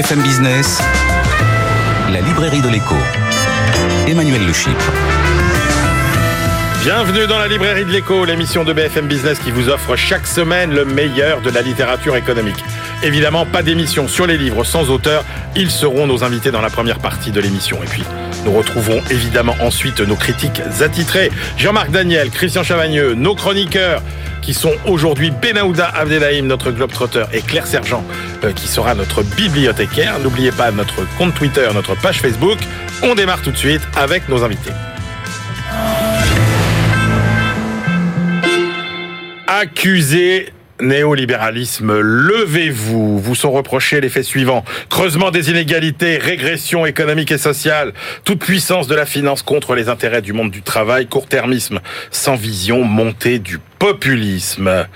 BFM 0.00 0.22
Business, 0.22 0.80
la 2.10 2.22
librairie 2.22 2.62
de 2.62 2.68
l'écho. 2.70 2.94
Emmanuel 4.08 4.40
Le 4.46 4.52
Bienvenue 6.82 7.26
dans 7.26 7.38
la 7.38 7.48
librairie 7.48 7.84
de 7.84 7.90
l'écho, 7.90 8.24
l'émission 8.24 8.64
de 8.64 8.72
BFM 8.72 9.08
Business 9.08 9.38
qui 9.38 9.50
vous 9.50 9.68
offre 9.68 9.96
chaque 9.96 10.26
semaine 10.26 10.72
le 10.72 10.86
meilleur 10.86 11.42
de 11.42 11.50
la 11.50 11.60
littérature 11.60 12.16
économique. 12.16 12.64
Évidemment, 13.02 13.44
pas 13.44 13.62
d'émission 13.62 14.08
sur 14.08 14.26
les 14.26 14.38
livres 14.38 14.64
sans 14.64 14.88
auteur, 14.88 15.22
ils 15.54 15.70
seront 15.70 16.06
nos 16.06 16.24
invités 16.24 16.50
dans 16.50 16.62
la 16.62 16.70
première 16.70 17.00
partie 17.00 17.30
de 17.30 17.40
l'émission. 17.42 17.76
Et 17.82 17.86
puis, 17.86 18.04
nous 18.46 18.52
retrouvons 18.52 19.02
évidemment 19.10 19.56
ensuite 19.60 20.00
nos 20.00 20.16
critiques 20.16 20.62
attitrés. 20.80 21.30
Jean-Marc 21.58 21.90
Daniel, 21.90 22.30
Christian 22.30 22.62
Chavagneux, 22.62 23.12
nos 23.12 23.34
chroniqueurs 23.34 24.02
qui 24.42 24.54
sont 24.54 24.74
aujourd'hui 24.86 25.30
Benaouda 25.30 25.88
Abdelhaim, 25.88 26.42
notre 26.42 26.70
globetrotter, 26.70 27.24
et 27.32 27.40
Claire 27.40 27.66
Sergent, 27.66 28.04
euh, 28.44 28.52
qui 28.52 28.68
sera 28.68 28.94
notre 28.94 29.22
bibliothécaire. 29.22 30.18
N'oubliez 30.20 30.52
pas 30.52 30.70
notre 30.70 31.06
compte 31.16 31.34
Twitter, 31.34 31.68
notre 31.74 31.94
page 31.94 32.20
Facebook. 32.20 32.58
On 33.02 33.14
démarre 33.14 33.42
tout 33.42 33.50
de 33.50 33.56
suite 33.56 33.82
avec 33.96 34.28
nos 34.28 34.42
invités. 34.44 34.72
Accusé 39.46 40.52
néolibéralisme, 40.80 41.98
levez-vous. 41.98 43.18
Vous 43.18 43.34
sont 43.34 43.52
reprochés 43.52 44.00
les 44.00 44.08
faits 44.08 44.24
suivants. 44.24 44.64
Creusement 44.88 45.30
des 45.30 45.50
inégalités, 45.50 46.18
régression 46.18 46.86
économique 46.86 47.32
et 47.32 47.38
sociale, 47.38 47.92
toute 48.24 48.40
puissance 48.40 48.86
de 48.86 48.94
la 48.94 49.06
finance 49.06 49.42
contre 49.42 49.74
les 49.74 49.88
intérêts 49.88 50.22
du 50.22 50.32
monde 50.32 50.50
du 50.50 50.62
travail, 50.62 51.06
court-termisme 51.06 51.80
sans 52.10 52.36
vision, 52.36 52.84
montée 52.84 53.38
du 53.38 53.58
populisme 53.78 54.86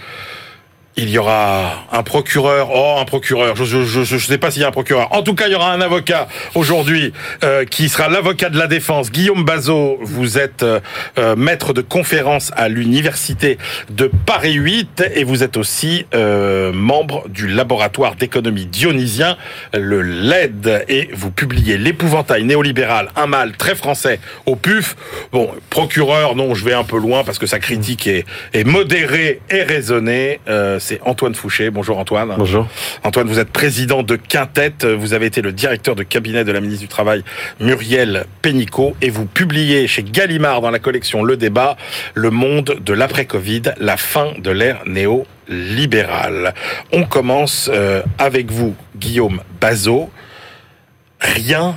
il 0.97 1.11
y 1.11 1.19
aura 1.19 1.87
un 1.93 2.03
procureur. 2.03 2.71
Oh, 2.73 2.97
un 3.01 3.05
procureur. 3.05 3.57
Je 3.57 3.65
je 3.85 4.19
sais 4.19 4.39
pas 4.39 4.51
s'il 4.51 4.63
y 4.63 4.65
a 4.65 4.69
un 4.69 4.73
procureur. 4.73 5.09
En 5.13 5.23
tout 5.23 5.35
cas, 5.35 5.47
il 5.47 5.53
y 5.53 5.55
aura 5.55 5.73
un 5.73 5.81
avocat 5.81 6.29
aujourd'hui 6.55 7.13
euh, 7.43 7.65
qui 7.65 7.89
sera 7.89 8.09
l'avocat 8.09 8.49
de 8.49 8.59
la 8.59 8.69
défense. 8.69 9.11
Guillaume 9.11 9.45
Bazot, 9.45 9.99
vous 10.03 10.39
êtes 10.39 10.63
euh, 10.63 10.81
euh, 11.19 11.35
maître 11.37 11.73
de 11.73 11.81
conférence 11.81 12.53
à 12.57 12.69
l'université 12.69 13.59
de 13.91 14.11
Paris 14.27 14.55
8 14.55 15.05
et 15.15 15.25
vous 15.25 15.43
êtes 15.43 15.57
aussi 15.57 16.07
membre 16.73 17.29
du 17.29 17.49
laboratoire 17.49 18.15
d'économie 18.15 18.67
dionysien, 18.67 19.37
le 19.73 20.03
LED, 20.03 20.85
et 20.89 21.11
vous 21.13 21.31
publiez 21.31 21.77
l'épouvantail 21.77 22.45
néolibéral, 22.45 23.11
un 23.17 23.27
mal 23.27 23.57
très 23.57 23.75
français 23.75 24.21
au 24.47 24.57
PUF. 24.57 24.97
Bon, 25.33 25.51
procureur, 25.71 26.37
non, 26.37 26.55
je 26.55 26.65
vais 26.65 26.73
un 26.73 26.85
peu 26.85 26.99
loin 26.99 27.25
parce 27.25 27.39
que 27.39 27.47
sa 27.47 27.59
critique 27.59 28.07
est 28.07 28.65
modérée 28.65 29.41
et 29.51 29.63
raisonnée 29.63 30.41
c'est 30.85 31.01
Antoine 31.05 31.35
Fouché. 31.35 31.71
Bonjour 31.71 31.99
Antoine. 31.99 32.35
Bonjour. 32.37 32.69
Antoine, 33.05 33.27
vous 33.27 33.39
êtes 33.39 33.49
président 33.49 34.03
de 34.03 34.17
Quintet. 34.17 34.75
Vous 34.85 35.15
avez 35.15 35.25
été 35.27 35.41
le 35.41 35.51
directeur 35.51 35.95
de 35.95 36.03
cabinet 36.03 36.45
de 36.45 36.53
la 36.53 36.61
ministre 36.61 36.83
du 36.83 36.89
Travail 36.89 37.25
Muriel 37.59 38.27
Pénicaud 38.43 38.95
et 39.01 39.09
vous 39.09 39.25
publiez 39.25 39.87
chez 39.87 40.03
Gallimard 40.03 40.61
dans 40.61 40.71
la 40.71 40.79
collection 40.79 41.25
Le 41.25 41.39
Débat 41.39 41.79
Le 42.13 42.29
monde 42.31 42.77
de 42.85 42.93
l'après-Covid, 42.93 43.63
la 43.81 43.97
fin 43.97 44.33
de 44.39 44.51
l'ère 44.51 44.83
néo-libérale. 44.85 46.53
On 46.93 47.05
commence 47.05 47.71
euh, 47.73 48.03
avec 48.19 48.51
vous, 48.51 48.75
Guillaume 48.97 49.41
Bazot. 49.63 50.11
Rien 51.19 51.77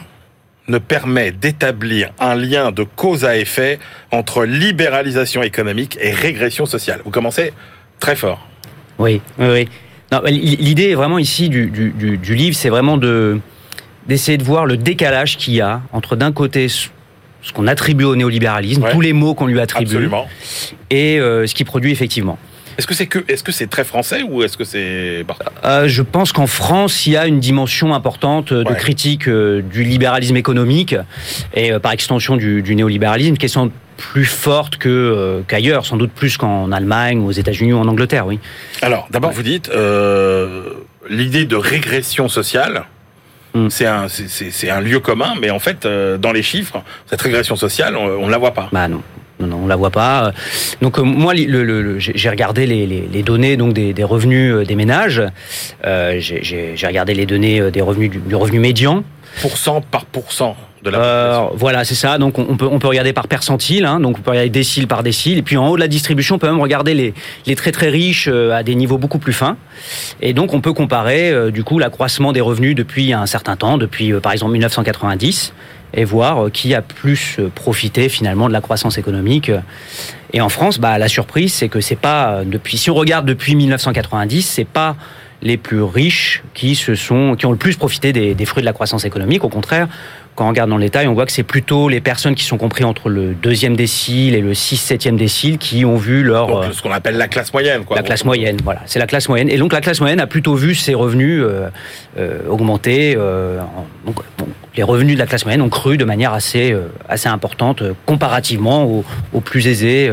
ne 0.67 0.79
permet 0.79 1.31
d'établir 1.31 2.11
un 2.19 2.35
lien 2.35 2.73
de 2.73 2.83
cause 2.83 3.23
à 3.23 3.37
effet 3.37 3.79
entre 4.11 4.43
libéralisation 4.43 5.43
économique 5.43 5.97
et 6.01 6.11
régression 6.11 6.65
sociale. 6.65 6.99
Vous 7.05 7.11
commencez 7.11 7.53
très 8.01 8.17
fort. 8.17 8.45
Oui, 8.99 9.21
oui, 9.39 9.67
L'idée 10.25 10.95
vraiment 10.95 11.19
ici 11.19 11.49
du, 11.49 12.35
livre, 12.35 12.55
c'est 12.55 12.69
vraiment 12.69 12.97
de 12.97 13.39
d'essayer 14.07 14.37
de 14.37 14.43
voir 14.43 14.65
le 14.65 14.77
décalage 14.77 15.35
qu'il 15.35 15.53
y 15.53 15.59
a 15.59 15.81
entre 15.91 16.15
d'un 16.15 16.31
côté 16.31 16.69
ce 16.69 16.87
qu'on 17.53 17.67
attribue 17.67 18.05
au 18.05 18.15
néolibéralisme, 18.15 18.85
tous 18.89 19.01
les 19.01 19.11
mots 19.11 19.33
qu'on 19.33 19.47
lui 19.47 19.59
attribue, 19.59 20.09
et 20.89 21.19
euh, 21.19 21.45
ce 21.45 21.53
qu'il 21.53 21.65
produit 21.65 21.91
effectivement. 21.91 22.37
Est-ce 22.77 22.87
que 22.87 22.93
c'est 22.93 23.07
que 23.07 23.25
est-ce 23.27 23.43
que 23.43 23.51
c'est 23.51 23.67
très 23.67 23.83
français 23.83 24.21
ou 24.21 24.43
est-ce 24.43 24.55
que 24.55 24.63
c'est 24.63 25.25
euh, 25.65 25.87
Je 25.87 26.01
pense 26.03 26.31
qu'en 26.31 26.47
France, 26.47 27.05
il 27.05 27.13
y 27.13 27.17
a 27.17 27.27
une 27.27 27.39
dimension 27.39 27.93
importante 27.93 28.53
de 28.53 28.73
critique 28.75 29.27
euh, 29.27 29.61
du 29.61 29.83
libéralisme 29.83 30.37
économique 30.37 30.95
et 31.53 31.73
par 31.79 31.91
extension 31.91 32.37
du, 32.37 32.61
du 32.61 32.75
néolibéralisme, 32.75 33.35
qui 33.35 33.47
est 33.47 33.49
sans 33.49 33.71
plus 33.97 34.25
forte 34.25 34.77
que 34.77 34.89
euh, 34.89 35.41
qu'ailleurs, 35.47 35.85
sans 35.85 35.97
doute 35.97 36.11
plus 36.11 36.37
qu'en 36.37 36.71
Allemagne, 36.71 37.19
aux 37.19 37.31
États-Unis 37.31 37.73
ou 37.73 37.79
en 37.79 37.87
Angleterre, 37.87 38.25
oui. 38.25 38.39
Alors, 38.81 39.07
d'abord, 39.11 39.31
vous 39.31 39.43
dites 39.43 39.69
euh, 39.69 40.73
l'idée 41.09 41.45
de 41.45 41.55
régression 41.55 42.29
sociale. 42.29 42.85
Hmm. 43.53 43.69
C'est 43.69 43.87
un, 43.87 44.07
c'est, 44.07 44.69
un 44.69 44.81
lieu 44.81 44.99
commun, 44.99 45.33
mais 45.41 45.49
en 45.49 45.59
fait, 45.59 45.85
euh, 45.85 46.17
dans 46.17 46.31
les 46.31 46.43
chiffres, 46.43 46.83
cette 47.07 47.21
régression 47.21 47.55
sociale, 47.55 47.95
on 47.97 48.25
ne 48.25 48.31
la 48.31 48.37
voit 48.37 48.53
pas. 48.53 48.69
Bah 48.71 48.87
non. 48.87 49.01
Non, 49.39 49.45
non, 49.45 49.59
on 49.65 49.67
la 49.67 49.75
voit 49.75 49.91
pas. 49.91 50.31
Donc 50.81 50.97
moi, 50.97 51.35
le, 51.35 51.99
j'ai 51.99 52.29
regardé 52.29 52.65
les, 52.65 52.87
les, 52.87 53.21
données 53.21 53.55
donc 53.55 53.73
des, 53.73 53.93
des 53.93 54.03
revenus 54.03 54.65
des 54.65 54.73
ménages. 54.73 55.21
j'ai, 55.83 56.75
regardé 56.83 57.13
les 57.13 57.27
données 57.27 57.69
des 57.69 57.81
revenus 57.81 58.09
du, 58.09 58.17
du 58.17 58.35
revenu 58.35 58.59
médian. 58.59 59.03
Pourcent 59.41 59.81
par 59.81 60.05
pourcent 60.05 60.57
euh, 60.85 61.47
voilà, 61.53 61.83
c'est 61.83 61.95
ça. 61.95 62.17
Donc 62.17 62.37
on 62.39 62.55
peut, 62.57 62.67
on 62.69 62.79
peut 62.79 62.87
regarder 62.87 63.13
par 63.13 63.27
percentile, 63.27 63.85
hein, 63.85 63.99
donc 63.99 64.17
on 64.19 64.21
peut 64.21 64.31
regarder 64.31 64.49
décile 64.49 64.87
par 64.87 65.03
décile. 65.03 65.39
Et 65.39 65.41
puis 65.41 65.57
en 65.57 65.67
haut 65.67 65.75
de 65.75 65.81
la 65.81 65.87
distribution, 65.87 66.35
on 66.35 66.39
peut 66.39 66.47
même 66.47 66.61
regarder 66.61 66.93
les, 66.93 67.13
les 67.45 67.55
très 67.55 67.71
très 67.71 67.89
riches 67.89 68.29
euh, 68.31 68.51
à 68.51 68.63
des 68.63 68.75
niveaux 68.75 68.97
beaucoup 68.97 69.19
plus 69.19 69.33
fins. 69.33 69.57
Et 70.21 70.33
donc 70.33 70.53
on 70.53 70.61
peut 70.61 70.73
comparer 70.73 71.31
euh, 71.31 71.51
du 71.51 71.63
coup 71.63 71.79
l'accroissement 71.79 72.31
des 72.31 72.41
revenus 72.41 72.75
depuis 72.75 73.13
un 73.13 73.25
certain 73.25 73.55
temps, 73.55 73.77
depuis 73.77 74.13
par 74.13 74.31
exemple 74.31 74.51
1990, 74.53 75.53
et 75.93 76.03
voir 76.03 76.51
qui 76.51 76.73
a 76.73 76.81
plus 76.81 77.39
profité 77.55 78.09
finalement 78.09 78.47
de 78.47 78.53
la 78.53 78.61
croissance 78.61 78.97
économique. 78.97 79.51
Et 80.33 80.41
en 80.41 80.49
France, 80.49 80.79
bah, 80.79 80.97
la 80.97 81.07
surprise, 81.07 81.53
c'est 81.53 81.69
que 81.69 81.79
c'est 81.79 81.95
pas 81.95 82.41
depuis. 82.45 82.77
Si 82.77 82.89
on 82.89 82.93
regarde 82.93 83.25
depuis 83.25 83.55
1990, 83.55 84.41
c'est 84.41 84.65
pas 84.65 84.97
les 85.41 85.55
plus 85.55 85.81
riches 85.81 86.43
qui 86.53 86.75
se 86.75 86.95
sont, 86.95 87.35
qui 87.37 87.45
ont 87.45 87.51
le 87.51 87.57
plus 87.57 87.77
profité 87.77 88.11
des, 88.11 88.33
des 88.33 88.45
fruits 88.45 88.63
de 88.63 88.65
la 88.65 88.73
croissance 88.73 89.05
économique. 89.05 89.43
Au 89.43 89.49
contraire, 89.49 89.87
quand 90.37 90.45
on 90.45 90.49
regarde 90.49 90.69
dans 90.69 90.77
le 90.77 90.83
détail, 90.83 91.07
on 91.07 91.15
voit 91.15 91.25
que 91.25 91.31
c'est 91.31 91.41
plutôt 91.41 91.89
les 91.89 91.99
personnes 91.99 92.35
qui 92.35 92.43
sont 92.43 92.59
compris 92.59 92.83
entre 92.83 93.09
le 93.09 93.33
deuxième 93.33 93.75
décile 93.75 94.35
et 94.35 94.41
le 94.41 94.53
6 94.53 94.77
septième 94.77 95.17
décile 95.17 95.57
qui 95.57 95.83
ont 95.83 95.97
vu 95.97 96.21
leur... 96.21 96.45
Donc, 96.47 96.73
ce 96.73 96.81
qu'on 96.83 96.91
appelle 96.91 97.17
la 97.17 97.27
classe 97.27 97.51
moyenne, 97.51 97.83
quoi. 97.83 97.95
La 97.95 98.03
classe 98.03 98.23
moyenne, 98.23 98.57
voilà. 98.63 98.81
C'est 98.85 98.99
la 98.99 99.07
classe 99.07 99.27
moyenne. 99.29 99.49
Et 99.49 99.57
donc 99.57 99.73
la 99.73 99.81
classe 99.81 99.99
moyenne 99.99 100.19
a 100.19 100.27
plutôt 100.27 100.53
vu 100.53 100.75
ses 100.75 100.93
revenus 100.93 101.41
euh, 101.43 101.69
euh, 102.19 102.47
augmenter. 102.47 103.15
Euh, 103.17 103.59
donc, 104.05 104.17
les 104.75 104.83
revenus 104.83 105.15
de 105.15 105.19
la 105.19 105.25
classe 105.25 105.43
moyenne 105.43 105.63
ont 105.63 105.69
cru 105.69 105.97
de 105.97 106.05
manière 106.05 106.33
assez, 106.33 106.75
assez 107.09 107.27
importante 107.27 107.81
comparativement 108.05 108.85
aux, 108.85 109.03
aux 109.33 109.41
plus 109.41 109.65
aisés 109.65 110.11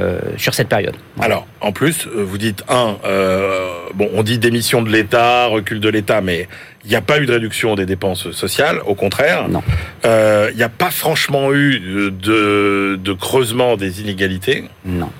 euh, 0.00 0.18
sur 0.36 0.54
cette 0.54 0.68
période. 0.68 0.96
Alors, 1.20 1.46
en 1.60 1.70
plus, 1.70 2.08
euh, 2.08 2.24
vous 2.24 2.36
dites, 2.36 2.64
un, 2.68 2.96
euh, 3.04 3.68
bon, 3.94 4.10
on 4.12 4.24
dit 4.24 4.40
démission 4.40 4.82
de 4.82 4.90
l'État, 4.90 5.46
recul 5.46 5.78
de 5.78 5.88
l'État, 5.88 6.20
mais 6.20 6.48
il 6.84 6.90
n'y 6.90 6.96
a 6.96 7.00
pas 7.00 7.18
eu 7.20 7.26
de 7.26 7.32
réduction 7.32 7.74
des 7.74 7.86
dépenses 7.86 8.30
sociales, 8.32 8.80
au 8.86 8.94
contraire. 8.94 9.48
Non. 9.48 9.62
Il 10.04 10.56
n'y 10.56 10.62
a 10.62 10.68
pas 10.68 10.90
franchement 10.90 11.52
eu 11.52 11.80
de, 11.80 12.98
de 13.02 13.12
creusement 13.12 13.76
des 13.76 14.00
inégalités. 14.00 14.64
Non. 14.84 15.10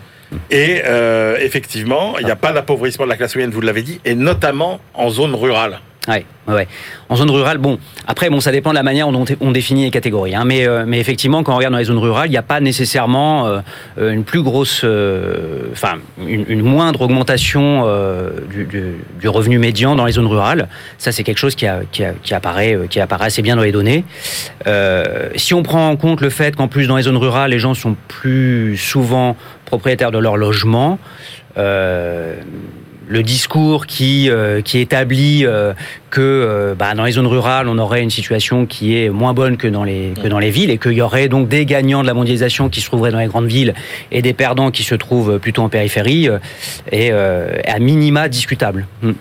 Et 0.51 0.83
effectivement, 1.41 2.19
il 2.19 2.25
n'y 2.27 2.31
a 2.31 2.37
pas 2.37 2.53
d'appauvrissement 2.53 3.05
de 3.05 3.11
la 3.11 3.17
classe 3.17 3.35
moyenne, 3.35 3.51
vous 3.51 3.61
l'avez 3.61 3.83
dit, 3.83 4.01
et 4.05 4.15
notamment 4.15 4.81
en 4.95 5.11
zone 5.11 5.35
rurale. 5.35 5.81
Ouais, 6.07 6.27
ouais. 6.49 6.69
En 7.09 7.17
zone 7.17 7.31
rurale, 7.31 7.57
bon, 7.57 7.79
après, 8.07 8.29
bon, 8.29 8.41
ça 8.41 8.53
dépend 8.53 8.71
de 8.71 8.75
la 8.75 8.83
manière 8.83 9.11
dont 9.11 9.25
on 9.41 9.53
définit 9.53 9.85
les 9.85 9.91
catégories. 9.91 10.35
Hein, 10.35 10.45
mais, 10.45 10.67
euh, 10.67 10.85
mais 10.87 11.01
effectivement, 11.01 11.43
quand 11.43 11.55
on 11.55 11.57
regarde 11.57 11.73
dans 11.73 11.79
les 11.79 11.87
zones 11.87 11.99
rurales, 11.99 12.29
il 12.29 12.33
n'y 12.33 12.37
a 12.37 12.43
pas 12.43 12.61
nécessairement 12.61 13.47
euh, 13.47 14.13
une 14.13 14.25
plus 14.25 14.43
grosse, 14.43 14.83
euh, 14.85 15.71
enfin, 15.73 15.95
une, 16.27 16.61
moindre 16.61 17.03
augmentation 17.03 17.87
du, 18.51 19.29
revenu 19.29 19.59
médian 19.59 19.97
dans 19.97 20.05
les 20.05 20.13
zones 20.13 20.27
rurales. 20.27 20.69
Ça, 20.99 21.11
c'est 21.11 21.25
quelque 21.25 21.39
chose 21.39 21.55
qui, 21.55 21.67
apparaît, 21.67 22.79
qui 22.91 23.01
apparaît 23.01 23.27
assez 23.27 23.43
bien 23.43 23.57
dans 23.57 23.63
les 23.63 23.73
données. 23.73 24.05
si 25.37 25.55
on 25.55 25.63
prend 25.63 25.89
en 25.89 25.97
compte 25.97 26.21
le 26.21 26.31
fait 26.31 26.55
qu'en 26.55 26.69
plus, 26.69 26.87
dans 26.87 26.97
les 26.97 27.05
zones 27.05 27.17
rurales, 27.17 27.51
les 27.51 27.59
gens 27.59 27.73
sont 27.75 27.97
plus 28.09 28.77
souvent 28.77 29.37
propriétaires 29.65 30.11
de 30.11 30.19
leur 30.19 30.37
logement, 30.37 30.99
le 33.09 33.23
discours 33.23 33.87
qui, 33.87 34.31
euh, 34.31 34.63
qui 34.63 34.79
établit 34.79 35.45
euh, 35.45 35.73
que 36.11 36.21
euh, 36.21 36.75
bah, 36.75 36.95
dans 36.95 37.05
les 37.05 37.13
zones 37.13 37.27
rurales, 37.27 37.69
on 37.69 37.79
aurait 37.79 38.03
une 38.03 38.11
situation 38.11 38.67
qui 38.67 38.97
est 38.97 39.09
moins 39.09 39.35
bonne 39.35 39.57
que 39.57 39.69
dans 39.69 39.85
les, 39.85 40.13
que 40.23 40.29
dans 40.29 40.39
les 40.39 40.51
villes 40.51 40.71
et 40.71 40.79
qu'il 40.79 40.93
y 40.93 41.03
aurait 41.03 41.29
donc 41.29 41.49
des 41.49 41.67
gagnants 41.67 42.03
de 42.03 42.07
la 42.07 42.15
mondialisation 42.15 42.69
qui 42.69 42.81
se 42.81 42.87
trouveraient 42.87 43.13
dans 43.13 43.19
les 43.19 43.27
grandes 43.27 43.47
villes 43.47 43.75
et 44.11 44.23
des 44.23 44.33
perdants 44.33 44.71
qui 44.71 44.83
se 44.83 44.95
trouvent 44.95 45.39
plutôt 45.39 45.63
en 45.63 45.69
périphérie 45.69 46.29
est 46.91 47.11
à 47.11 47.79
minima 47.79 48.29
discutable. 48.29 48.87
Hmm. 49.03 49.13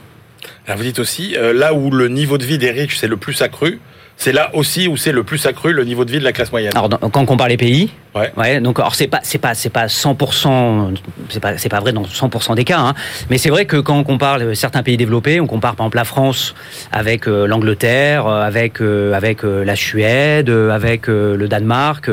Alors 0.66 0.78
vous 0.78 0.84
dites 0.84 1.00
aussi, 1.00 1.36
là 1.54 1.74
où 1.74 1.92
le 1.92 2.08
niveau 2.08 2.38
de 2.38 2.46
vie 2.46 2.58
des 2.58 2.72
riches 2.72 2.98
s'est 2.98 3.08
le 3.08 3.18
plus 3.18 3.42
accru, 3.42 3.80
c'est 4.18 4.31
là 4.31 4.51
aussi 4.54 4.88
où 4.88 4.95
c'est 4.95 5.12
le 5.12 5.24
plus 5.24 5.45
accru 5.45 5.74
le 5.74 5.83
niveau 5.83 6.06
de 6.06 6.12
vie 6.12 6.19
de 6.19 6.24
la 6.24 6.31
classe 6.31 6.51
moyenne. 6.51 6.71
Alors, 6.75 6.89
quand 6.89 7.18
on 7.21 7.25
compare 7.25 7.48
les 7.50 7.57
pays, 7.57 7.89
Ouais. 8.15 8.31
ouais, 8.38 8.62
donc, 8.62 8.77
alors 8.80 8.94
c'est 8.94 9.07
pas, 9.07 9.19
c'est 9.24 9.39
pas, 9.39 9.56
c'est 9.56 9.71
pas 9.71 9.88
100%, 9.88 10.94
c'est 11.30 11.39
pas, 11.39 11.57
c'est 11.57 11.68
pas 11.69 11.80
vrai 11.80 11.94
dans 11.94 12.04
100% 12.04 12.54
des 12.56 12.63
cas, 12.63 12.80
hein, 12.80 12.94
mais 13.31 13.38
c'est 13.39 13.50
vrai 13.50 13.65
que 13.65 13.77
quand 13.77 13.98
on 13.98 14.04
compare 14.04 14.38
euh, 14.39 14.54
certains 14.54 14.83
pays 14.83 14.98
développés, 14.98 15.39
on 15.39 15.48
compare 15.48 15.75
par 15.75 15.86
exemple 15.88 15.98
la 15.98 16.04
France 16.06 16.54
avec 16.92 17.27
euh, 17.27 17.48
l'Angleterre, 17.48 18.27
euh, 18.27 18.44
avec, 18.44 18.81
euh, 18.81 19.13
avec 19.13 19.44
euh, 19.44 19.65
la 19.65 19.75
Suède, 19.75 20.50
avec 20.50 21.07
le 21.07 21.48
Danemark, 21.48 22.10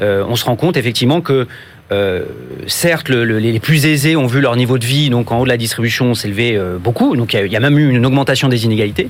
on 0.00 0.36
se 0.36 0.44
rend 0.44 0.56
compte 0.56 0.76
effectivement 0.76 1.20
que 1.20 1.46
euh, 1.92 2.24
certes, 2.66 3.08
le- 3.08 3.24
le- 3.24 3.38
les 3.38 3.60
plus 3.60 3.86
aisés 3.86 4.16
ont 4.16 4.26
vu 4.26 4.40
leur 4.40 4.56
niveau 4.56 4.76
de 4.78 4.84
vie, 4.84 5.08
donc 5.08 5.30
en 5.30 5.38
haut 5.38 5.44
de 5.44 5.48
la 5.48 5.56
distribution, 5.56 6.14
s'élever 6.14 6.56
euh, 6.56 6.78
beaucoup. 6.78 7.14
Donc 7.14 7.32
il 7.32 7.36
y 7.36 7.38
a- 7.40 7.46
il 7.46 7.52
y, 7.52 7.56
a 7.56 7.60
même 7.60 7.78
eu 7.78 7.88
une 7.90 8.04
augmentation 8.04 8.48
des 8.48 8.64
inégalités. 8.64 9.08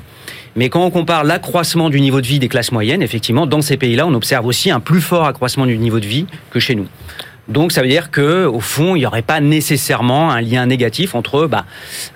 Mais 0.57 0.69
quand 0.71 0.85
on 0.85 0.91
compare 0.91 1.23
l'accroissement 1.25 1.91
du 1.91 2.01
niveau 2.01 2.21
de 2.21 2.27
vie 2.27 2.39
des 2.39 2.49
classes 2.49 2.73
moyennes, 2.73 3.03
effectivement, 3.03 3.47
dans 3.47 3.61
ces 3.61 3.77
pays-là, 3.77 4.07
on 4.07 4.15
observe 4.15 4.47
aussi 4.47 4.71
un 4.71 4.81
plus 4.81 5.01
fort 5.01 5.27
accroissement 5.27 5.67
du 5.67 5.77
niveau 5.79 6.01
de 6.01 6.07
vie 6.07 6.27
que 6.51 6.59
chez 6.61 6.75
nous. 6.75 6.87
Donc 7.49 7.71
ça 7.71 7.81
veut 7.81 7.87
dire 7.89 8.11
que 8.11 8.45
au 8.47 8.59
fond, 8.59 8.97
il 8.97 9.01
n'y 9.01 9.07
aurait 9.07 9.23
pas 9.23 9.39
nécessairement 9.41 10.33
un 10.33 10.41
lien 10.41 10.67
négatif 10.67 11.15
entre 11.15 11.47
bah, 11.47 11.65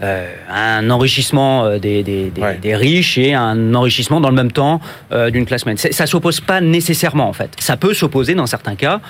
euh, 0.02 0.28
un 0.52 0.90
enrichissement 0.90 1.64
euh, 1.66 1.78
des, 1.78 2.02
des, 2.02 2.30
des, 2.30 2.40
Ouais. 2.42 2.58
des 2.60 2.74
riches 2.74 3.16
et 3.16 3.32
un 3.34 3.72
enrichissement 3.76 4.20
dans 4.20 4.30
le 4.30 4.34
même 4.34 4.50
temps 4.50 4.80
euh, 5.12 5.30
d'une 5.30 5.46
classe 5.46 5.64
moyenne. 5.64 5.78
Ça 5.92 6.06
s'oppose 6.08 6.40
pas 6.40 6.60
nécessairement 6.60 7.28
en 7.28 7.32
fait. 7.32 7.50
Ça 7.60 7.76
peut 7.76 7.94
s'opposer 7.94 8.34
dans 8.34 8.46
certains 8.46 8.74
cas. 8.74 9.00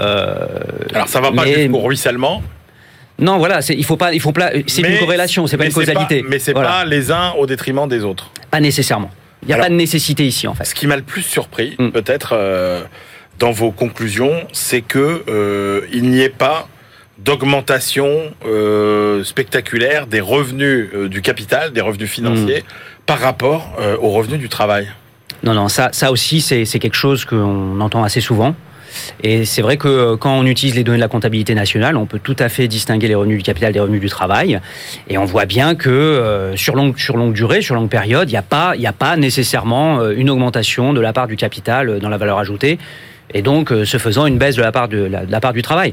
euh, 0.00 0.34
Alors 0.94 1.06
ça 1.06 1.20
va 1.20 1.30
pas 1.30 1.44
mais- 1.44 1.54
jusqu'au 1.62 1.78
ruissellement. 1.78 2.42
Non, 3.18 3.38
voilà, 3.38 3.62
c'est- 3.62 3.74
il 3.74 3.84
faut 3.84 3.96
pas, 3.96 4.12
il 4.14 4.20
faut 4.20 4.32
pas. 4.32 4.50
C'est 4.66 4.82
une 4.82 4.98
corrélation, 4.98 5.46
c'est 5.46 5.56
pas 5.56 5.66
une 5.66 5.72
causalité. 5.72 6.24
mais 6.28 6.38
c'est 6.38 6.52
Voilà. 6.52 6.68
pas 6.68 6.84
les 6.84 7.10
uns 7.10 7.32
au 7.38 7.46
détriment 7.46 7.88
des 7.88 8.04
autres. 8.04 8.30
Pas 8.50 8.60
nécessairement. 8.60 9.10
Il 9.42 9.46
n'y 9.48 9.52
a 9.52 9.56
Alors- 9.56 9.66
pas 9.66 9.70
de 9.70 9.76
nécessité 9.76 10.26
ici 10.26 10.46
en 10.48 10.54
fait. 10.54 10.64
Ce 10.64 10.74
qui 10.74 10.86
m'a 10.86 10.96
le 10.96 11.02
plus 11.02 11.22
surpris, 11.22 11.76
Mm. 11.78 11.90
peut-être, 11.90 12.30
euh, 12.32 12.82
dans 13.38 13.52
vos 13.52 13.70
conclusions, 13.70 14.34
c'est 14.52 14.80
que 14.82 15.22
euh, 15.28 15.82
il 15.92 16.10
n'y 16.10 16.20
ait 16.22 16.28
pas 16.28 16.68
d'augmentation 17.18 18.08
euh, 18.46 19.22
spectaculaire 19.24 20.06
des 20.06 20.20
revenus 20.20 20.88
du 21.08 21.20
capital, 21.22 21.72
des 21.72 21.80
revenus 21.80 22.08
financiers, 22.10 22.60
Mm. 22.60 23.02
par 23.06 23.18
rapport 23.20 23.72
aux 24.00 24.10
revenus 24.10 24.38
du 24.38 24.48
travail. 24.48 24.88
Non, 25.42 25.54
non, 25.54 25.68
ça, 25.68 25.90
ça 25.92 26.10
aussi, 26.10 26.40
c'est 26.40 26.64
c'est 26.64 26.78
quelque 26.80 26.96
chose 26.96 27.24
qu'on 27.24 27.80
entend 27.80 28.02
assez 28.02 28.20
souvent. 28.20 28.54
Et 29.22 29.44
c'est 29.44 29.62
vrai 29.62 29.76
que 29.76 29.88
euh, 29.88 30.16
quand 30.16 30.36
on 30.38 30.46
utilise 30.46 30.74
les 30.74 30.84
données 30.84 30.98
de 30.98 31.02
la 31.02 31.08
comptabilité 31.08 31.54
nationale, 31.54 31.96
on 31.96 32.06
peut 32.06 32.18
tout 32.22 32.36
à 32.38 32.48
fait 32.48 32.68
distinguer 32.68 33.08
les 33.08 33.14
revenus 33.14 33.38
du 33.38 33.42
capital 33.44 33.72
des 33.72 33.80
revenus 33.80 34.00
du 34.00 34.08
travail. 34.08 34.60
Et 35.08 35.18
on 35.18 35.24
voit 35.24 35.46
bien 35.46 35.74
que 35.74 35.88
euh, 35.90 36.56
sur, 36.56 36.74
longue, 36.76 36.98
sur 36.98 37.16
longue 37.16 37.32
durée, 37.32 37.62
sur 37.62 37.74
longue 37.74 37.88
période, 37.90 38.28
il 38.28 38.32
n'y 38.32 38.38
a, 38.38 38.42
pas- 38.42 38.74
a 38.82 38.92
pas 38.92 39.16
nécessairement 39.16 40.00
euh, 40.00 40.14
une 40.16 40.30
augmentation 40.30 40.92
de 40.92 41.00
la 41.00 41.12
part 41.12 41.26
du 41.26 41.36
capital 41.36 41.98
dans 42.00 42.08
la 42.08 42.16
valeur 42.18 42.38
ajoutée. 42.38 42.78
Et 43.34 43.42
donc, 43.42 43.72
euh, 43.72 43.84
ce 43.84 43.98
faisant, 43.98 44.24
une 44.26 44.38
baisse 44.38 44.56
de 44.56 44.62
la 44.62 44.72
part, 44.72 44.88
de 44.88 45.38
part 45.40 45.52
du 45.52 45.62
travail. 45.62 45.92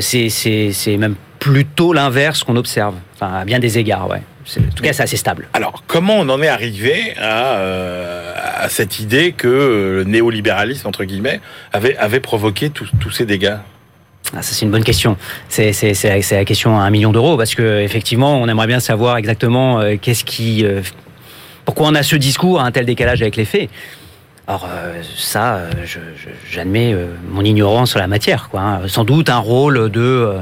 C'est 0.00 0.96
même 0.98 1.16
plutôt 1.40 1.92
l'inverse 1.92 2.44
qu'on 2.44 2.56
observe, 2.56 2.94
à 3.20 3.44
bien 3.44 3.58
des 3.58 3.78
égards, 3.78 4.08
ouais. 4.08 4.22
En 4.56 4.74
tout 4.74 4.82
cas, 4.82 4.92
c'est 4.92 5.02
assez 5.02 5.16
stable. 5.16 5.48
Alors, 5.52 5.82
comment 5.86 6.16
on 6.18 6.28
en 6.28 6.40
est 6.42 6.48
arrivé 6.48 7.14
à, 7.20 7.56
euh, 7.56 8.32
à 8.56 8.68
cette 8.68 8.98
idée 9.00 9.32
que 9.32 9.46
le 9.98 10.04
néolibéralisme, 10.04 10.86
entre 10.88 11.04
guillemets, 11.04 11.40
avait, 11.72 11.96
avait 11.98 12.20
provoqué 12.20 12.70
tous 12.70 13.10
ces 13.10 13.26
dégâts? 13.26 13.56
Ah, 14.34 14.42
ça 14.42 14.52
c'est 14.54 14.64
une 14.66 14.70
bonne 14.70 14.84
question. 14.84 15.16
C'est 15.48 15.72
c'est 15.72 15.94
c'est 15.94 16.08
la- 16.10 16.22
c'est 16.22 16.36
la 16.36 16.44
question 16.44 16.78
à 16.78 16.82
un 16.82 16.90
million 16.90 17.12
d'euros 17.12 17.36
parce 17.38 17.54
que 17.54 17.80
effectivement 17.80 18.38
on 18.40 18.46
aimerait 18.48 18.66
bien 18.66 18.80
savoir 18.80 19.16
exactement 19.16 19.80
euh, 19.80 19.96
qu'est-ce 20.00 20.22
qui 20.24 20.66
euh, 20.66 20.82
pourquoi 21.64 21.86
on 21.88 21.94
a 21.94 22.02
ce 22.02 22.14
discours 22.16 22.60
à 22.60 22.64
un 22.64 22.70
tel 22.70 22.84
décalage 22.84 23.22
avec 23.22 23.36
les 23.36 23.46
faits. 23.46 23.70
Alors 24.48 24.66
euh, 24.66 25.02
ça, 25.14 25.56
euh, 25.56 25.70
j'admets 26.50 26.94
euh, 26.94 27.08
mon 27.30 27.44
ignorance 27.44 27.90
sur 27.90 27.98
la 27.98 28.06
matière. 28.06 28.48
Quoi, 28.48 28.62
hein. 28.62 28.88
Sans 28.88 29.04
doute 29.04 29.28
un 29.28 29.38
rôle 29.38 29.90
de 29.90 30.38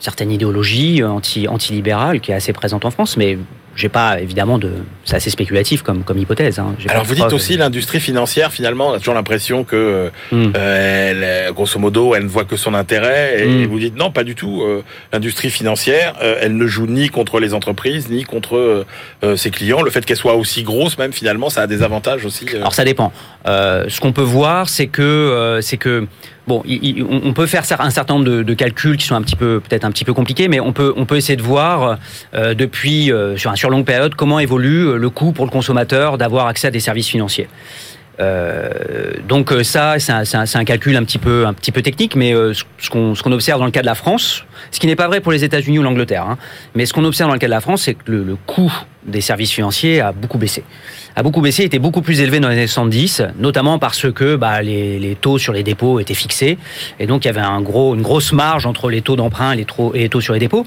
certaine 0.00 0.32
idéologie 0.32 1.04
anti 1.04 1.46
anti-libérale 1.46 2.20
qui 2.20 2.32
est 2.32 2.34
assez 2.34 2.52
présente 2.52 2.84
en 2.84 2.90
France, 2.90 3.16
mais 3.16 3.38
j'ai 3.76 3.88
pas 3.88 4.20
évidemment 4.20 4.58
de. 4.58 4.70
C'est 5.04 5.16
assez 5.16 5.30
spéculatif 5.30 5.82
comme 5.82 6.02
comme 6.04 6.18
hypothèse. 6.18 6.58
Hein. 6.58 6.74
Alors, 6.88 7.04
vous 7.04 7.14
dites 7.14 7.32
aussi 7.32 7.56
l'industrie 7.56 8.00
financière, 8.00 8.52
finalement, 8.52 8.88
on 8.88 8.92
a 8.92 8.98
toujours 8.98 9.14
l'impression 9.14 9.64
que 9.64 10.10
Hmm. 10.32 10.52
Euh, 10.56 11.46
elle, 11.46 11.52
grosso 11.52 11.78
modo, 11.78 12.14
elle 12.14 12.24
ne 12.24 12.28
voit 12.28 12.44
que 12.44 12.56
son 12.56 12.74
intérêt. 12.74 13.42
Et 13.42 13.46
Mm. 13.46 13.66
vous 13.66 13.78
dites 13.78 13.96
non, 13.96 14.10
pas 14.10 14.24
du 14.24 14.34
tout. 14.34 14.62
Euh, 14.62 14.82
L'industrie 15.12 15.50
financière, 15.50 16.14
euh, 16.22 16.38
elle 16.40 16.56
ne 16.56 16.66
joue 16.66 16.86
ni 16.86 17.08
contre 17.08 17.40
les 17.40 17.54
entreprises, 17.54 18.08
ni 18.10 18.24
contre 18.24 18.56
euh, 18.56 18.84
euh, 19.22 19.36
ses 19.36 19.50
clients. 19.50 19.82
Le 19.82 19.90
fait 19.90 20.04
qu'elle 20.04 20.16
soit 20.16 20.34
aussi 20.34 20.62
grosse, 20.62 20.98
même 20.98 21.12
finalement, 21.12 21.50
ça 21.50 21.62
a 21.62 21.66
des 21.66 21.82
avantages 21.82 22.24
aussi. 22.24 22.46
Alors 22.54 22.74
ça 22.74 22.84
dépend. 22.84 23.12
Euh, 23.46 23.84
ce 23.88 24.00
qu'on 24.00 24.12
peut 24.12 24.22
voir, 24.22 24.68
c'est 24.68 24.86
que 24.86 25.02
euh, 25.02 25.60
c'est 25.60 25.76
que 25.76 26.06
bon, 26.46 26.62
on 27.24 27.32
peut 27.32 27.46
faire 27.46 27.64
un 27.78 27.90
certain 27.90 28.14
nombre 28.14 28.24
de, 28.24 28.54
calculs 28.54 28.96
qui 28.96 29.06
sont 29.06 29.14
un 29.14 29.22
petit 29.22 29.36
peu 29.36 29.60
peut-être 29.60 29.84
un 29.84 29.90
petit 29.90 30.04
peu 30.04 30.12
compliqués, 30.12 30.48
mais 30.48 30.60
on 30.60 30.72
peut 30.72 30.92
on 30.96 31.06
peut 31.06 31.16
essayer 31.16 31.36
de 31.36 31.42
voir 31.42 31.98
euh, 32.34 32.54
depuis 32.54 33.10
euh, 33.10 33.36
sur 33.36 33.50
un 33.50 33.56
sur 33.56 33.70
longue 33.70 33.84
période 33.84 34.14
comment 34.14 34.38
évolue 34.38 34.86
euh, 34.86 34.96
le 34.96 35.10
coût 35.10 35.32
pour 35.32 35.44
le 35.44 35.50
consommateur 35.50 36.18
d'avoir 36.18 36.46
accès 36.46 36.68
à 36.68 36.70
des 36.70 36.80
services 36.80 37.08
financiers. 37.08 37.48
Donc 39.28 39.52
ça, 39.64 39.98
c'est 39.98 40.12
un, 40.12 40.64
calcul 40.64 40.96
un 40.96 41.02
petit 41.02 41.18
peu, 41.18 41.46
un 41.46 41.52
petit 41.52 41.72
peu 41.72 41.82
technique, 41.82 42.14
mais 42.14 42.32
ce 42.78 42.90
qu'on 42.90 43.32
observe 43.32 43.58
dans 43.58 43.64
le 43.64 43.72
cas 43.72 43.80
de 43.80 43.86
la 43.86 43.96
France, 43.96 44.44
ce 44.70 44.78
qui 44.78 44.86
n'est 44.86 44.94
pas 44.94 45.08
vrai 45.08 45.20
pour 45.20 45.32
les 45.32 45.42
États-Unis 45.42 45.80
ou 45.80 45.82
l'Angleterre, 45.82 46.22
hein, 46.22 46.38
mais 46.76 46.86
ce 46.86 46.92
qu'on 46.92 47.04
observe 47.04 47.28
dans 47.28 47.34
le 47.34 47.40
cas 47.40 47.48
de 47.48 47.50
la 47.50 47.60
France, 47.60 47.82
c'est 47.82 47.94
que 47.94 48.12
le 48.12 48.36
coût 48.46 48.72
des 49.06 49.20
services 49.20 49.50
financiers 49.52 50.00
a 50.00 50.12
beaucoup 50.12 50.38
baissé. 50.38 50.62
A 51.16 51.22
beaucoup 51.22 51.40
baissé, 51.40 51.62
était 51.62 51.78
beaucoup 51.78 52.02
plus 52.02 52.20
élevé 52.20 52.40
dans 52.40 52.48
les 52.48 52.56
années 52.56 52.66
70, 52.66 53.22
notamment 53.38 53.78
parce 53.78 54.10
que 54.12 54.34
bah, 54.34 54.62
les, 54.62 54.98
les 54.98 55.14
taux 55.14 55.38
sur 55.38 55.52
les 55.52 55.62
dépôts 55.62 56.00
étaient 56.00 56.14
fixés, 56.14 56.58
et 56.98 57.06
donc 57.06 57.24
il 57.24 57.28
y 57.28 57.30
avait 57.30 57.40
un 57.40 57.60
gros, 57.60 57.94
une 57.94 58.02
grosse 58.02 58.32
marge 58.32 58.66
entre 58.66 58.90
les 58.90 59.00
taux 59.02 59.14
d'emprunt 59.14 59.52
et 59.52 59.56
les, 59.56 59.64
taux- 59.64 59.92
et 59.94 60.00
les 60.00 60.08
taux 60.08 60.20
sur 60.20 60.32
les 60.32 60.40
dépôts. 60.40 60.66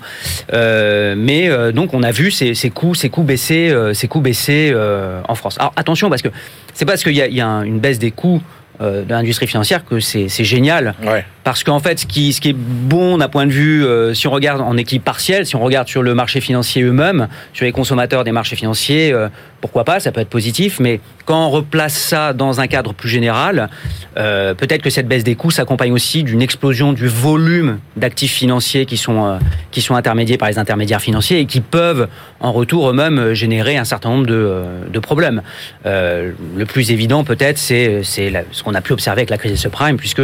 Euh, 0.54 1.16
mais 1.18 1.50
euh, 1.50 1.72
donc 1.72 1.94
on 1.94 2.04
a 2.04 2.12
vu 2.12 2.31
ces, 2.31 2.54
ces 2.56 2.69
coûts, 2.69 2.95
ces 2.95 3.10
coûts 3.10 3.24
baisser, 3.24 3.69
euh, 3.69 3.94
ces 3.94 4.07
coûts 4.07 4.22
baisser 4.22 4.72
euh, 4.74 5.19
en 5.28 5.36
France. 5.36 5.57
Alors 5.60 5.74
attention 5.75 6.10
parce 6.10 6.22
que 6.22 6.30
c'est 6.74 6.86
parce 6.86 7.04
qu'il 7.04 7.13
y 7.16 7.22
a, 7.22 7.28
il 7.28 7.36
y 7.36 7.42
a 7.42 7.48
un- 7.48 7.63
une 7.63 7.80
baisse 7.80 8.00
des 8.00 8.12
coûts 8.12 8.42
euh, 8.80 9.04
de 9.04 9.10
l'industrie 9.10 9.48
financière 9.48 9.84
que 9.84 10.00
c'est 10.00 10.30
c'est 10.30 10.44
génial. 10.45 10.94
Ouais. 11.04 11.25
Parce 11.47 11.63
qu'en 11.63 11.79
fait, 11.79 11.97
ce 11.97 12.05
qui, 12.05 12.27
est 12.44 12.53
bon 12.53 13.19
d'un 13.19 13.29
point 13.29 13.45
de 13.45 13.53
vue, 13.53 13.85
euh, 13.85 14.13
si 14.13 14.27
on 14.27 14.31
regarde 14.31 14.59
en 14.59 14.75
équilibre 14.75 15.05
partiel, 15.05 15.45
si 15.45 15.55
on 15.55 15.61
regarde 15.61 15.88
sur 15.88 16.03
le 16.03 16.13
marché 16.13 16.41
financier 16.41 16.83
eux-mêmes, 16.83 17.29
sur 17.53 17.63
les 17.63 17.71
consommateurs 17.71 18.25
des 18.25 18.33
marchés 18.33 18.57
financiers, 18.57 19.13
euh, 19.13 19.29
pourquoi 19.61 19.85
pas, 19.85 20.01
ça 20.01 20.11
peut 20.11 20.19
être 20.19 20.27
positif, 20.27 20.81
mais 20.81 20.99
quand 21.23 21.47
on 21.47 21.49
replace 21.49 21.94
ça 21.94 22.33
dans 22.33 22.59
un 22.59 22.67
cadre 22.67 22.94
plus 22.94 23.07
général, 23.07 23.69
euh, 24.17 24.55
peut-être 24.55 24.81
que 24.81 24.89
cette 24.89 25.07
baisse 25.07 25.23
des 25.23 25.35
coûts 25.35 25.49
s'accompagne 25.49 25.94
aussi 25.94 26.23
d'une 26.23 26.41
explosion 26.41 26.91
du 26.91 27.07
volume 27.07 27.79
d'actifs 27.95 28.33
financiers 28.33 28.85
qui 28.85 28.97
sont, 28.97 29.39
qui 29.71 29.81
sont 29.81 29.95
intermédiés 29.95 30.38
par 30.38 30.50
les 30.50 30.59
intermédiaires 30.59 31.01
financiers 31.01 31.39
et 31.39 31.45
qui 31.45 31.61
peuvent 31.61 32.09
en 32.41 32.51
retour 32.51 32.89
eux-mêmes 32.89 33.33
générer 33.33 33.77
un 33.77 33.85
certain 33.85 34.09
nombre 34.09 34.27
de, 34.27 34.63
de 34.91 35.00
problèmes. 35.00 35.41
Le 35.86 36.65
plus 36.65 36.91
évident 36.91 37.24
peut-être, 37.24 37.57
c'est 37.57 38.03
ce 38.03 38.63
qu'on 38.63 38.75
a 38.75 38.81
pu 38.81 38.93
observer 38.93 39.22
avec 39.22 39.29
la 39.29 39.38
crise 39.38 39.51
des 39.51 39.57
subprimes, 39.57 39.98
puisque 39.98 40.22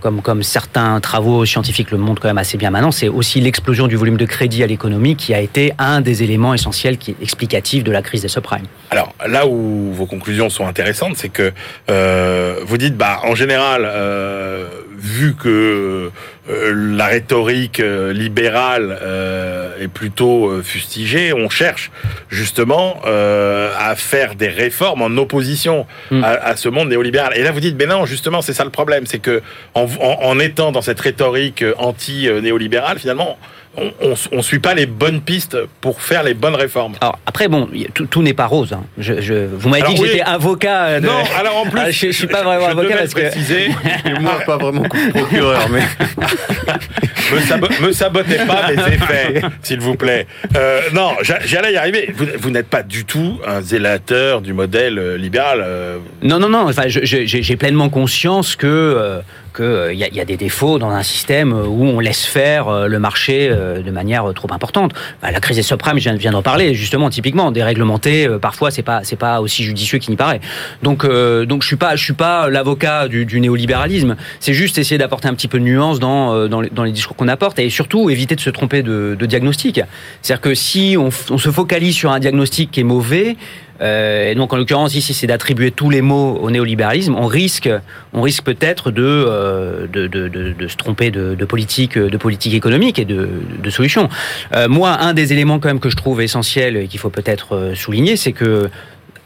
comme, 0.00 0.20
comme 0.20 0.42
certains 0.42 1.00
travaux 1.00 1.44
scientifiques 1.44 1.90
le 1.90 1.98
montrent 1.98 2.20
quand 2.20 2.28
même 2.28 2.38
assez 2.38 2.58
bien 2.58 2.70
maintenant, 2.70 2.90
c'est 2.90 3.08
aussi 3.08 3.40
l'explosion 3.40 3.86
du 3.86 3.96
volume 3.96 4.16
de 4.16 4.24
crédit 4.24 4.62
à 4.62 4.66
l'économie 4.66 5.16
qui 5.16 5.32
a 5.34 5.40
été 5.40 5.72
un 5.78 6.00
des 6.00 6.22
éléments 6.22 6.54
essentiels 6.54 6.98
qui 6.98 7.12
est 7.12 7.22
explicatif 7.22 7.84
de 7.84 7.92
la 7.92 8.02
crise 8.02 8.22
des 8.22 8.28
subprimes. 8.28 8.66
Alors 8.90 9.14
là 9.26 9.46
où 9.46 9.92
vos 9.92 10.06
conclusions 10.06 10.50
sont 10.50 10.66
intéressantes, 10.66 11.16
c'est 11.16 11.28
que 11.28 11.52
euh, 11.90 12.60
vous 12.66 12.78
dites, 12.78 12.96
bah 12.96 13.20
en 13.24 13.34
général, 13.34 13.82
euh, 13.84 14.66
vu 15.00 15.34
que 15.34 16.10
euh, 16.50 16.74
la 16.96 17.06
rhétorique 17.06 17.80
euh, 17.80 18.12
libérale 18.12 18.98
euh, 19.00 19.70
est 19.80 19.88
plutôt 19.88 20.48
euh, 20.48 20.62
fustigée, 20.62 21.32
on 21.32 21.48
cherche 21.48 21.90
justement 22.28 23.00
euh, 23.06 23.70
à 23.78 23.94
faire 23.94 24.34
des 24.34 24.48
réformes 24.48 25.02
en 25.02 25.16
opposition 25.16 25.86
Mm. 26.10 26.24
à, 26.24 26.28
à 26.30 26.56
ce 26.56 26.68
monde 26.68 26.88
néolibéral. 26.88 27.32
Et 27.36 27.42
là 27.42 27.50
vous 27.52 27.60
dites, 27.60 27.76
mais 27.78 27.86
non, 27.86 28.06
justement, 28.06 28.42
c'est 28.42 28.52
ça 28.54 28.64
le 28.64 28.70
problème, 28.70 29.04
c'est 29.06 29.18
que 29.18 29.42
en, 29.74 29.82
en, 30.00 30.18
en 30.22 30.38
étant 30.40 30.72
dans 30.72 30.82
cette 30.82 31.00
rhétorique 31.00 31.64
anti-néolibérale, 31.76 32.98
finalement, 32.98 33.38
on, 33.80 33.92
on, 34.10 34.14
on 34.32 34.42
suit 34.42 34.58
pas 34.58 34.74
les 34.74 34.86
bonnes 34.86 35.20
pistes 35.20 35.56
pour 35.80 36.00
faire 36.02 36.22
les 36.22 36.34
bonnes 36.34 36.54
réformes. 36.54 36.94
Alors 37.00 37.18
après, 37.26 37.48
bon, 37.48 37.68
tout, 37.94 38.06
tout 38.06 38.22
n'est 38.22 38.34
pas 38.34 38.46
rose. 38.46 38.72
hein. 38.72 38.82
Je, 38.98 39.20
je, 39.20 39.46
vous 39.46 39.68
m'avez 39.68 39.82
dit 39.88 39.94
que 39.94 40.00
oui. 40.02 40.08
j'étais 40.12 40.22
avocat. 40.22 41.00
De... 41.00 41.06
Non, 41.06 41.12
alors 41.38 41.58
en 41.58 41.66
plus, 41.70 41.80
Ah, 41.80 41.90
je- 41.90 42.06
je 42.08 42.12
suis 42.12 42.26
pas 42.26 42.42
vraiment 42.42 42.66
avocat 42.66 42.88
devais 42.88 42.98
parce 42.98 43.14
que- 43.14 43.20
préciser, 43.20 43.68
Et 44.06 44.20
moi, 44.20 44.40
pas 44.46 44.56
vraiment 44.56 44.82
procureur, 44.82 45.68
mais. 45.70 45.82
me, 47.34 47.40
sabo- 47.40 47.68
me 47.82 47.92
sabotez 47.92 48.36
pas 48.46 48.68
mes 48.72 48.94
effets, 48.94 49.42
s'il 49.62 49.80
vous 49.80 49.96
plaît. 49.96 50.26
Euh, 50.56 50.80
non, 50.94 51.12
j'a- 51.22 51.40
j'allais 51.44 51.72
y 51.72 51.76
arriver. 51.76 52.10
Vous, 52.14 52.26
vous 52.38 52.50
n'êtes 52.50 52.68
pas 52.68 52.82
du 52.82 53.04
tout 53.04 53.38
un 53.46 53.60
zélateur 53.60 54.40
du 54.40 54.52
modèle 54.52 54.98
euh, 54.98 55.16
libéral. 55.16 55.62
euh, 55.64 55.98
Non, 56.22 56.38
non, 56.38 56.48
non. 56.48 56.68
Enfin, 56.68 56.88
je- 56.88 57.00
je- 57.04 57.24
j'ai 57.26 57.42
j'ai 57.42 57.56
pleinement 57.56 57.88
conscience 57.88 58.56
que, 58.56 58.66
euh, 58.66 59.20
qu'il 59.54 59.64
euh, 59.64 59.94
y, 59.94 60.20
a- 60.20 60.24
des 60.24 60.36
défauts 60.36 60.78
dans 60.78 60.90
un 60.90 61.02
système 61.02 61.52
où 61.52 61.84
on 61.84 62.00
laisse 62.00 62.26
faire 62.26 62.68
euh, 62.68 62.86
le 62.86 62.98
marché 62.98 63.48
euh, 63.50 63.82
de 63.82 63.90
manière 63.90 64.32
trop 64.34 64.52
importante. 64.52 64.92
Bah, 65.22 65.30
la 65.30 65.40
crise 65.40 65.56
des 65.56 65.62
subprimes, 65.62 65.98
je 65.98 66.10
viens, 66.10 66.32
d'en 66.32 66.42
parler, 66.42 66.74
justement, 66.74 67.10
typiquement, 67.10 67.50
déréglementer, 67.50 68.26
euh, 68.26 68.38
parfois, 68.38 68.70
c'est 68.70 68.82
pas, 68.82 69.00
c'est 69.04 69.16
pas 69.16 69.40
aussi 69.40 69.64
judicieux 69.64 69.98
qu'il 69.98 70.10
n'y 70.10 70.16
paraît. 70.16 70.40
Donc, 70.82 71.04
euh, 71.04 71.46
donc, 71.46 71.62
je 71.62 71.68
suis 71.68 71.76
pas, 71.76 71.96
je 71.96 72.04
suis 72.04 72.12
pas 72.12 72.48
l'avocat 72.48 73.08
du, 73.08 73.40
néolibéralisme. 73.40 74.16
C'est 74.40 74.54
juste 74.54 74.78
essayer 74.78 74.98
d'apporter 74.98 75.28
un 75.28 75.34
petit 75.34 75.48
peu 75.48 75.58
de 75.58 75.64
nuance 75.64 75.98
dans, 75.98 76.34
euh, 76.34 76.48
dans, 76.48 76.60
les, 76.60 76.92
discours 76.92 77.16
qu'on 77.16 77.28
apporte 77.28 77.58
et 77.58 77.70
surtout 77.70 78.10
éviter 78.10 78.34
de 78.34 78.40
se 78.40 78.50
tromper 78.50 78.82
de, 78.82 79.16
diagnostic. 79.20 79.80
C'est-à-dire 80.22 80.40
que 80.40 80.54
si 80.54 80.96
on, 80.98 81.10
on 81.30 81.38
se 81.38 81.50
focalise 81.50 81.94
sur 81.94 82.10
un 82.10 82.18
diagnostic 82.18 82.70
qui 82.70 82.80
est 82.80 82.84
mauvais, 82.84 83.36
euh, 83.80 84.30
et 84.30 84.34
donc 84.34 84.52
en 84.52 84.56
l'occurrence 84.56 84.94
ici 84.94 85.14
c'est 85.14 85.26
d'attribuer 85.26 85.70
tous 85.70 85.90
les 85.90 86.02
mots 86.02 86.38
au 86.42 86.50
néolibéralisme, 86.50 87.14
on 87.14 87.26
risque, 87.26 87.70
on 88.12 88.22
risque 88.22 88.42
peut-être 88.44 88.90
de, 88.90 89.02
euh, 89.04 89.86
de, 89.86 90.06
de, 90.06 90.28
de, 90.28 90.68
se 90.68 90.76
tromper 90.76 91.10
de, 91.10 91.34
politique, 91.44 91.98
de 91.98 92.16
politique 92.16 92.54
économique 92.54 92.98
et 92.98 93.04
de, 93.04 93.28
de 93.62 93.70
solutions. 93.70 94.08
Euh, 94.54 94.68
moi, 94.68 94.98
un 95.00 95.14
des 95.14 95.32
éléments 95.32 95.58
quand 95.58 95.68
même 95.68 95.80
que 95.80 95.90
je 95.90 95.96
trouve 95.96 96.20
essentiel 96.20 96.76
et 96.76 96.88
qu'il 96.88 97.00
faut 97.00 97.10
peut-être 97.10 97.54
euh, 97.54 97.74
souligner, 97.74 98.16
c'est 98.16 98.32
que 98.32 98.68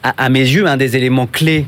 à, 0.02 0.24
à 0.24 0.28
mes 0.28 0.40
yeux, 0.40 0.66
un 0.66 0.76
des 0.76 0.96
éléments 0.96 1.26
clés 1.26 1.66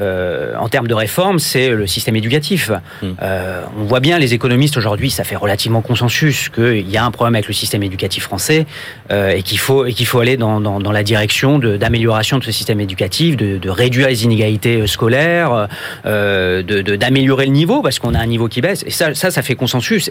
euh, 0.00 0.54
en 0.58 0.68
termes 0.68 0.86
de 0.88 0.94
réforme, 0.94 1.38
c'est 1.38 1.70
le 1.70 1.86
système 1.86 2.16
éducatif. 2.16 2.70
Mm. 3.02 3.06
Euh, 3.22 3.62
on 3.78 3.84
voit 3.84 4.00
bien, 4.00 4.18
les 4.18 4.34
économistes 4.34 4.76
aujourd'hui, 4.76 5.10
ça 5.10 5.24
fait 5.24 5.36
relativement 5.36 5.82
consensus 5.82 6.48
qu'il 6.48 6.88
y 6.90 6.96
a 6.96 7.04
un 7.04 7.10
problème 7.10 7.34
avec 7.36 7.46
le 7.48 7.54
système 7.54 7.82
éducatif 7.82 8.24
français 8.24 8.66
euh, 9.10 9.30
et 9.30 9.42
qu'il 9.42 9.58
faut, 9.58 9.84
et 9.86 9.92
qu'il 9.92 10.06
faut 10.06 10.20
aller 10.20 10.36
dans, 10.36 10.60
dans, 10.60 10.80
dans 10.80 10.92
la 10.92 11.02
direction 11.02 11.58
d'amélioration 11.58 12.38
de, 12.38 12.44
ce 12.44 12.52
système 12.52 12.80
éducatif, 12.80 13.36
de, 13.36 13.58
de 13.58 13.70
réduire 13.70 14.08
les 14.08 14.24
inégalités 14.24 14.80
euh, 14.80 14.86
scolaires, 14.86 15.68
euh, 16.06 16.62
de- 16.62 16.82
de- 16.82 16.96
d'améliorer 16.96 17.46
le 17.46 17.52
niveau 17.52 17.82
parce 17.82 17.98
qu'on 17.98 18.14
a 18.14 18.18
un 18.18 18.26
niveau 18.26 18.48
qui 18.48 18.60
baisse. 18.60 18.82
Et 18.86 18.90
ça, 18.90 19.14
ça, 19.14 19.30
ça 19.30 19.42
fait 19.42 19.54
consensus. 19.54 20.10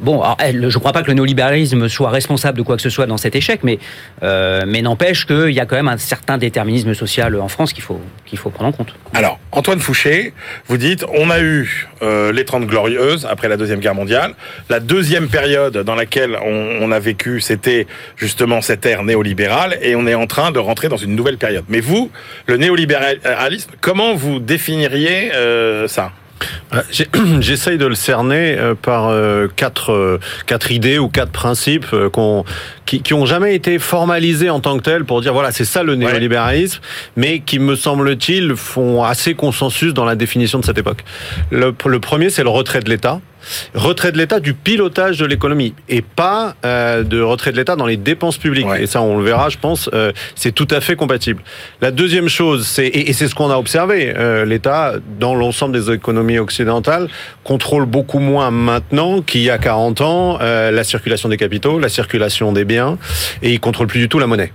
Bon, 0.00 0.20
alors, 0.22 0.36
elle, 0.40 0.68
je 0.70 0.76
ne 0.76 0.80
crois 0.80 0.92
pas 0.92 1.02
que 1.02 1.08
le 1.08 1.14
néolibéralisme 1.14 1.88
soit 1.88 2.10
responsable 2.10 2.58
de 2.58 2.62
quoi 2.62 2.76
que 2.76 2.82
ce 2.82 2.90
soit 2.90 3.06
dans 3.06 3.16
cet 3.16 3.34
échec, 3.36 3.60
mais, 3.62 3.78
euh, 4.22 4.62
mais 4.66 4.82
n'empêche 4.82 5.26
qu'il 5.26 5.50
y 5.50 5.60
a 5.60 5.66
quand 5.66 5.76
même 5.76 5.88
un 5.88 5.98
certain 5.98 6.38
déterminisme 6.38 6.94
social 6.94 7.40
en 7.40 7.48
France 7.48 7.72
qu'il 7.72 7.82
faut, 7.82 8.00
qu'il 8.26 8.38
faut 8.38 8.50
prendre 8.50 8.68
en 8.68 8.72
compte. 8.72 8.94
Alors, 9.14 9.23
Antoine 9.52 9.80
Fouché, 9.80 10.32
vous 10.66 10.76
dites, 10.76 11.04
on 11.14 11.30
a 11.30 11.40
eu 11.40 11.88
euh, 12.02 12.32
les 12.32 12.44
30 12.44 12.66
glorieuses 12.66 13.26
après 13.30 13.48
la 13.48 13.56
Deuxième 13.56 13.80
Guerre 13.80 13.94
mondiale. 13.94 14.34
La 14.68 14.80
deuxième 14.80 15.28
période 15.28 15.78
dans 15.78 15.94
laquelle 15.94 16.36
on, 16.44 16.90
a 16.90 16.98
vécu, 16.98 17.40
c'était 17.40 17.86
justement 18.16 18.60
cette 18.60 18.84
ère 18.86 19.04
néolibérale, 19.04 19.78
et 19.82 19.94
on 19.96 20.06
est 20.06 20.14
en 20.14 20.26
train 20.26 20.50
de 20.50 20.58
rentrer 20.58 20.88
dans 20.88 20.96
une 20.96 21.14
nouvelle 21.14 21.38
période. 21.38 21.64
Mais 21.68 21.80
vous, 21.80 22.10
le 22.46 22.56
néolibéralisme, 22.56 23.70
comment 23.80 24.14
vous 24.14 24.38
définiriez 24.38 25.32
euh, 25.34 25.88
ça? 25.88 26.12
J'essaye 27.40 27.78
de 27.78 27.86
le 27.86 27.94
cerner 27.94 28.56
euh, 28.58 28.74
par 28.74 29.08
euh, 29.08 29.48
quatre, 29.54 29.92
euh, 29.92 30.20
quatre 30.46 30.72
idées 30.72 30.98
ou 30.98 31.08
quatre 31.08 31.30
principes 31.30 31.86
qu'on, 32.12 32.44
qui, 32.86 33.02
qui 33.02 33.14
ont 33.14 33.26
jamais 33.26 33.54
été 33.54 33.78
formalisés 33.78 34.50
en 34.50 34.60
tant 34.60 34.76
que 34.76 34.82
tels 34.82 35.04
pour 35.04 35.20
dire 35.20 35.32
voilà 35.32 35.52
c'est 35.52 35.64
ça 35.64 35.82
le 35.82 35.94
néolibéralisme, 35.94 36.80
mais 37.16 37.40
qui 37.40 37.58
me 37.58 37.76
semble-t-il 37.76 38.56
font 38.56 39.02
assez 39.04 39.34
consensus 39.34 39.94
dans 39.94 40.04
la 40.04 40.16
définition 40.16 40.58
de 40.58 40.64
cette 40.64 40.78
époque. 40.78 41.04
Le, 41.50 41.74
le 41.86 42.00
premier 42.00 42.30
c'est 42.30 42.42
le 42.42 42.50
retrait 42.50 42.80
de 42.80 42.90
l'État. 42.90 43.20
Retrait 43.74 44.12
de 44.12 44.18
l'État 44.18 44.40
du 44.40 44.54
pilotage 44.54 45.18
de 45.18 45.26
l'économie 45.26 45.74
et 45.88 46.02
pas 46.02 46.54
euh, 46.64 47.02
de 47.02 47.20
retrait 47.20 47.52
de 47.52 47.56
l'État 47.56 47.76
dans 47.76 47.86
les 47.86 47.96
dépenses 47.96 48.38
publiques. 48.38 48.66
Ouais. 48.66 48.84
Et 48.84 48.86
ça, 48.86 49.02
on 49.02 49.18
le 49.18 49.24
verra, 49.24 49.48
je 49.48 49.58
pense, 49.58 49.90
euh, 49.92 50.12
c'est 50.34 50.52
tout 50.52 50.68
à 50.70 50.80
fait 50.80 50.96
compatible. 50.96 51.42
La 51.80 51.90
deuxième 51.90 52.28
chose, 52.28 52.66
c'est 52.66 52.86
et, 52.86 53.10
et 53.10 53.12
c'est 53.12 53.28
ce 53.28 53.34
qu'on 53.34 53.50
a 53.50 53.56
observé, 53.56 54.12
euh, 54.16 54.44
l'État 54.44 54.94
dans 55.18 55.34
l'ensemble 55.34 55.74
des 55.74 55.92
économies 55.92 56.38
occidentales 56.38 57.08
contrôle 57.42 57.86
beaucoup 57.86 58.18
moins 58.18 58.50
maintenant 58.50 59.22
qu'il 59.22 59.42
y 59.42 59.50
a 59.50 59.58
40 59.58 60.00
ans 60.00 60.38
euh, 60.40 60.70
la 60.70 60.84
circulation 60.84 61.28
des 61.28 61.36
capitaux, 61.36 61.78
la 61.78 61.88
circulation 61.88 62.52
des 62.52 62.64
biens, 62.64 62.98
et 63.42 63.52
il 63.52 63.60
contrôle 63.60 63.86
plus 63.86 64.00
du 64.00 64.08
tout 64.08 64.18
la 64.18 64.26
monnaie. 64.26 64.52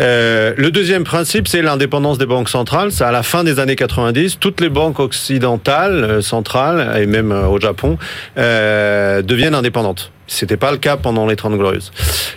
Euh, 0.00 0.54
le 0.56 0.70
deuxième 0.70 1.04
principe, 1.04 1.48
c'est 1.48 1.62
l'indépendance 1.62 2.18
des 2.18 2.26
banques 2.26 2.48
centrales. 2.48 2.90
À 3.00 3.12
la 3.12 3.22
fin 3.22 3.44
des 3.44 3.58
années 3.58 3.76
90, 3.76 4.38
toutes 4.38 4.60
les 4.60 4.68
banques 4.68 5.00
occidentales, 5.00 6.04
euh, 6.04 6.20
centrales, 6.20 7.00
et 7.00 7.06
même 7.06 7.32
euh, 7.32 7.46
au 7.46 7.60
Japon, 7.60 7.98
deviennent 8.36 9.54
indépendantes. 9.54 10.12
C'était 10.26 10.56
pas 10.56 10.72
le 10.72 10.78
cas 10.78 10.96
pendant 10.96 11.26
les 11.26 11.36
30 11.36 11.56
glorieuses. 11.56 11.92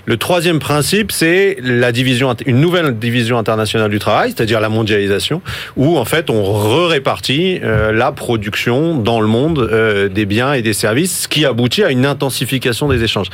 Le 0.05 0.17
troisième 0.17 0.59
principe, 0.59 1.11
c'est 1.11 1.57
la 1.61 1.91
division, 1.91 2.35
une 2.45 2.59
nouvelle 2.61 2.97
division 2.97 3.37
internationale 3.37 3.89
du 3.89 3.99
travail, 3.99 4.33
c'est-à-dire 4.35 4.59
la 4.59 4.69
mondialisation, 4.69 5.41
où 5.75 5.97
en 5.97 6.05
fait 6.05 6.29
on 6.29 6.87
répartit 6.87 7.59
euh, 7.63 7.91
la 7.91 8.11
production 8.11 8.95
dans 8.95 9.21
le 9.21 9.27
monde 9.27 9.59
euh, 9.59 10.07
des 10.09 10.25
biens 10.25 10.53
et 10.53 10.61
des 10.61 10.73
services, 10.73 11.21
ce 11.23 11.27
qui 11.27 11.45
aboutit 11.45 11.83
à 11.83 11.91
une 11.91 12.05
intensification 12.05 12.87
des 12.87 13.03
échanges. 13.03 13.27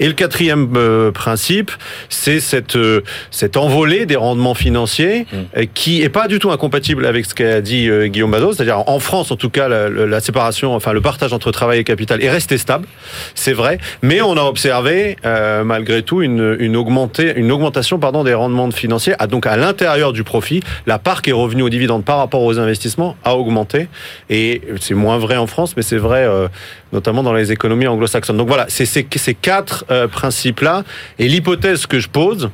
Et 0.00 0.06
le 0.06 0.12
quatrième 0.12 0.68
euh, 0.76 1.10
principe, 1.10 1.70
c'est 2.08 2.40
cette 2.40 2.76
euh, 2.76 3.02
cette 3.30 3.56
envolée 3.56 4.06
des 4.06 4.16
rendements 4.16 4.54
financiers 4.54 5.26
euh, 5.56 5.64
qui 5.74 6.02
est 6.02 6.08
pas 6.08 6.28
du 6.28 6.38
tout 6.38 6.50
incompatible 6.50 7.06
avec 7.06 7.26
ce 7.26 7.34
qu'a 7.34 7.60
dit 7.60 7.88
euh, 7.88 8.06
Guillaume 8.08 8.30
Bazot, 8.30 8.52
c'est-à-dire 8.54 8.88
en 8.88 8.98
France 9.00 9.30
en 9.30 9.36
tout 9.36 9.50
cas 9.50 9.68
la, 9.68 9.88
la 9.88 10.20
séparation, 10.20 10.74
enfin 10.74 10.92
le 10.92 11.00
partage 11.00 11.32
entre 11.32 11.50
travail 11.50 11.78
et 11.80 11.84
capital 11.84 12.22
est 12.22 12.30
resté 12.30 12.58
stable, 12.58 12.86
c'est 13.34 13.52
vrai, 13.52 13.78
mais 14.02 14.20
on 14.20 14.36
a 14.36 14.42
observé 14.42 15.16
euh, 15.24 15.64
malgré 15.64 16.02
tout 16.02 16.22
une, 16.22 16.56
une, 16.58 16.76
augmentée, 16.76 17.32
une 17.36 17.50
augmentation 17.52 17.98
pardon, 17.98 18.24
des 18.24 18.34
rendements 18.34 18.70
financiers. 18.70 19.14
Ah, 19.18 19.26
donc 19.26 19.46
à 19.46 19.56
l'intérieur 19.56 20.12
du 20.12 20.24
profit, 20.24 20.60
la 20.86 20.98
part 20.98 21.22
qui 21.22 21.30
est 21.30 21.32
revenue 21.34 21.62
aux 21.62 21.68
dividendes 21.68 22.04
par 22.04 22.18
rapport 22.18 22.42
aux 22.42 22.58
investissements 22.58 23.16
a 23.24 23.36
augmenté. 23.36 23.88
Et 24.28 24.60
c'est 24.80 24.94
moins 24.94 25.18
vrai 25.18 25.36
en 25.36 25.46
France, 25.46 25.74
mais 25.76 25.82
c'est 25.82 25.96
vrai 25.98 26.24
euh, 26.24 26.48
notamment 26.92 27.22
dans 27.22 27.32
les 27.32 27.52
économies 27.52 27.86
anglo-saxonnes. 27.86 28.36
Donc 28.36 28.48
voilà, 28.48 28.66
c'est 28.68 28.86
ces, 28.86 29.06
ces 29.16 29.34
quatre 29.34 29.84
euh, 29.90 30.08
principes-là. 30.08 30.82
Et 31.18 31.28
l'hypothèse 31.28 31.86
que 31.86 31.98
je 32.00 32.08
pose, 32.08 32.50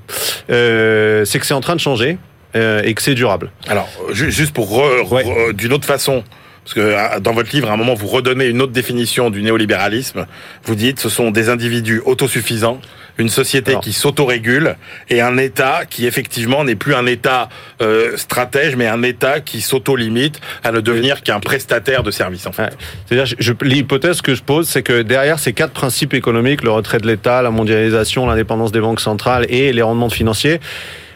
euh, 0.50 1.24
c'est 1.24 1.38
que 1.38 1.46
c'est 1.46 1.54
en 1.54 1.60
train 1.60 1.74
de 1.76 1.80
changer 1.80 2.18
euh, 2.56 2.82
et 2.84 2.94
que 2.94 3.02
c'est 3.02 3.14
durable. 3.14 3.50
Alors, 3.68 3.88
ju- 4.12 4.30
juste 4.30 4.52
pour 4.52 4.68
Ouais. 5.10 5.24
d'une 5.54 5.72
autre 5.72 5.86
façon, 5.86 6.22
parce 6.68 6.74
que 6.74 6.80
euh, 6.80 7.20
dans 7.20 7.32
votre 7.32 7.50
livre, 7.54 7.70
à 7.70 7.72
un 7.72 7.76
moment, 7.78 7.94
vous 7.94 8.08
redonnez 8.08 8.46
une 8.46 8.60
autre 8.60 8.72
définition 8.72 9.30
du 9.30 9.42
néolibéralisme. 9.42 10.26
Vous 10.64 10.74
dites, 10.74 11.00
ce 11.00 11.08
sont 11.08 11.30
des 11.30 11.48
individus 11.48 12.02
autosuffisants, 12.04 12.78
une 13.16 13.30
société 13.30 13.70
Alors. 13.70 13.82
qui 13.82 13.94
s'autorégule 13.94 14.76
et 15.08 15.22
un 15.22 15.38
État 15.38 15.86
qui 15.88 16.06
effectivement 16.06 16.64
n'est 16.64 16.74
plus 16.74 16.94
un 16.94 17.06
État 17.06 17.48
euh, 17.80 18.18
stratège, 18.18 18.76
mais 18.76 18.86
un 18.86 19.02
État 19.02 19.40
qui 19.40 19.62
s'auto-limite 19.62 20.42
à 20.62 20.70
ne 20.70 20.80
devenir 20.80 21.22
qu'un 21.22 21.40
prestataire 21.40 22.02
de 22.02 22.10
services. 22.10 22.46
En 22.46 22.52
fait. 22.52 22.76
C'est-à-dire, 23.06 23.34
l'hypothèse 23.62 24.20
que 24.20 24.34
je 24.34 24.42
pose, 24.42 24.68
c'est 24.68 24.82
que 24.82 25.00
derrière 25.00 25.38
ces 25.38 25.54
quatre 25.54 25.72
principes 25.72 26.12
économiques, 26.12 26.62
le 26.62 26.70
retrait 26.70 26.98
de 26.98 27.06
l'État, 27.06 27.40
la 27.40 27.50
mondialisation, 27.50 28.26
l'indépendance 28.26 28.72
des 28.72 28.80
banques 28.80 29.00
centrales 29.00 29.46
et 29.48 29.72
les 29.72 29.82
rendements 29.82 30.10
financiers, 30.10 30.60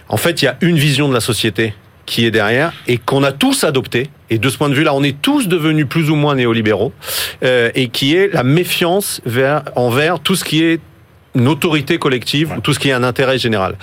en 0.08 0.16
fait, 0.16 0.40
il 0.40 0.46
y 0.46 0.48
a 0.48 0.56
une 0.62 0.78
vision 0.78 1.10
de 1.10 1.14
la 1.14 1.20
société 1.20 1.74
qui 2.12 2.26
est 2.26 2.30
derrière 2.30 2.72
et 2.86 2.98
qu'on 2.98 3.22
a 3.24 3.32
tous 3.32 3.64
adopté. 3.64 4.08
Et 4.30 4.38
de 4.38 4.48
ce 4.50 4.56
point 4.58 4.68
de 4.68 4.74
vue-là, 4.74 4.92
on 4.94 5.02
est 5.02 5.20
tous 5.20 5.48
devenus 5.48 5.86
plus 5.88 6.10
ou 6.10 6.14
moins 6.14 6.34
néolibéraux, 6.34 6.92
euh, 7.42 7.70
et 7.74 7.88
qui 7.88 8.14
est 8.16 8.32
la 8.32 8.42
méfiance 8.44 9.20
vers, 9.26 9.62
envers 9.76 10.20
tout 10.20 10.34
ce 10.36 10.44
qui 10.44 10.62
est 10.62 10.80
une 11.34 11.48
autorité 11.48 11.96
collective 11.98 12.52
ou 12.54 12.60
tout 12.60 12.74
ce 12.74 12.78
qui 12.78 12.90
est 12.90 12.92
un 12.92 13.04
intérêt 13.04 13.38
général. 13.38 13.76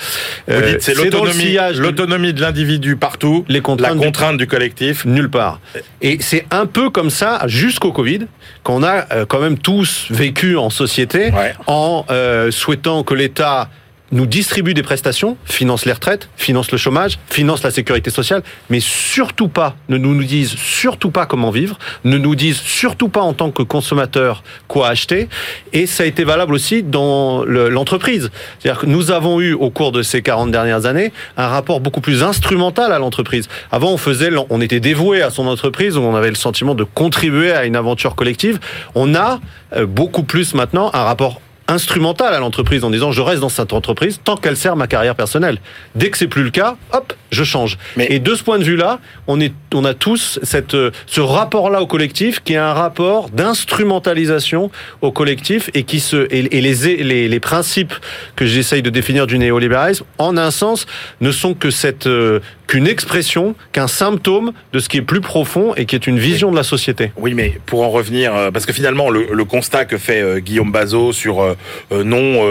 Euh, 0.52 0.76
c'est 0.80 0.94
l'autonomie, 0.96 1.54
de- 1.56 1.80
l'autonomie 1.82 2.32
de 2.34 2.42
l'individu 2.42 2.96
partout, 2.96 3.44
Les 3.48 3.56
la 3.56 3.62
contraintes 3.62 3.98
contrainte 3.98 4.38
du 4.38 4.46
collectif. 4.46 5.04
Nulle 5.06 5.32
part. 5.32 5.60
Et 6.04 6.18
c'est 6.22 6.46
un 6.52 6.68
peu 6.68 6.92
comme 6.92 7.10
ça 7.10 7.42
jusqu'au 7.48 7.92
Covid, 7.92 8.28
qu'on 8.62 8.84
a 8.84 9.06
euh, 9.12 9.26
quand 9.26 9.40
même 9.40 9.58
tous 9.58 10.06
vécu 10.12 10.58
en 10.58 10.70
société 10.70 11.32
Ouais. 11.32 11.54
en 11.66 12.06
euh, 12.12 12.52
souhaitant 12.52 13.02
que 13.04 13.16
l'État 13.16 13.70
nous 14.12 14.26
distribue 14.26 14.74
des 14.74 14.84
prestations, 14.84 15.38
finance 15.46 15.86
les 15.86 15.92
retraites, 15.94 16.30
finance 16.36 16.72
le 16.72 16.78
chômage, 16.78 17.20
finance 17.30 17.64
la 17.64 17.72
sécurité 17.72 18.10
sociale, 18.10 18.44
mais 18.70 18.80
surtout 18.80 19.48
pas, 19.50 19.76
ne 19.88 19.98
nous, 19.98 20.16
nous 20.16 20.24
dise 20.24 20.56
surtout 20.56 21.12
pas 21.12 21.26
comment 21.26 21.52
vivre, 21.52 21.78
ne 22.04 22.18
nous 22.18 22.36
dise 22.36 22.58
surtout 22.60 23.10
pas 23.10 23.22
en 23.22 23.34
tant 23.34 23.52
que 23.52 23.62
consommateur 23.64 24.44
quoi 24.68 24.88
acheter. 24.90 25.30
Et 25.74 25.86
ça 25.86 26.04
a 26.04 26.06
été 26.06 26.24
valable 26.24 26.54
aussi 26.54 26.84
dans 26.84 27.44
le- 27.44 27.70
l'entreprise. 27.70 28.32
C'est-à-dire 28.60 28.82
que 28.82 28.86
nous 28.88 29.12
avons 29.12 29.40
eu 29.42 29.54
au 29.54 29.70
cours 29.70 29.92
de 29.92 30.02
ces 30.02 30.22
40 30.22 30.52
dernières 30.52 30.86
années 30.86 31.12
un 31.38 31.48
rapport 31.48 31.80
beaucoup 31.80 32.02
plus 32.02 32.24
instrumental 32.24 32.92
à 32.92 33.00
l'entreprise. 33.00 33.48
Avant, 33.72 33.92
on 33.92 33.98
faisait, 33.98 34.30
on 34.50 34.62
était 34.62 34.80
dévoué 34.80 35.22
à 35.22 35.30
son 35.30 35.48
entreprise, 35.48 35.98
on 35.98 36.16
avait 36.16 36.30
le 36.30 36.36
sentiment 36.36 36.76
de 36.76 36.84
contribuer 36.84 37.52
à 37.52 37.66
une 37.66 37.76
aventure 37.76 38.16
collective. 38.16 38.60
On 38.96 39.14
a 39.16 39.40
euh, 39.76 39.86
beaucoup 39.86 40.24
plus 40.24 40.54
maintenant 40.54 40.90
un 40.94 41.04
rapport 41.04 41.42
instrumental 41.70 42.34
à 42.34 42.40
l'entreprise 42.40 42.84
en 42.84 42.90
disant 42.90 43.12
je 43.12 43.22
reste 43.22 43.40
dans 43.42 43.50
cette 43.50 43.72
entreprise 43.74 44.20
tant 44.24 44.36
qu'elle 44.36 44.58
sert 44.58 44.76
ma 44.76 44.88
carrière 44.88 45.16
personnelle. 45.16 45.60
Dès 45.96 46.10
que 46.10 46.18
c'est 46.18 46.28
plus 46.28 46.44
le 46.44 46.50
cas, 46.50 46.76
hop, 46.92 47.14
je 47.32 47.44
change. 47.44 47.78
Mais- 47.96 48.08
Et 48.10 48.20
de 48.20 48.36
ce 48.36 48.44
point 48.44 48.60
de 48.60 48.64
vue-là, 48.64 49.00
on 49.28 49.40
est, 49.40 49.54
on 49.74 49.86
a 49.86 49.94
tous 49.94 50.40
cette, 50.44 50.74
euh, 50.74 50.92
ce 51.06 51.22
rapport-là 51.22 51.82
au 51.82 51.88
collectif 51.88 52.42
qui 52.44 52.54
est 52.54 52.58
un 52.58 52.74
rapport 52.74 53.30
d'instrumentalisation 53.30 54.72
au 55.02 55.12
collectif 55.12 55.70
et 55.74 55.84
qui 55.84 56.00
se, 56.00 56.28
et, 56.32 56.58
et 56.58 56.62
les, 56.62 57.04
les, 57.04 57.28
les 57.28 57.40
principes 57.40 57.94
que 58.36 58.46
j'essaye 58.46 58.82
de 58.82 58.90
définir 58.90 59.28
du 59.28 59.38
néolibéralisme, 59.38 60.06
en 60.18 60.38
un 60.38 60.52
sens, 60.52 60.86
ne 61.22 61.32
sont 61.32 61.54
que 61.54 61.70
cette 61.72 62.08
euh, 62.08 62.40
qu'une 62.70 62.88
expression, 62.88 63.56
qu'un 63.72 63.88
symptôme 63.88 64.52
de 64.74 64.80
ce 64.80 64.90
qui 64.90 64.98
est 64.98 65.02
plus 65.02 65.22
profond 65.22 65.74
et 65.76 65.86
qui 65.88 65.96
est 65.96 66.06
une 66.06 66.20
vision 66.20 66.52
de 66.52 66.56
la 66.56 66.62
société. 66.62 67.12
Oui, 67.18 67.34
mais 67.34 67.60
pour 67.66 67.82
en 67.82 67.90
revenir, 67.90 68.36
euh, 68.36 68.52
parce 68.52 68.68
que 68.68 68.74
finalement, 68.74 69.10
le, 69.10 69.44
constat 69.44 69.86
que 69.86 69.98
fait 69.98 70.22
euh, 70.22 70.38
Guillaume 70.40 70.72
Bazot 70.72 71.12
sur 71.12 71.42
euh, 71.42 71.56
non, 71.92 72.46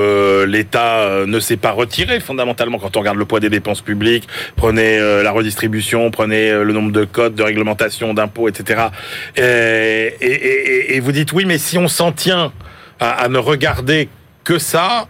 l'État 0.44 1.24
ne 1.24 1.38
s'est 1.38 1.56
pas 1.56 1.70
retiré 1.70 2.18
fondamentalement 2.18 2.78
quand 2.80 2.96
on 2.96 3.00
regarde 3.00 3.16
le 3.16 3.26
poids 3.26 3.38
des 3.38 3.48
dépenses 3.48 3.80
publiques, 3.80 4.26
prenez 4.56 4.98
la 4.98 5.30
redistribution, 5.30 6.10
prenez 6.10 6.50
le 6.50 6.72
nombre 6.72 6.90
de 6.90 7.04
codes, 7.04 7.36
de 7.36 7.42
réglementation, 7.44 8.12
d'impôts, 8.12 8.48
etc. 8.48 8.86
Et, 9.36 10.14
et- 10.20 10.96
et 10.96 11.00
vous 11.00 11.12
dites 11.12 11.32
oui, 11.32 11.44
mais 11.46 11.58
si 11.58 11.78
on 11.78 11.86
s'en 11.86 12.10
tient 12.10 12.52
à, 12.98 13.10
à 13.10 13.28
ne 13.28 13.38
regarder 13.38 14.08
que 14.42 14.58
ça, 14.58 15.06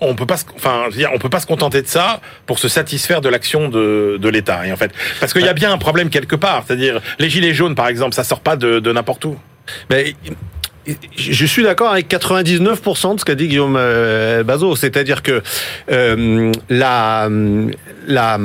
on 0.00 0.14
peut 0.14 0.26
pas, 0.26 0.36
se- 0.36 0.44
enfin, 0.56 0.84
je 0.86 0.90
veux 0.92 0.98
dire, 0.98 1.10
on 1.14 1.18
peut 1.18 1.28
pas 1.30 1.40
se 1.40 1.46
contenter 1.46 1.80
de 1.82 1.86
ça 1.86 2.20
pour 2.46 2.58
se 2.58 2.68
satisfaire 2.68 3.20
de 3.20 3.28
l'action 3.28 3.68
de, 3.68 4.18
de 4.20 4.28
l'État. 4.28 4.66
Et 4.66 4.72
en 4.72 4.76
fait, 4.76 4.92
parce 5.20 5.32
qu'il 5.32 5.42
y 5.42 5.48
a 5.48 5.54
bien 5.54 5.72
un 5.72 5.78
problème 5.78 6.10
quelque 6.10 6.36
part, 6.36 6.64
c'est-à-dire 6.66 7.00
les 7.18 7.30
gilets 7.30 7.54
jaunes, 7.54 7.74
par 7.74 7.88
exemple, 7.88 8.14
ça 8.14 8.24
sort 8.24 8.40
pas 8.40 8.56
de, 8.56 8.78
de 8.80 8.92
n'importe 8.92 9.24
où. 9.24 9.36
Mais 9.90 10.14
je 11.16 11.46
suis 11.46 11.64
d'accord 11.64 11.90
avec 11.90 12.08
99% 12.08 13.14
de 13.14 13.20
ce 13.20 13.24
qu'a 13.24 13.34
dit 13.34 13.48
Guillaume 13.48 13.76
euh, 13.76 14.44
Bazot, 14.44 14.76
c'est-à-dire 14.76 15.22
que 15.22 15.42
euh, 15.90 16.52
la 16.68 17.28
la 18.06 18.38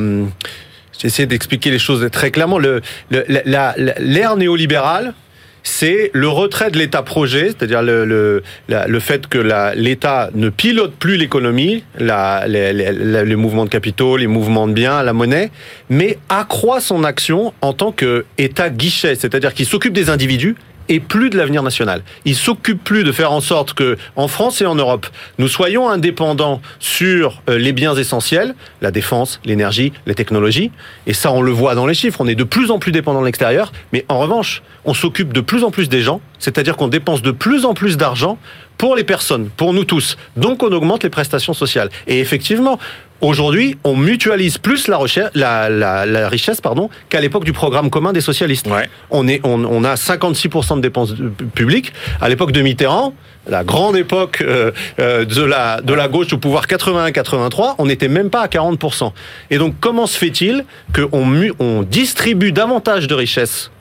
j'essaie 1.00 1.26
d'expliquer 1.28 1.70
les 1.72 1.80
choses 1.80 2.08
très 2.12 2.32
clairement 2.32 2.58
le 2.58 2.82
le- 3.12 3.26
la- 3.46 3.76
l'ère 4.00 4.38
néolibérale 4.38 5.14
c'est 5.64 6.12
le 6.14 6.28
retrait 6.28 6.72
de 6.72 6.78
l'État-projet, 6.78 7.48
c'est-à-dire 7.48 7.82
le, 7.82 8.06
le, 8.06 8.44
le 8.68 9.00
fait 9.00 9.28
que 9.28 9.38
l'État 9.76 10.30
ne 10.34 10.50
pilote 10.50 10.94
plus 10.94 11.18
l'économie, 11.18 11.84
les 12.00 13.36
mouvements 13.36 13.66
de 13.66 13.70
capitaux, 13.70 14.18
les 14.18 14.28
mouvements 14.28 14.68
de 14.68 14.74
biens, 14.74 15.04
la 15.04 15.14
monnaie, 15.14 15.52
mais 15.90 16.18
accroît 16.30 16.82
son 16.82 17.04
action 17.04 17.54
en 17.62 17.74
tant 17.74 17.92
qu'État 17.92 18.70
guichet, 18.70 19.16
c'est-à-dire 19.16 19.54
qu'il 19.54 19.66
s'occupe 19.66 19.94
des 19.94 20.10
individus 20.10 20.56
et 20.92 21.00
plus 21.00 21.30
de 21.30 21.38
l'avenir 21.38 21.64
national. 21.64 22.04
Il 22.26 22.36
s'occupe 22.36 22.84
plus 22.84 23.06
de 23.06 23.14
faire 23.14 23.32
en 23.32 23.40
sorte 23.40 23.74
que, 23.74 23.98
en 24.18 24.28
France 24.28 24.62
et 24.62 24.66
en 24.66 24.76
Europe, 24.76 25.08
nous 25.40 25.48
soyons 25.48 25.90
indépendants 25.90 26.62
sur 26.80 27.42
euh, 27.50 27.58
les 27.58 27.72
biens 27.72 27.96
essentiels, 27.96 28.56
la 28.82 28.92
défense, 28.92 29.40
l'énergie, 29.46 29.94
les 30.06 30.16
technologies. 30.16 30.70
Et 31.08 31.14
ça, 31.14 31.32
on 31.32 31.42
le 31.42 31.52
voit 31.52 31.76
dans 31.76 31.86
les 31.86 31.94
chiffres. 31.94 32.20
On 32.20 32.28
est 32.28 32.36
de 32.36 32.44
plus 32.44 32.72
en 32.72 32.78
plus 32.78 32.92
dépendant 32.92 33.22
de 33.22 33.26
l'extérieur. 33.26 33.72
Mais 33.94 34.06
en 34.10 34.20
revanche, 34.20 34.64
on 34.84 34.94
s'occupe 34.94 35.32
de 35.32 35.40
plus 35.40 35.64
en 35.64 35.72
plus 35.72 35.88
des 35.88 36.02
gens. 36.02 36.20
C'est-à-dire 36.40 36.76
qu'on 36.76 36.90
dépense 36.90 37.22
de 37.22 37.32
plus 37.32 37.64
en 37.64 37.74
plus 37.74 37.96
d'argent 37.96 38.38
pour 38.78 38.98
les 38.98 39.06
personnes, 39.06 39.50
pour 39.56 39.74
nous 39.74 39.86
tous. 39.86 40.18
Donc, 40.36 40.62
on 40.62 40.72
augmente 40.74 41.04
les 41.04 41.10
prestations 41.10 41.54
sociales. 41.54 41.90
Et 42.08 42.20
effectivement, 42.20 42.80
Aujourd'hui, 43.22 43.78
on 43.84 43.96
mutualise 43.96 44.58
plus 44.58 44.88
la, 44.88 44.98
recherche, 44.98 45.32
la, 45.36 45.70
la, 45.70 46.06
la 46.06 46.28
richesse 46.28 46.60
pardon, 46.60 46.90
qu'à 47.10 47.22
l'époque 47.22 47.46
du 47.46 47.54
programme 47.54 47.90
commun 47.90 48.14
des 48.14 48.22
socialistes. 48.22 48.68
Ouais. 48.68 48.90
On, 49.12 49.28
est, 49.28 49.42
on, 49.44 49.64
on 49.64 49.84
a 49.84 49.94
56% 49.94 50.78
de 50.78 50.82
dépenses 50.82 51.12
euh, 51.12 51.32
publiques. 51.54 51.94
À 52.20 52.30
l'époque 52.30 52.52
de 52.52 52.62
Mitterrand, 52.62 53.14
la 53.48 53.64
grande 53.64 53.96
époque 53.96 54.40
euh, 54.42 54.72
euh, 55.00 55.26
de, 55.26 55.44
la, 55.44 55.82
de 55.82 55.94
la 55.94 56.08
gauche 56.08 56.34
au 56.34 56.38
pouvoir 56.38 56.66
81-83, 56.66 57.76
on 57.78 57.86
n'était 57.86 58.08
même 58.08 58.30
pas 58.30 58.42
à 58.42 58.48
40%. 58.48 59.12
Et 59.50 59.58
donc, 59.58 59.76
comment 59.80 60.08
se 60.08 60.18
fait-il 60.18 60.66
qu'on 60.96 61.52
on 61.60 61.84
distribue 61.84 62.52
davantage 62.52 63.08
de 63.08 63.14
richesses 63.14 63.72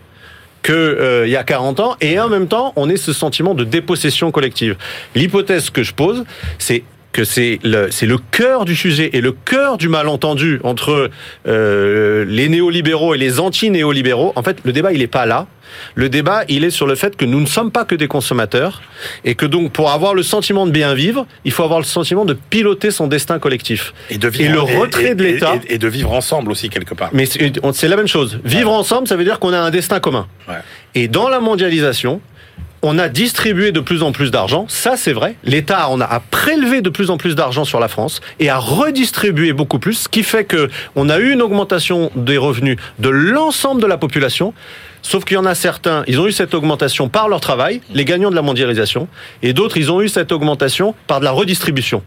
que 0.62 0.73
euh, 0.73 1.26
y 1.26 1.37
a 1.37 1.44
40 1.44 1.80
ans 1.80 1.97
et 2.02 2.20
en 2.20 2.28
même 2.28 2.47
temps 2.47 2.75
on 2.76 2.90
ait 2.90 2.99
ce 2.99 3.14
sentiment 3.14 3.54
de 3.54 3.64
dépossession 3.64 4.30
collective? 4.30 4.76
L'hypothèse 5.14 5.70
que 5.70 5.82
je 5.82 5.94
pose, 5.94 6.25
c'est 6.59 6.85
que 7.12 7.25
c'est 7.25 7.59
le, 7.64 7.90
c'est 7.90 8.07
le 8.07 8.19
cœur 8.19 8.64
du 8.64 8.76
sujet 8.76 9.11
et 9.12 9.21
le 9.21 9.33
cœur 9.33 9.79
du 9.79 9.88
malentendu 9.88 10.61
entre 10.62 11.11
euh, 11.49 12.25
les 12.29 12.49
néolibéraux 12.49 13.14
et 13.14 13.19
les 13.19 13.40
anti-néolibéraux. 13.40 14.33
En 14.37 14.43
fait, 14.43 14.59
le 14.64 14.73
débat, 14.73 14.93
il 14.93 15.02
est 15.02 15.07
pas 15.09 15.26
là. 15.26 15.47
Le 15.95 16.09
débat, 16.09 16.43
il 16.49 16.64
est 16.64 16.71
sur 16.71 16.87
le 16.87 16.97
fait 16.97 17.17
que 17.17 17.25
nous 17.25 17.40
ne 17.40 17.47
sommes 17.47 17.71
pas 17.71 17.85
que 17.85 17.95
des 17.95 18.09
consommateurs 18.09 18.83
et 19.25 19.35
que 19.37 19.47
donc 19.47 19.73
pour 19.73 19.90
avoir 19.93 20.14
le 20.14 20.23
sentiment 20.25 20.67
de 20.67 20.73
bien 20.73 20.95
vivre, 20.95 21.26
il 21.45 21.52
faut 21.52 21.62
avoir 21.62 21.79
le 21.79 21.85
sentiment 21.85 22.25
de 22.25 22.35
piloter 22.35 22.90
son 22.90 23.07
destin 23.07 23.38
collectif. 23.38 23.95
Et, 24.11 24.19
de 24.19 24.31
Et 24.40 24.49
le 24.49 24.61
retrait 24.61 25.14
de 25.14 25.23
l'État- 25.23 25.55
Et, 25.69 25.75
et 25.75 25.79
de 25.79 25.87
vivre 25.88 26.12
ensemble 26.12 26.50
aussi 26.50 26.71
quelque 26.71 26.95
part. 26.95 27.11
Mais 27.12 27.25
c'est 27.26 27.88
la 27.88 27.97
même 27.97 28.09
chose. 28.09 28.40
Vivre 28.45 28.73
ensemble, 28.73 29.07
ça 29.07 29.14
veut 29.17 29.25
dire 29.25 29.38
qu'on 29.38 29.52
a 29.52 29.59
un 29.61 29.71
destin 29.71 30.00
commun. 30.00 30.26
Ouais. 30.49 30.57
Et 30.97 31.07
dans 31.07 31.29
la 31.29 31.38
mondialisation, 31.38 32.21
on 32.82 32.99
a 32.99 33.08
distribué 33.08 33.72
de 33.72 33.80
plus 33.80 34.02
en 34.02 34.12
plus 34.12 34.30
d'argent, 34.30 34.64
ça 34.68 34.96
c'est 34.96 35.12
vrai. 35.12 35.34
L'État 35.44 35.88
on 35.90 36.00
a, 36.00 36.04
a 36.06 36.20
prélevé 36.20 36.80
de 36.80 36.88
plus 36.90 37.10
en 37.10 37.16
plus 37.18 37.34
d'argent 37.34 37.64
sur 37.64 37.78
la 37.80 37.88
France 37.88 38.20
et 38.38 38.49
a 38.49 38.58
redistribué 38.58 39.52
beaucoup 39.52 39.78
plus, 39.78 39.94
ce 39.94 40.08
qui 40.08 40.22
fait 40.22 40.44
que 40.44 40.68
on 40.96 41.08
a 41.08 41.18
eu 41.18 41.32
une 41.32 41.42
augmentation 41.42 42.10
des 42.16 42.38
revenus 42.38 42.76
de 42.99 43.08
l'ensemble 43.10 43.82
de 43.82 43.87
la 43.87 43.99
population. 43.99 44.54
Sauf 45.02 45.25
qu'il 45.25 45.34
y 45.36 45.38
en 45.38 45.47
a 45.47 45.54
certains, 45.54 46.04
ils 46.08 46.21
ont 46.21 46.26
eu 46.26 46.32
cette 46.32 46.52
augmentation 46.52 47.08
par 47.08 47.28
leur 47.30 47.40
travail, 47.40 47.80
les 47.95 48.04
gagnants 48.04 48.30
de 48.30 48.34
la 48.36 48.43
mondialisation, 48.43 49.08
et 49.43 49.52
d'autres, 49.54 49.78
ils 49.78 49.90
ont 49.90 50.02
eu 50.02 50.08
cette 50.10 50.30
augmentation 50.30 50.95
par 51.06 51.21
de 51.21 51.25
la 51.25 51.30
redistribution, 51.30 52.02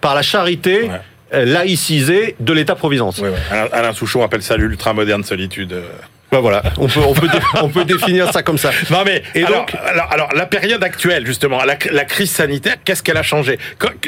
par 0.00 0.14
la 0.16 0.22
charité 0.22 0.82
Ouais. 0.84 1.00
euh, 1.34 1.44
laïcisée 1.44 2.34
de 2.40 2.52
l'État-providence. 2.52 3.18
Ouais, 3.18 3.28
ouais. 3.30 3.36
Alain, 3.52 3.68
Alain 3.72 3.92
Souchon 3.92 4.22
appelle 4.22 4.42
ça 4.42 4.56
l'ultra-moderne 4.56 5.22
solitude. 5.24 5.74
Ben 6.32 6.40
voilà, 6.40 6.62
on 6.78 6.88
peut, 6.88 7.00
on 7.06 7.12
peut, 7.14 7.28
on 7.62 7.68
peut 7.68 7.84
définir 7.84 8.32
ça 8.32 8.42
comme 8.42 8.58
ça. 8.58 8.70
Non 8.90 9.02
mais 9.04 9.22
Et 9.36 9.44
alors, 9.44 9.60
donc- 9.66 9.74
alors, 9.86 10.08
alors, 10.10 10.28
la 10.34 10.46
période 10.46 10.82
actuelle 10.82 11.24
justement, 11.26 11.62
la, 11.64 11.76
la 11.92 12.04
crise 12.04 12.30
sanitaire, 12.30 12.74
qu'est-ce 12.84 13.02
qu'elle 13.04 13.16
a 13.16 13.22
changé? 13.22 13.58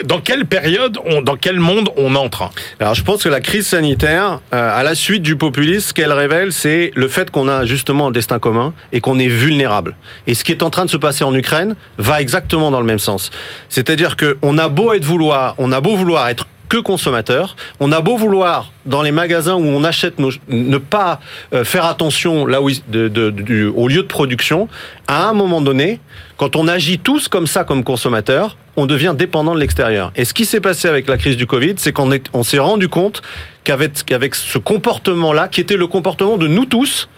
Dans 0.05 0.21
quelle 0.21 0.45
période, 0.45 0.99
on, 1.05 1.23
dans 1.23 1.37
quel 1.37 1.61
monde 1.61 1.91
on 1.97 2.17
entre? 2.17 2.51
Alors 2.81 2.95
je 2.95 3.03
pense 3.05 3.23
que 3.23 3.29
la 3.29 3.41
crise 3.41 3.67
sanitaire, 3.69 4.41
euh, 4.53 4.79
à 4.79 4.83
la 4.83 4.95
suite 4.97 5.23
du 5.23 5.37
populisme, 5.37 5.89
ce 5.89 5.95
qu'elle 5.95 6.13
révèle, 6.13 6.53
c'est 6.53 6.91
le 6.97 7.07
fait 7.07 7.31
qu'on 7.31 7.49
a 7.49 7.65
justement 7.65 8.09
un 8.09 8.11
destin 8.11 8.39
commun 8.41 8.75
et 8.93 9.01
qu'on 9.01 9.19
est 9.21 9.29
vulnérable. 9.29 9.95
Et 10.27 10.35
ce 10.35 10.43
qui 10.43 10.51
est 10.53 10.63
en 10.65 10.71
train 10.71 10.85
de 10.85 10.91
se 10.91 10.97
passer 10.97 11.23
en 11.23 11.35
Ukraine 11.35 11.77
va 11.99 12.21
exactement 12.21 12.71
dans 12.73 12.81
le 12.81 12.87
même 12.87 12.99
sens. 12.99 13.31
C'est-à-dire 13.69 14.17
que 14.17 14.37
on 14.43 14.59
a 14.59 14.69
beau 14.69 14.93
être 14.95 15.05
vouloir, 15.05 15.55
on 15.59 15.71
a 15.71 15.81
beau 15.81 15.95
vouloir 15.97 16.29
être 16.29 16.47
que 16.69 16.77
consommateur, 16.79 17.57
on 17.81 17.93
a 17.93 18.01
beau 18.01 18.17
vouloir 18.17 18.73
dans 18.87 19.03
les 19.03 19.13
magasins 19.13 19.55
où 19.55 19.65
on 19.67 19.85
achète 19.85 20.19
nos, 20.19 20.31
ne 20.49 20.79
pas 20.79 21.21
euh, 21.53 21.65
faire 21.65 21.85
attention 21.87 22.47
là 22.47 22.61
où 22.63 22.71
de, 22.89 23.09
de- 23.09 23.73
au 23.75 23.89
lieu 23.89 24.03
de 24.03 24.09
production, 24.09 24.69
à 25.09 25.29
un 25.29 25.33
moment 25.33 25.61
donné, 25.61 26.01
quand 26.37 26.57
on 26.57 26.69
agit 26.69 26.99
tous 26.99 27.29
comme 27.29 27.47
ça 27.47 27.65
comme 27.65 27.85
consommateurs, 27.85 28.57
on 28.77 28.87
devient 28.87 29.15
dépendant 29.17 29.55
de 29.55 29.61
l'extérieur. 29.61 30.13
Et 30.17 30.25
ce 30.25 30.35
qui 30.35 30.45
s'est 30.45 30.61
passé 30.61 30.87
avec 30.89 31.09
la 31.09 31.17
crise 31.17 31.37
du 31.37 31.47
Covid, 31.47 31.75
c'est 31.79 31.93
qu'on 31.93 32.13
est- 32.13 32.27
on 32.33 32.43
s'est 32.43 32.59
rendu 32.59 32.89
compte 32.89 33.23
qu'avec 33.65 34.35
ce 34.35 34.59
comportement-là, 34.59 35.49
qui 35.49 35.61
était 35.61 35.77
le 35.77 35.87
comportement 35.87 36.37
de 36.37 36.47
nous 36.47 36.67
tous, 36.67 37.09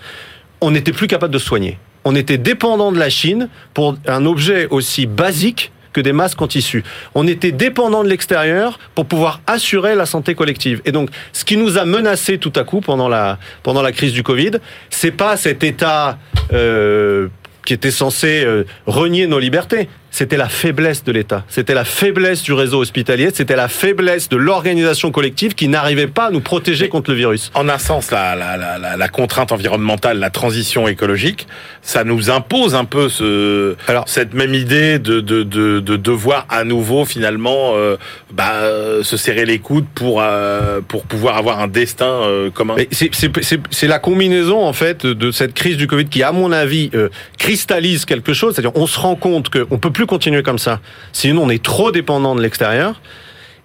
on 0.60 0.70
n'était 0.70 0.92
plus 0.92 1.06
capable 1.08 1.32
de 1.32 1.38
soigner. 1.38 1.78
On 2.04 2.14
était 2.14 2.38
dépendant 2.38 2.92
de 2.92 2.98
la 2.98 3.10
Chine 3.10 3.48
pour 3.74 3.96
un 4.06 4.24
objet 4.24 4.68
aussi 4.70 5.06
basique 5.06 5.72
que 5.98 6.02
des 6.02 6.12
masques 6.12 6.40
en 6.40 6.46
tissu. 6.46 6.84
On 7.16 7.26
était 7.26 7.50
dépendant 7.50 8.04
de 8.04 8.08
l'extérieur 8.08 8.78
pour 8.94 9.06
pouvoir 9.06 9.40
assurer 9.48 9.96
la 9.96 10.06
santé 10.06 10.36
collective. 10.36 10.80
Et 10.84 10.92
donc, 10.92 11.10
ce 11.32 11.44
qui 11.44 11.56
nous 11.56 11.76
a 11.76 11.84
menacé 11.84 12.38
tout 12.38 12.52
à 12.54 12.62
coup 12.62 12.80
pendant 12.80 13.08
la 13.08 13.38
pendant 13.64 13.82
la 13.82 13.90
crise 13.90 14.12
du 14.12 14.22
Covid, 14.22 14.52
c'est 14.90 15.10
pas 15.10 15.36
cet 15.36 15.64
état 15.64 16.18
euh, 16.52 17.26
qui 17.66 17.74
était 17.74 17.90
censé 17.90 18.44
euh, 18.44 18.62
renier 18.86 19.26
nos 19.26 19.40
libertés. 19.40 19.88
C'était 20.10 20.36
la 20.36 20.48
faiblesse 20.48 21.04
de 21.04 21.12
l'État. 21.12 21.44
C'était 21.48 21.74
la 21.74 21.84
faiblesse 21.84 22.42
du 22.42 22.52
réseau 22.52 22.80
hospitalier. 22.80 23.28
C'était 23.32 23.56
la 23.56 23.68
faiblesse 23.68 24.28
de 24.28 24.36
l'organisation 24.36 25.10
collective 25.10 25.54
qui 25.54 25.68
n'arrivait 25.68 26.06
pas 26.06 26.26
à 26.26 26.30
nous 26.30 26.40
protéger 26.40 26.88
contre 26.88 27.10
le 27.10 27.16
virus. 27.16 27.50
En 27.54 27.68
un 27.68 27.78
sens, 27.78 28.10
la, 28.10 28.34
la, 28.34 28.56
la, 28.56 28.96
la, 28.96 29.08
contrainte 29.08 29.52
environnementale, 29.52 30.18
la 30.18 30.30
transition 30.30 30.88
écologique, 30.88 31.46
ça 31.82 32.04
nous 32.04 32.30
impose 32.30 32.74
un 32.74 32.84
peu 32.84 33.08
ce, 33.08 33.76
Alors- 33.86 34.08
cette 34.08 34.34
même 34.34 34.54
idée 34.54 34.98
de, 34.98 35.20
de, 35.20 35.42
de, 35.42 35.80
de 35.80 35.96
devoir 35.96 36.46
à 36.48 36.64
nouveau 36.64 37.04
finalement 37.04 37.72
euh, 37.74 37.96
bah, 38.32 38.52
euh, 38.62 39.02
se 39.02 39.16
serrer 39.16 39.44
les 39.44 39.58
coudes 39.58 39.86
pour, 39.94 40.20
euh, 40.22 40.80
pour 40.86 41.04
pouvoir 41.04 41.36
avoir 41.36 41.60
un 41.60 41.68
destin 41.68 42.06
euh, 42.06 42.50
commun. 42.50 42.76
C'est- 42.90 43.10
c'est 43.14 43.30
c'est- 43.44 43.60
c'est 43.70 43.86
la 43.88 43.98
combinaison 43.98 44.64
en 44.64 44.72
fait 44.72 45.04
de 45.06 45.30
cette 45.30 45.54
crise 45.54 45.76
du 45.76 45.86
Covid 45.86 46.06
qui, 46.06 46.22
à 46.22 46.32
mon 46.32 46.50
avis, 46.50 46.90
cristallise 47.38 48.04
quelque 48.04 48.32
chose. 48.32 48.54
C'est-à-dire, 48.54 48.72
on 48.74 48.86
se 48.86 48.98
rend 48.98 49.14
compte 49.16 49.48
qu'on 49.50 49.78
peut 49.78 49.90
plus 49.98 50.06
continuer 50.06 50.44
comme 50.44 50.60
ça. 50.60 50.78
Sinon, 51.12 51.42
on 51.42 51.50
est 51.50 51.60
trop 51.60 51.90
dépendant 51.90 52.36
de 52.36 52.40
l'extérieur. 52.40 53.00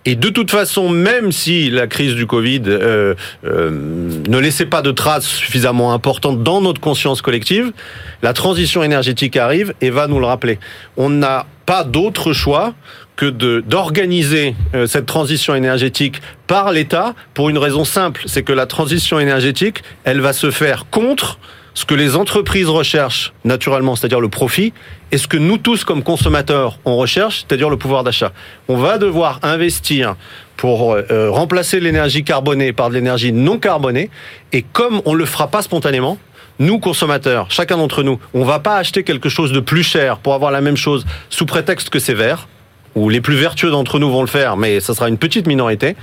Et 0.03 0.15
de 0.15 0.29
toute 0.29 0.49
façon, 0.49 0.89
même 0.89 1.31
si 1.31 1.69
la 1.69 1.85
crise 1.85 2.15
du 2.15 2.25
Covid 2.25 2.63
euh, 2.65 3.13
euh, 3.45 3.69
ne 4.27 4.37
laissait 4.39 4.65
pas 4.65 4.81
de 4.81 4.89
traces 4.89 5.27
suffisamment 5.27 5.93
importantes 5.93 6.41
dans 6.41 6.59
notre 6.59 6.81
conscience 6.81 7.21
collective, 7.21 7.71
la 8.23 8.33
transition 8.33 8.81
énergétique 8.81 9.37
arrive 9.37 9.75
et 9.79 9.91
va 9.91 10.07
nous 10.07 10.19
le 10.19 10.25
rappeler. 10.25 10.57
On 10.97 11.09
n'a 11.09 11.45
pas 11.67 11.83
d'autre 11.83 12.33
choix 12.33 12.73
que 13.15 13.29
d'organiser 13.59 14.55
euh, 14.73 14.87
cette 14.87 15.05
transition 15.05 15.53
énergétique 15.53 16.19
par 16.47 16.71
l'État 16.71 17.13
pour 17.35 17.51
une 17.51 17.59
raison 17.59 17.85
simple, 17.85 18.23
c'est 18.25 18.41
que 18.41 18.53
la 18.53 18.65
transition 18.65 19.19
énergétique, 19.19 19.83
elle 20.03 20.19
va 20.19 20.33
se 20.33 20.49
faire 20.49 20.87
contre 20.89 21.37
ce 21.73 21.85
que 21.85 21.95
les 21.95 22.15
entreprises 22.15 22.67
recherchent 22.67 23.33
naturellement, 23.43 23.95
c'est-à-dire 23.95 24.19
le 24.19 24.29
profit, 24.29 24.73
et 25.11 25.17
ce 25.17 25.27
que 25.27 25.37
nous 25.37 25.57
tous 25.57 25.83
comme 25.83 26.03
consommateurs 26.03 26.79
on 26.85 26.97
recherche, 26.97 27.45
c'est-à-dire 27.47 27.69
le 27.69 27.77
pouvoir 27.77 28.03
d'achat. 28.03 28.31
On 28.67 28.77
va 28.77 28.97
devoir 28.97 29.39
investir 29.43 30.15
pour 30.57 30.93
euh, 30.93 31.29
remplacer 31.29 31.79
l'énergie 31.79 32.23
carbonée 32.23 32.73
par 32.73 32.89
de 32.89 32.95
l'énergie 32.95 33.33
non 33.33 33.57
carbonée, 33.57 34.09
et 34.51 34.61
comme 34.61 35.01
on 35.05 35.13
le 35.13 35.25
fera 35.25 35.47
pas 35.47 35.61
spontanément, 35.61 36.17
nous 36.59 36.79
consommateurs, 36.79 37.47
chacun 37.49 37.77
d'entre 37.77 38.03
nous, 38.03 38.19
on 38.33 38.43
va 38.43 38.59
pas 38.59 38.77
acheter 38.77 39.03
quelque 39.03 39.29
chose 39.29 39.51
de 39.51 39.59
plus 39.59 39.83
cher 39.83 40.17
pour 40.17 40.35
avoir 40.35 40.51
la 40.51 40.61
même 40.61 40.77
chose 40.77 41.05
sous 41.29 41.45
prétexte 41.45 41.89
que 41.89 41.99
c'est 41.99 42.13
vert 42.13 42.47
ou 42.95 43.09
les 43.09 43.21
plus 43.21 43.35
vertueux 43.35 43.71
d'entre 43.71 43.99
nous 43.99 44.11
vont 44.11 44.21
le 44.21 44.27
faire, 44.27 44.57
mais 44.57 44.79
ce 44.79 44.93
sera 44.93 45.09
une 45.09 45.17
petite 45.17 45.47
minorité. 45.47 45.95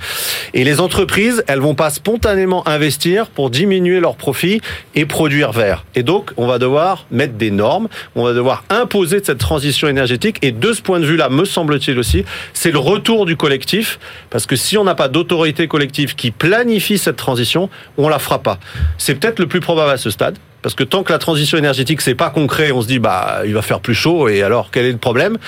Et 0.53 0.63
les 0.63 0.79
entreprises, 0.79 1.43
elles 1.47 1.59
vont 1.59 1.75
pas 1.75 1.89
spontanément 1.89 2.67
investir 2.67 3.27
pour 3.27 3.49
diminuer 3.49 3.99
leurs 3.99 4.15
profits 4.15 4.61
et 4.95 5.05
produire 5.05 5.51
vert. 5.51 5.85
Et 5.95 6.03
donc, 6.03 6.31
on 6.37 6.47
va 6.47 6.59
devoir 6.59 7.05
mettre 7.11 7.33
des 7.33 7.51
normes, 7.51 7.87
on 8.15 8.23
va 8.23 8.33
devoir 8.33 8.63
imposer 8.69 9.21
cette 9.23 9.37
transition 9.37 9.87
énergétique. 9.87 10.37
Et 10.41 10.51
de 10.51 10.73
ce 10.73 10.81
point 10.81 10.99
de 10.99 11.05
vue-là, 11.05 11.29
me 11.29 11.45
semble-t-il 11.45 11.97
aussi, 11.97 12.25
c'est 12.53 12.71
le 12.71 12.79
retour 12.79 13.25
du 13.25 13.37
collectif, 13.37 13.99
parce 14.29 14.45
que 14.45 14.55
si 14.55 14.77
on 14.77 14.83
n'a 14.83 14.95
pas 14.95 15.07
d'autorité 15.07 15.67
collective 15.67 16.15
qui 16.15 16.31
planifie 16.31 16.97
cette 16.97 17.17
transition, 17.17 17.69
on 17.97 18.09
la 18.09 18.19
fera 18.19 18.39
pas. 18.39 18.59
C'est 18.97 19.15
peut-être 19.15 19.39
le 19.39 19.47
plus 19.47 19.59
probable 19.59 19.91
à 19.91 19.97
ce 19.97 20.09
stade. 20.09 20.37
Parce 20.61 20.75
que 20.75 20.83
tant 20.83 21.01
que 21.01 21.11
la 21.11 21.17
transition 21.17 21.57
énergétique 21.57 22.01
c'est 22.01 22.13
pas 22.13 22.29
concret, 22.29 22.71
on 22.71 22.81
se 22.83 22.87
dit 22.87 22.99
bah 22.99 23.41
il 23.45 23.53
va 23.53 23.63
faire 23.63 23.79
plus 23.79 23.95
chaud 23.95 24.29
et 24.29 24.43
alors 24.43 24.69
quel 24.71 24.85
est 24.85 24.91
le 24.91 24.99
problème? 24.99 25.39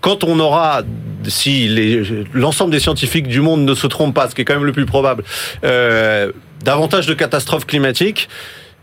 Quand 0.00 0.24
on 0.24 0.40
aura, 0.40 0.82
si 1.26 1.68
l'ensemble 2.32 2.72
des 2.72 2.80
scientifiques 2.80 3.28
du 3.28 3.40
monde 3.40 3.64
ne 3.64 3.74
se 3.74 3.86
trompent 3.86 4.14
pas, 4.14 4.28
ce 4.28 4.34
qui 4.34 4.42
est 4.42 4.44
quand 4.44 4.54
même 4.54 4.64
le 4.64 4.72
plus 4.72 4.86
probable, 4.86 5.24
euh, 5.64 6.32
davantage 6.64 7.06
de 7.06 7.14
catastrophes 7.14 7.66
climatiques, 7.66 8.28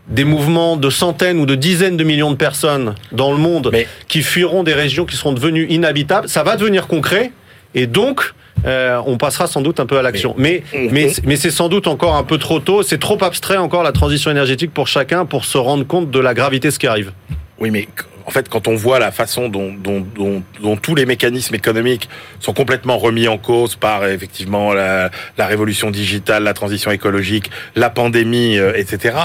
des 0.08 0.24
mouvements 0.24 0.76
de 0.76 0.88
centaines 0.90 1.38
ou 1.38 1.46
de 1.46 1.54
dizaines 1.54 1.96
de 1.96 2.04
millions 2.04 2.30
de 2.30 2.36
personnes 2.36 2.94
dans 3.12 3.30
le 3.32 3.38
monde 3.38 3.70
qui 4.08 4.22
fuiront 4.22 4.62
des 4.62 4.72
régions 4.72 5.04
qui 5.04 5.16
seront 5.16 5.32
devenues 5.32 5.66
inhabitables, 5.68 6.28
ça 6.28 6.42
va 6.42 6.56
devenir 6.56 6.86
concret. 6.86 7.32
Et 7.74 7.86
donc, 7.86 8.32
euh, 8.64 9.00
on 9.06 9.18
passera 9.18 9.46
sans 9.46 9.60
doute 9.60 9.80
un 9.80 9.86
peu 9.86 9.98
à 9.98 10.02
l'action. 10.02 10.34
Mais, 10.38 10.62
mais, 10.72 11.12
mais 11.24 11.36
c'est 11.36 11.50
sans 11.50 11.68
doute 11.68 11.86
encore 11.86 12.16
un 12.16 12.24
peu 12.24 12.38
trop 12.38 12.58
tôt. 12.58 12.82
C'est 12.82 12.98
trop 12.98 13.22
abstrait 13.22 13.58
encore 13.58 13.82
la 13.82 13.92
transition 13.92 14.30
énergétique 14.30 14.72
pour 14.72 14.88
chacun 14.88 15.26
pour 15.26 15.44
se 15.44 15.58
rendre 15.58 15.86
compte 15.86 16.10
de 16.10 16.18
la 16.18 16.32
gravité 16.32 16.68
de 16.68 16.72
ce 16.72 16.78
qui 16.78 16.86
arrive. 16.86 17.12
Oui, 17.58 17.70
mais 17.70 17.86
en 18.28 18.30
fait, 18.30 18.50
quand 18.50 18.68
on 18.68 18.74
voit 18.74 18.98
la 18.98 19.10
façon 19.10 19.48
dont, 19.48 19.72
dont, 19.72 20.06
dont, 20.14 20.42
dont, 20.60 20.76
tous 20.76 20.94
les 20.94 21.06
mécanismes 21.06 21.54
économiques 21.54 22.10
sont 22.40 22.52
complètement 22.52 22.98
remis 22.98 23.26
en 23.26 23.38
cause 23.38 23.74
par 23.74 24.06
effectivement 24.06 24.74
la, 24.74 25.10
la 25.38 25.46
révolution 25.46 25.90
digitale, 25.90 26.42
la 26.42 26.52
transition 26.52 26.90
écologique, 26.90 27.50
la 27.74 27.88
pandémie, 27.88 28.58
euh, 28.58 28.74
etc. 28.76 29.16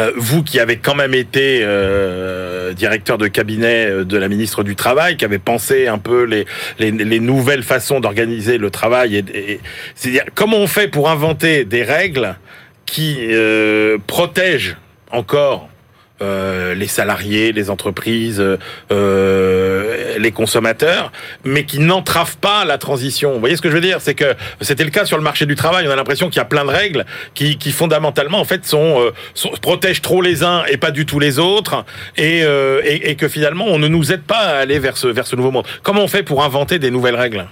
Euh, 0.00 0.10
vous 0.16 0.42
qui 0.42 0.58
avez 0.58 0.78
quand 0.78 0.96
même 0.96 1.14
été 1.14 1.60
euh, 1.62 2.72
directeur 2.72 3.16
de 3.16 3.28
cabinet 3.28 3.86
euh, 3.86 4.04
de 4.04 4.18
la 4.18 4.26
ministre 4.26 4.64
du 4.64 4.74
Travail, 4.74 5.16
qui 5.16 5.24
avez 5.24 5.38
pensé 5.38 5.86
un 5.86 5.98
peu 5.98 6.24
les, 6.24 6.44
les, 6.80 6.90
les 6.90 7.20
nouvelles 7.20 7.62
façons 7.62 8.00
d'organiser 8.00 8.58
le 8.58 8.70
travail, 8.70 9.18
et, 9.18 9.52
et 9.52 9.60
c'est-à-dire 9.94 10.24
comment 10.34 10.56
on 10.56 10.66
fait 10.66 10.88
pour 10.88 11.08
inventer 11.08 11.64
des 11.64 11.84
règles 11.84 12.34
qui 12.86 13.18
protègent 14.08 14.76
encore 15.12 15.68
euh, 16.20 16.74
les 16.74 16.86
salariés, 16.86 17.52
les 17.52 17.70
entreprises, 17.70 18.42
euh, 18.90 20.18
les 20.18 20.32
consommateurs, 20.32 21.12
mais 21.44 21.64
qui 21.64 21.78
n'entravent 21.78 22.38
pas 22.38 22.64
la 22.64 22.78
transition. 22.78 23.34
Vous 23.34 23.40
voyez 23.40 23.56
ce 23.56 23.62
que 23.62 23.70
je 23.70 23.74
veux 23.74 23.80
dire? 23.80 24.00
C'est 24.00 24.14
que 24.14 24.34
c'était 24.60 24.84
le 24.84 24.90
cas 24.90 25.04
sur 25.04 25.16
le 25.16 25.22
marché 25.22 25.46
du 25.46 25.54
travail. 25.54 25.86
On 25.88 25.90
a 25.90 25.96
l'impression 25.96 26.28
qu'il 26.28 26.38
y 26.38 26.40
a 26.40 26.44
plein 26.44 26.64
de 26.64 26.70
règles 26.70 27.04
qui, 27.34 27.58
qui 27.58 27.72
fondamentalement 27.72 28.40
en 28.40 28.44
fait 28.44 28.64
sont, 28.66 29.00
euh, 29.00 29.50
protègent 29.62 30.02
trop 30.02 30.22
les 30.22 30.42
uns 30.42 30.64
et 30.66 30.76
pas 30.76 30.90
du 30.90 31.06
tout 31.06 31.20
les 31.20 31.38
autres, 31.38 31.84
et, 32.16 32.42
euh, 32.44 32.80
et, 32.84 33.10
et, 33.10 33.16
que 33.16 33.28
finalement 33.28 33.66
on 33.66 33.78
ne 33.78 33.88
nous 33.88 34.12
aide 34.12 34.22
pas 34.22 34.38
à 34.38 34.56
aller 34.58 34.78
vers 34.78 34.96
ce 34.96 35.08
vers 35.08 35.26
ce 35.26 35.36
nouveau 35.36 35.50
monde. 35.50 35.66
Comment 35.82 36.02
on 36.02 36.08
fait 36.08 36.22
pour 36.22 36.44
inventer 36.44 36.78
des 36.78 36.90
nouvelles 36.90 37.16
règles? 37.16 37.46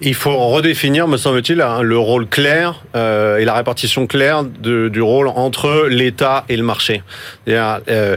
Il 0.00 0.14
faut 0.14 0.36
redéfinir, 0.48 1.08
me 1.08 1.16
semble-t-il, 1.16 1.60
hein, 1.60 1.82
le 1.82 1.98
rôle 1.98 2.26
clair 2.26 2.82
euh, 2.96 3.38
et 3.38 3.44
la 3.44 3.54
répartition 3.54 4.06
claire 4.06 4.44
du 4.44 5.00
rôle 5.00 5.28
entre 5.28 5.86
l'État 5.88 6.44
et 6.48 6.56
le 6.56 6.62
marché. 6.62 7.02
Euh, 7.48 8.16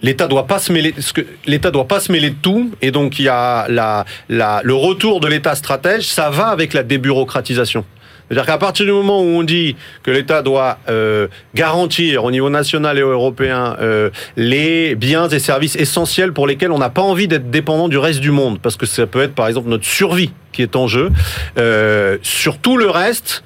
L'État 0.00 0.28
doit 0.28 0.46
pas 0.46 0.60
se 0.60 0.72
mêler, 0.72 0.94
l'État 1.44 1.72
doit 1.72 1.88
pas 1.88 1.98
se 1.98 2.12
mêler 2.12 2.30
de 2.30 2.36
tout, 2.40 2.70
et 2.82 2.92
donc 2.92 3.18
il 3.18 3.24
y 3.24 3.28
a 3.28 3.66
le 3.68 4.74
retour 4.74 5.18
de 5.18 5.26
l'État 5.26 5.56
stratège, 5.56 6.06
ça 6.06 6.30
va 6.30 6.46
avec 6.46 6.72
la 6.72 6.84
débureaucratisation. 6.84 7.84
C'est-à-dire 8.28 8.46
qu'à 8.46 8.58
partir 8.58 8.84
du 8.84 8.92
moment 8.92 9.20
où 9.20 9.24
on 9.24 9.42
dit 9.42 9.76
que 10.02 10.10
l'État 10.10 10.42
doit 10.42 10.78
euh, 10.88 11.28
garantir 11.54 12.24
au 12.24 12.30
niveau 12.30 12.50
national 12.50 12.98
et 12.98 13.02
européen 13.02 13.76
euh, 13.80 14.10
les 14.36 14.94
biens 14.94 15.28
et 15.28 15.38
services 15.38 15.76
essentiels 15.76 16.32
pour 16.32 16.46
lesquels 16.46 16.70
on 16.70 16.78
n'a 16.78 16.90
pas 16.90 17.02
envie 17.02 17.26
d'être 17.26 17.50
dépendant 17.50 17.88
du 17.88 17.96
reste 17.96 18.20
du 18.20 18.30
monde, 18.30 18.60
parce 18.60 18.76
que 18.76 18.86
ça 18.86 19.06
peut 19.06 19.22
être 19.22 19.34
par 19.34 19.48
exemple 19.48 19.68
notre 19.68 19.86
survie 19.86 20.30
qui 20.52 20.62
est 20.62 20.76
en 20.76 20.88
jeu, 20.88 21.10
euh, 21.58 22.18
sur 22.22 22.58
tout 22.58 22.76
le 22.76 22.90
reste, 22.90 23.44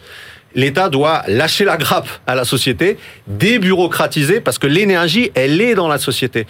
l'État 0.54 0.88
doit 0.88 1.22
lâcher 1.28 1.64
la 1.64 1.76
grappe 1.76 2.08
à 2.26 2.34
la 2.34 2.44
société, 2.44 2.96
débureaucratiser, 3.26 4.40
parce 4.40 4.58
que 4.58 4.66
l'énergie, 4.66 5.30
elle 5.34 5.60
est 5.60 5.74
dans 5.74 5.88
la 5.88 5.98
société. 5.98 6.46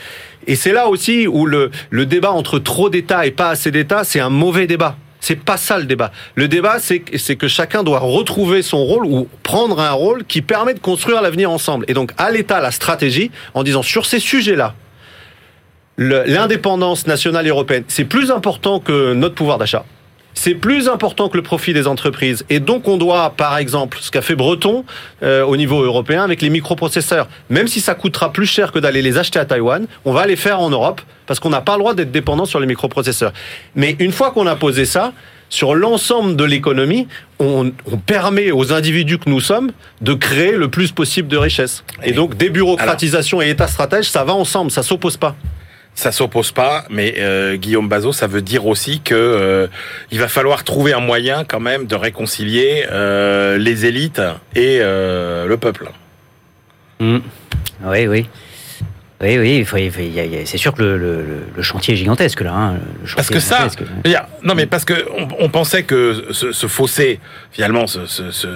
Et 0.46 0.56
c'est 0.56 0.72
là 0.72 0.88
aussi 0.88 1.26
où 1.26 1.46
le, 1.46 1.70
le 1.90 2.06
débat 2.06 2.32
entre 2.32 2.58
trop 2.58 2.90
d'État 2.90 3.26
et 3.26 3.30
pas 3.30 3.50
assez 3.50 3.70
d'État, 3.70 4.04
c'est 4.04 4.20
un 4.20 4.30
mauvais 4.30 4.66
débat. 4.66 4.96
C'est 5.22 5.36
pas 5.36 5.56
ça 5.56 5.78
le 5.78 5.84
débat. 5.84 6.10
Le 6.34 6.48
débat, 6.48 6.78
c'est 6.80 6.98
que 7.00 7.46
chacun 7.48 7.84
doit 7.84 8.00
retrouver 8.00 8.60
son 8.60 8.84
rôle 8.84 9.06
ou 9.06 9.28
prendre 9.44 9.80
un 9.80 9.92
rôle 9.92 10.24
qui 10.24 10.42
permet 10.42 10.74
de 10.74 10.80
construire 10.80 11.22
l'avenir 11.22 11.48
ensemble. 11.50 11.84
Et 11.86 11.94
donc, 11.94 12.10
à 12.18 12.32
l'État, 12.32 12.60
la 12.60 12.72
stratégie, 12.72 13.30
en 13.54 13.62
disant 13.62 13.82
sur 13.82 14.04
ces 14.04 14.18
sujets-là, 14.18 14.74
l'indépendance 15.96 17.06
nationale 17.06 17.46
et 17.46 17.50
européenne, 17.50 17.84
c'est 17.86 18.04
plus 18.04 18.32
important 18.32 18.80
que 18.80 19.14
notre 19.14 19.36
pouvoir 19.36 19.58
d'achat 19.58 19.84
c'est 20.34 20.54
plus 20.54 20.88
important 20.88 21.28
que 21.28 21.36
le 21.36 21.42
profit 21.42 21.72
des 21.72 21.86
entreprises. 21.86 22.44
Et 22.50 22.60
donc 22.60 22.88
on 22.88 22.96
doit, 22.96 23.30
par 23.36 23.58
exemple, 23.58 23.98
ce 24.00 24.10
qu'a 24.10 24.22
fait 24.22 24.34
Breton 24.34 24.84
euh, 25.22 25.44
au 25.44 25.56
niveau 25.56 25.82
européen 25.82 26.22
avec 26.22 26.42
les 26.42 26.50
microprocesseurs, 26.50 27.28
même 27.50 27.68
si 27.68 27.80
ça 27.80 27.94
coûtera 27.94 28.32
plus 28.32 28.46
cher 28.46 28.72
que 28.72 28.78
d'aller 28.78 29.02
les 29.02 29.18
acheter 29.18 29.38
à 29.38 29.44
Taïwan, 29.44 29.86
on 30.04 30.12
va 30.12 30.26
les 30.26 30.36
faire 30.36 30.60
en 30.60 30.70
Europe 30.70 31.00
parce 31.26 31.40
qu'on 31.40 31.50
n'a 31.50 31.60
pas 31.60 31.74
le 31.74 31.80
droit 31.80 31.94
d'être 31.94 32.12
dépendant 32.12 32.46
sur 32.46 32.60
les 32.60 32.66
microprocesseurs. 32.66 33.32
Mais 33.74 33.96
une 33.98 34.12
fois 34.12 34.30
qu'on 34.30 34.46
a 34.46 34.56
posé 34.56 34.84
ça, 34.84 35.12
sur 35.48 35.74
l'ensemble 35.74 36.34
de 36.34 36.44
l'économie, 36.44 37.06
on, 37.38 37.72
on, 37.84 37.98
permet 37.98 38.52
aux 38.52 38.72
individus 38.72 39.18
que 39.18 39.28
nous 39.28 39.40
sommes 39.40 39.70
de 40.00 40.14
créer 40.14 40.52
le 40.52 40.68
plus 40.68 40.92
possible 40.92 41.28
de 41.28 41.36
richesses. 41.36 41.84
Et 42.02 42.12
donc 42.12 42.38
débureaucratisation 42.38 43.42
et 43.42 43.50
État 43.50 43.66
stratège, 43.66 44.08
ça 44.08 44.24
va 44.24 44.32
ensemble, 44.32 44.70
ça 44.70 44.82
s'oppose 44.82 45.18
pas 45.18 45.36
ça 45.94 46.10
s'oppose 46.10 46.52
pas, 46.52 46.84
mais 46.90 47.14
euh, 47.18 47.56
Guillaume 47.56 47.88
Bazot, 47.88 48.12
ça 48.12 48.26
veut 48.26 48.42
dire 48.42 48.66
aussi 48.66 49.00
que 49.00 49.14
euh, 49.14 49.66
il 50.10 50.18
va 50.18 50.28
falloir 50.28 50.64
trouver 50.64 50.92
un 50.94 51.00
moyen 51.00 51.44
quand 51.44 51.60
même 51.60 51.86
de 51.86 51.94
réconcilier 51.94 52.86
euh, 52.90 53.58
les 53.58 53.86
élites 53.86 54.22
et 54.54 54.78
euh, 54.80 55.46
le 55.46 55.56
peuple. 55.56 55.90
Mmh. 57.00 57.18
Oui, 57.84 58.06
oui. 58.06 58.26
Oui, 59.22 59.38
oui, 59.38 59.66
c'est 60.44 60.58
sûr 60.58 60.74
que 60.74 60.82
le, 60.82 60.98
le, 60.98 61.24
le, 61.54 61.62
chantier 61.62 61.94
est 61.94 61.96
gigantesque 61.96 62.40
là. 62.40 62.52
Hein, 62.52 62.80
parce 63.14 63.30
que 63.30 63.38
ça, 63.38 63.68
non 64.42 64.54
mais 64.56 64.66
parce 64.66 64.84
que 64.84 65.06
on, 65.16 65.28
on 65.38 65.48
pensait 65.48 65.84
que 65.84 66.24
ce, 66.32 66.50
ce, 66.50 66.66
fossé, 66.66 67.20
finalement, 67.52 67.86
ce, 67.86 68.06
ce, 68.06 68.48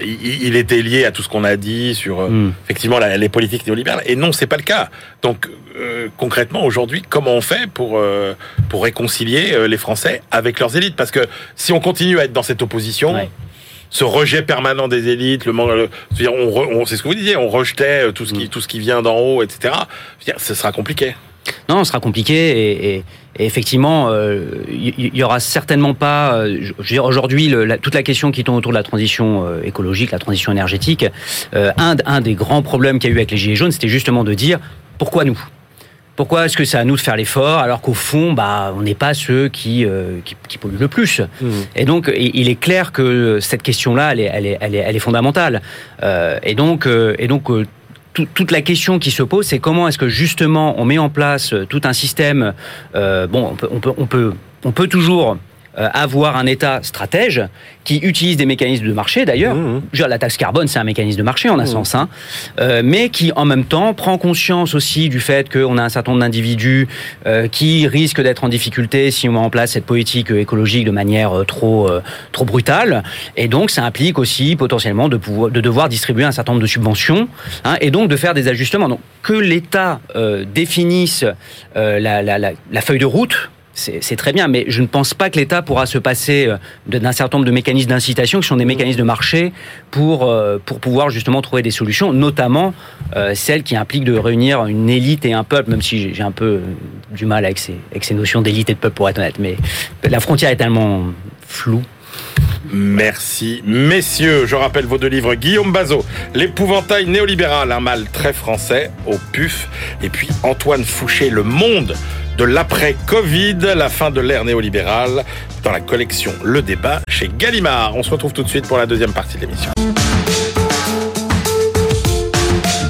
il, 0.00 0.54
était 0.54 0.80
lié 0.80 1.04
à 1.04 1.10
tout 1.10 1.22
ce 1.22 1.28
qu'on 1.28 1.42
a 1.42 1.56
dit 1.56 1.96
sur 1.96 2.30
mm. 2.30 2.52
effectivement 2.64 3.00
la, 3.00 3.16
les 3.16 3.28
politiques 3.28 3.66
néolibérales. 3.66 4.04
Et 4.06 4.14
non, 4.14 4.30
c'est 4.30 4.46
pas 4.46 4.56
le 4.56 4.62
cas. 4.62 4.90
Donc 5.22 5.48
euh, 5.76 6.06
concrètement, 6.16 6.64
aujourd'hui, 6.64 7.02
comment 7.08 7.32
on 7.32 7.40
fait 7.40 7.66
pour 7.66 7.98
euh, 7.98 8.34
pour 8.68 8.84
réconcilier 8.84 9.52
euh, 9.52 9.66
les 9.66 9.78
Français 9.78 10.22
avec 10.30 10.60
leurs 10.60 10.76
élites? 10.76 10.94
Parce 10.94 11.10
que 11.10 11.26
si 11.56 11.72
on 11.72 11.80
continue 11.80 12.20
à 12.20 12.24
être 12.24 12.32
dans 12.32 12.44
cette 12.44 12.62
opposition. 12.62 13.14
Ouais 13.14 13.28
ce 13.92 14.04
rejet 14.04 14.42
permanent 14.42 14.88
des 14.88 15.08
élites, 15.08 15.44
le, 15.44 15.52
le 15.52 15.88
on, 16.28 16.80
on 16.80 16.86
c'est 16.86 16.96
ce 16.96 17.02
que 17.02 17.08
vous 17.08 17.14
disiez, 17.14 17.36
on 17.36 17.48
rejetait 17.48 18.12
tout 18.12 18.26
ce 18.26 18.32
qui, 18.32 18.48
tout 18.48 18.60
ce 18.60 18.66
qui 18.66 18.80
vient 18.80 19.02
d'en 19.02 19.16
haut, 19.18 19.42
etc. 19.42 19.74
Dire, 20.24 20.34
ce 20.38 20.54
sera 20.54 20.72
compliqué. 20.72 21.14
Non, 21.68 21.84
ce 21.84 21.88
sera 21.88 22.00
compliqué 22.00 22.34
et, 22.34 22.94
et, 22.96 23.04
et 23.36 23.46
effectivement, 23.46 24.08
il 24.10 24.14
euh, 24.14 24.64
y, 24.70 25.18
y, 25.18 25.22
aura 25.22 25.40
certainement 25.40 25.92
pas. 25.92 26.34
Euh, 26.34 26.58
je 26.60 26.72
veux 26.72 26.84
dire, 26.84 27.04
aujourd'hui, 27.04 27.54
toute 27.82 27.94
la 27.94 28.02
question 28.02 28.30
qui 28.30 28.44
tourne 28.44 28.56
autour 28.56 28.72
de 28.72 28.76
la 28.76 28.82
transition 28.82 29.46
euh, 29.46 29.62
écologique, 29.62 30.10
la 30.10 30.18
transition 30.18 30.52
énergétique, 30.52 31.04
euh, 31.54 31.72
un, 31.76 31.96
un 32.06 32.20
des 32.20 32.34
grands 32.34 32.62
problèmes 32.62 32.98
qu'il 32.98 33.10
y 33.10 33.12
a 33.12 33.14
eu 33.14 33.18
avec 33.18 33.30
les 33.30 33.36
gilets 33.36 33.56
jaunes, 33.56 33.72
c'était 33.72 33.88
justement 33.88 34.24
de 34.24 34.34
dire 34.34 34.58
pourquoi 34.98 35.24
nous? 35.24 35.38
Pourquoi 36.16 36.44
est-ce 36.44 36.56
que 36.56 36.64
c'est 36.64 36.76
à 36.76 36.84
nous 36.84 36.96
de 36.96 37.00
faire 37.00 37.16
l'effort 37.16 37.58
alors 37.58 37.80
qu'au 37.80 37.94
fond, 37.94 38.32
bah, 38.32 38.72
on 38.76 38.82
n'est 38.82 38.94
pas 38.94 39.14
ceux 39.14 39.48
qui, 39.48 39.84
euh, 39.84 40.18
qui, 40.24 40.36
qui, 40.48 40.58
polluent 40.58 40.78
le 40.78 40.88
plus 40.88 41.20
mmh. 41.20 41.48
Et 41.74 41.84
donc, 41.84 42.12
il 42.16 42.48
est 42.48 42.60
clair 42.60 42.92
que 42.92 43.38
cette 43.40 43.62
question-là, 43.62 44.12
elle 44.12 44.20
est, 44.20 44.30
elle 44.32 44.46
est, 44.46 44.58
elle 44.60 44.74
est, 44.74 44.78
elle 44.78 44.96
est 44.96 45.00
fondamentale. 45.00 45.62
Euh, 46.02 46.38
et 46.42 46.54
donc, 46.54 46.86
euh, 46.86 47.14
et 47.18 47.28
donc 47.28 47.50
euh, 47.50 47.66
tout, 48.12 48.26
toute 48.34 48.50
la 48.50 48.60
question 48.60 48.98
qui 48.98 49.10
se 49.10 49.22
pose, 49.22 49.46
c'est 49.46 49.58
comment 49.58 49.88
est-ce 49.88 49.98
que 49.98 50.08
justement 50.08 50.78
on 50.78 50.84
met 50.84 50.98
en 50.98 51.08
place 51.08 51.54
tout 51.68 51.80
un 51.84 51.92
système. 51.92 52.52
Euh, 52.94 53.26
bon, 53.26 53.48
on 53.52 53.54
peut, 53.54 53.68
on 53.70 53.80
peut, 53.80 53.92
on 53.96 54.06
peut, 54.06 54.34
on 54.64 54.72
peut 54.72 54.88
toujours 54.88 55.32
euh, 55.32 55.34
avoir 55.76 56.36
un 56.36 56.46
État 56.46 56.80
stratège 56.82 57.42
qui 57.84 57.96
utilise 57.98 58.36
des 58.36 58.46
mécanismes 58.46 58.86
de 58.86 58.92
marché 58.92 59.24
d'ailleurs. 59.24 59.54
Mmh. 59.54 59.82
La 60.08 60.18
taxe 60.18 60.36
carbone, 60.36 60.68
c'est 60.68 60.78
un 60.78 60.84
mécanisme 60.84 61.18
de 61.18 61.22
marché 61.22 61.48
en 61.48 61.58
un 61.58 61.66
sens, 61.66 61.94
hein, 61.94 62.08
euh, 62.60 62.82
mais 62.84 63.08
qui 63.08 63.32
en 63.34 63.44
même 63.44 63.64
temps 63.64 63.94
prend 63.94 64.18
conscience 64.18 64.74
aussi 64.74 65.08
du 65.08 65.20
fait 65.20 65.50
qu'on 65.50 65.78
a 65.78 65.82
un 65.82 65.88
certain 65.88 66.12
nombre 66.12 66.22
d'individus 66.22 66.88
euh, 67.26 67.48
qui 67.48 67.86
risquent 67.86 68.20
d'être 68.20 68.44
en 68.44 68.48
difficulté 68.48 69.10
si 69.10 69.28
on 69.28 69.32
met 69.32 69.38
en 69.38 69.50
place 69.50 69.72
cette 69.72 69.86
politique 69.86 70.30
écologique 70.30 70.84
de 70.84 70.90
manière 70.90 71.32
euh, 71.32 71.44
trop 71.44 71.88
euh, 71.88 72.02
trop 72.32 72.44
brutale. 72.44 73.02
Et 73.36 73.48
donc 73.48 73.70
ça 73.70 73.84
implique 73.84 74.18
aussi 74.18 74.56
potentiellement 74.56 75.08
de 75.08 75.16
pouvoir 75.16 75.50
de 75.50 75.60
devoir 75.60 75.88
distribuer 75.88 76.24
un 76.24 76.32
certain 76.32 76.52
nombre 76.52 76.62
de 76.62 76.68
subventions 76.68 77.28
hein, 77.64 77.76
et 77.80 77.90
donc 77.90 78.08
de 78.08 78.16
faire 78.16 78.34
des 78.34 78.48
ajustements. 78.48 78.88
Donc 78.88 79.00
que 79.22 79.32
l'État 79.34 80.00
euh, 80.16 80.44
définisse 80.52 81.24
euh, 81.76 81.98
la, 81.98 82.22
la, 82.22 82.38
la, 82.38 82.50
la 82.70 82.80
feuille 82.80 82.98
de 82.98 83.06
route 83.06 83.50
c'est 83.74 84.16
très 84.16 84.32
bien, 84.32 84.48
mais 84.48 84.64
je 84.68 84.82
ne 84.82 84.86
pense 84.86 85.14
pas 85.14 85.30
que 85.30 85.38
l'État 85.38 85.62
pourra 85.62 85.86
se 85.86 85.96
passer 85.98 86.46
euh, 86.46 86.56
d'un 86.86 87.12
certain 87.12 87.38
nombre 87.38 87.46
de 87.46 87.52
mécanismes 87.52 87.88
d'incitation 87.88 88.40
qui 88.40 88.46
sont 88.48 88.56
des 88.56 88.64
mécanismes 88.66 88.98
de 88.98 89.04
marché 89.04 89.52
pour, 89.90 90.24
euh, 90.28 90.58
pour 90.64 90.78
pouvoir 90.78 91.08
justement 91.10 91.40
trouver 91.40 91.62
des 91.62 91.70
solutions, 91.70 92.12
notamment 92.12 92.74
euh, 93.16 93.34
celles 93.34 93.62
qui 93.62 93.74
impliquent 93.76 94.04
de 94.04 94.16
réunir 94.18 94.66
une 94.66 94.90
élite 94.90 95.24
et 95.24 95.32
un 95.32 95.44
peuple, 95.44 95.70
même 95.70 95.82
si 95.82 96.12
j'ai- 96.14 96.22
un 96.22 96.32
peu 96.32 96.60
du 97.10 97.24
mal 97.26 97.44
avec 97.44 97.58
ces, 97.58 97.74
avec 97.90 98.04
ces 98.04 98.14
notions 98.14 98.42
d'élite 98.42 98.68
et 98.70 98.74
de 98.74 98.78
peuple 98.78 98.94
pour 98.94 99.08
être 99.08 99.18
honnête, 99.18 99.38
mais 99.38 99.56
la 100.04 100.20
frontière 100.20 100.50
est 100.50 100.56
tellement 100.56 101.06
floue. 101.46 101.82
Merci, 102.72 103.62
messieurs. 103.66 104.46
Je 104.46 104.54
rappelle 104.54 104.84
vos 104.86 104.98
deux 104.98 105.08
livres. 105.08 105.34
Guillaume 105.34 105.72
Bazot, 105.72 106.04
L'épouvantail 106.34 107.06
néolibéral, 107.06 107.72
un 107.72 107.80
mal 107.80 108.04
très 108.12 108.32
français, 108.32 108.90
au 109.06 109.16
PUF. 109.32 109.68
Et 110.02 110.08
puis 110.08 110.28
Antoine 110.42 110.84
Fouché, 110.84 111.28
Le 111.30 111.42
monde 111.42 111.94
de 112.36 112.44
l'après-Covid, 112.44 113.58
la 113.76 113.88
fin 113.88 114.10
de 114.10 114.20
l'ère 114.20 114.44
néolibérale, 114.44 115.24
dans 115.62 115.72
la 115.72 115.80
collection 115.80 116.32
Le 116.42 116.62
Débat 116.62 117.00
chez 117.08 117.30
Gallimard. 117.36 117.96
On 117.96 118.02
se 118.02 118.10
retrouve 118.10 118.32
tout 118.32 118.42
de 118.42 118.48
suite 118.48 118.66
pour 118.66 118.78
la 118.78 118.86
deuxième 118.86 119.12
partie 119.12 119.36
de 119.36 119.42
l'émission. 119.42 119.70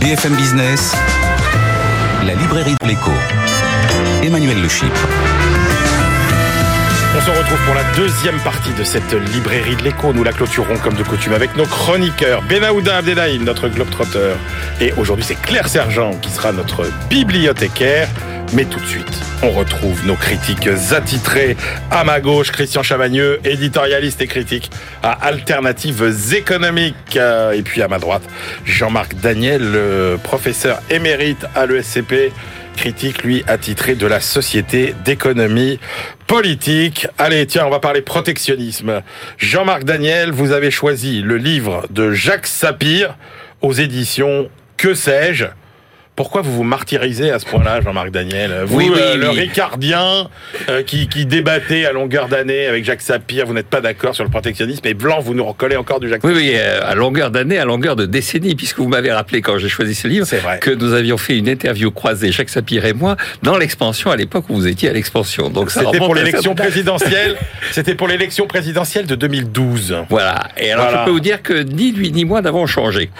BFM 0.00 0.34
Business, 0.34 0.94
la 2.26 2.34
librairie 2.34 2.76
de 2.80 2.88
l'écho. 2.88 3.10
Emmanuel 4.22 4.60
Le 4.60 4.68
Chypre. 4.68 5.08
On 7.14 7.20
se 7.20 7.30
retrouve 7.30 7.58
pour 7.66 7.74
la 7.74 7.84
deuxième 7.94 8.38
partie 8.40 8.72
de 8.72 8.84
cette 8.84 9.12
librairie 9.34 9.76
de 9.76 9.82
l'écho. 9.82 10.14
Nous 10.14 10.24
la 10.24 10.32
clôturons 10.32 10.78
comme 10.82 10.94
de 10.94 11.02
coutume 11.02 11.34
avec 11.34 11.54
nos 11.56 11.66
chroniqueurs. 11.66 12.42
Benaouda 12.42 12.96
Abdelhaim, 12.96 13.44
notre 13.44 13.68
globetrotter. 13.68 14.32
Et 14.80 14.92
aujourd'hui, 14.94 15.24
c'est 15.26 15.40
Claire 15.40 15.68
Sergent 15.68 16.12
qui 16.22 16.30
sera 16.30 16.52
notre 16.52 16.86
bibliothécaire. 17.10 18.08
Mais 18.54 18.64
tout 18.66 18.80
de 18.80 18.86
suite, 18.86 19.20
on 19.42 19.50
retrouve 19.50 20.06
nos 20.06 20.14
critiques 20.14 20.68
attitrés. 20.92 21.56
À 21.90 22.04
ma 22.04 22.20
gauche, 22.20 22.52
Christian 22.52 22.82
Chavagneux, 22.82 23.40
éditorialiste 23.44 24.20
et 24.20 24.26
critique 24.26 24.70
à 25.02 25.12
Alternatives 25.26 26.04
économiques. 26.34 27.16
Euh, 27.16 27.52
Et 27.52 27.62
puis 27.62 27.80
à 27.82 27.88
ma 27.88 27.98
droite, 27.98 28.22
Jean-Marc 28.66 29.14
Daniel, 29.14 29.62
professeur 30.22 30.82
émérite 30.90 31.46
à 31.54 31.66
l'ESCP 31.66 32.32
critique, 32.76 33.22
lui, 33.22 33.44
attitré 33.46 33.94
de 33.94 34.06
la 34.06 34.20
Société 34.20 34.94
d'économie 35.04 35.78
politique. 36.26 37.06
Allez, 37.18 37.46
tiens, 37.46 37.66
on 37.66 37.70
va 37.70 37.80
parler 37.80 38.02
protectionnisme. 38.02 39.02
Jean-Marc 39.38 39.84
Daniel, 39.84 40.30
vous 40.30 40.52
avez 40.52 40.70
choisi 40.70 41.20
le 41.22 41.36
livre 41.36 41.86
de 41.90 42.12
Jacques 42.12 42.46
Sapir 42.46 43.16
aux 43.60 43.72
éditions 43.72 44.48
Que 44.76 44.94
sais-je? 44.94 45.46
Pourquoi 46.14 46.42
vous 46.42 46.52
vous 46.52 46.62
martyrisez 46.62 47.30
à 47.30 47.38
ce 47.38 47.46
point-là, 47.46 47.80
Jean-Marc 47.80 48.10
Daniel 48.10 48.64
Vous, 48.66 48.76
Oui, 48.76 48.90
oui, 48.92 48.98
euh, 49.00 49.16
le 49.16 49.30
oui. 49.30 49.40
ricardien 49.40 50.28
euh, 50.68 50.82
qui, 50.82 51.08
qui 51.08 51.24
débattait 51.24 51.86
à 51.86 51.92
longueur 51.92 52.28
d'année 52.28 52.66
avec 52.66 52.84
Jacques 52.84 53.00
Sapir, 53.00 53.46
vous 53.46 53.54
n'êtes 53.54 53.68
pas 53.68 53.80
d'accord 53.80 54.14
sur 54.14 54.22
le 54.22 54.28
protectionnisme, 54.30 54.86
et 54.86 54.92
Blanc, 54.94 55.20
vous 55.20 55.32
nous 55.32 55.44
recollez 55.44 55.76
encore 55.76 56.00
du 56.00 56.10
Jacques 56.10 56.22
Oui, 56.24 56.34
Sapir. 56.34 56.50
oui, 56.50 56.56
euh, 56.58 56.80
à 56.86 56.94
longueur 56.94 57.30
d'année, 57.30 57.58
à 57.58 57.64
longueur 57.64 57.96
de 57.96 58.04
décennies, 58.04 58.54
puisque 58.54 58.78
vous 58.78 58.88
m'avez 58.88 59.10
rappelé 59.10 59.40
quand 59.40 59.56
j'ai 59.56 59.70
choisi 59.70 59.94
ce 59.94 60.06
livre 60.06 60.26
vrai. 60.36 60.58
que 60.60 60.70
nous 60.70 60.92
avions 60.92 61.16
fait 61.16 61.38
une 61.38 61.48
interview 61.48 61.90
croisée, 61.90 62.30
Jacques 62.30 62.50
Sapir 62.50 62.84
et 62.84 62.92
moi, 62.92 63.16
dans 63.42 63.56
l'expansion 63.56 64.10
à 64.10 64.16
l'époque 64.16 64.44
où 64.50 64.54
vous 64.54 64.66
étiez 64.68 64.90
à 64.90 64.92
l'expansion. 64.92 65.48
Donc 65.48 65.70
C'était 65.70 65.96
pour 65.98 66.14
l'élection 66.14 66.54
présidentielle. 66.54 67.36
C'était 67.70 67.94
pour 67.94 68.06
l'élection 68.08 68.46
présidentielle 68.46 69.06
de 69.06 69.14
2012. 69.14 69.96
Voilà. 70.10 70.48
Et 70.58 70.70
alors, 70.72 70.84
Voilà. 70.84 71.00
je 71.00 71.04
peux 71.06 71.10
vous 71.12 71.20
dire 71.20 71.42
que 71.42 71.54
ni 71.62 71.90
lui 71.92 72.12
ni 72.12 72.26
moi 72.26 72.42
n'avons 72.42 72.66
changé. 72.66 73.10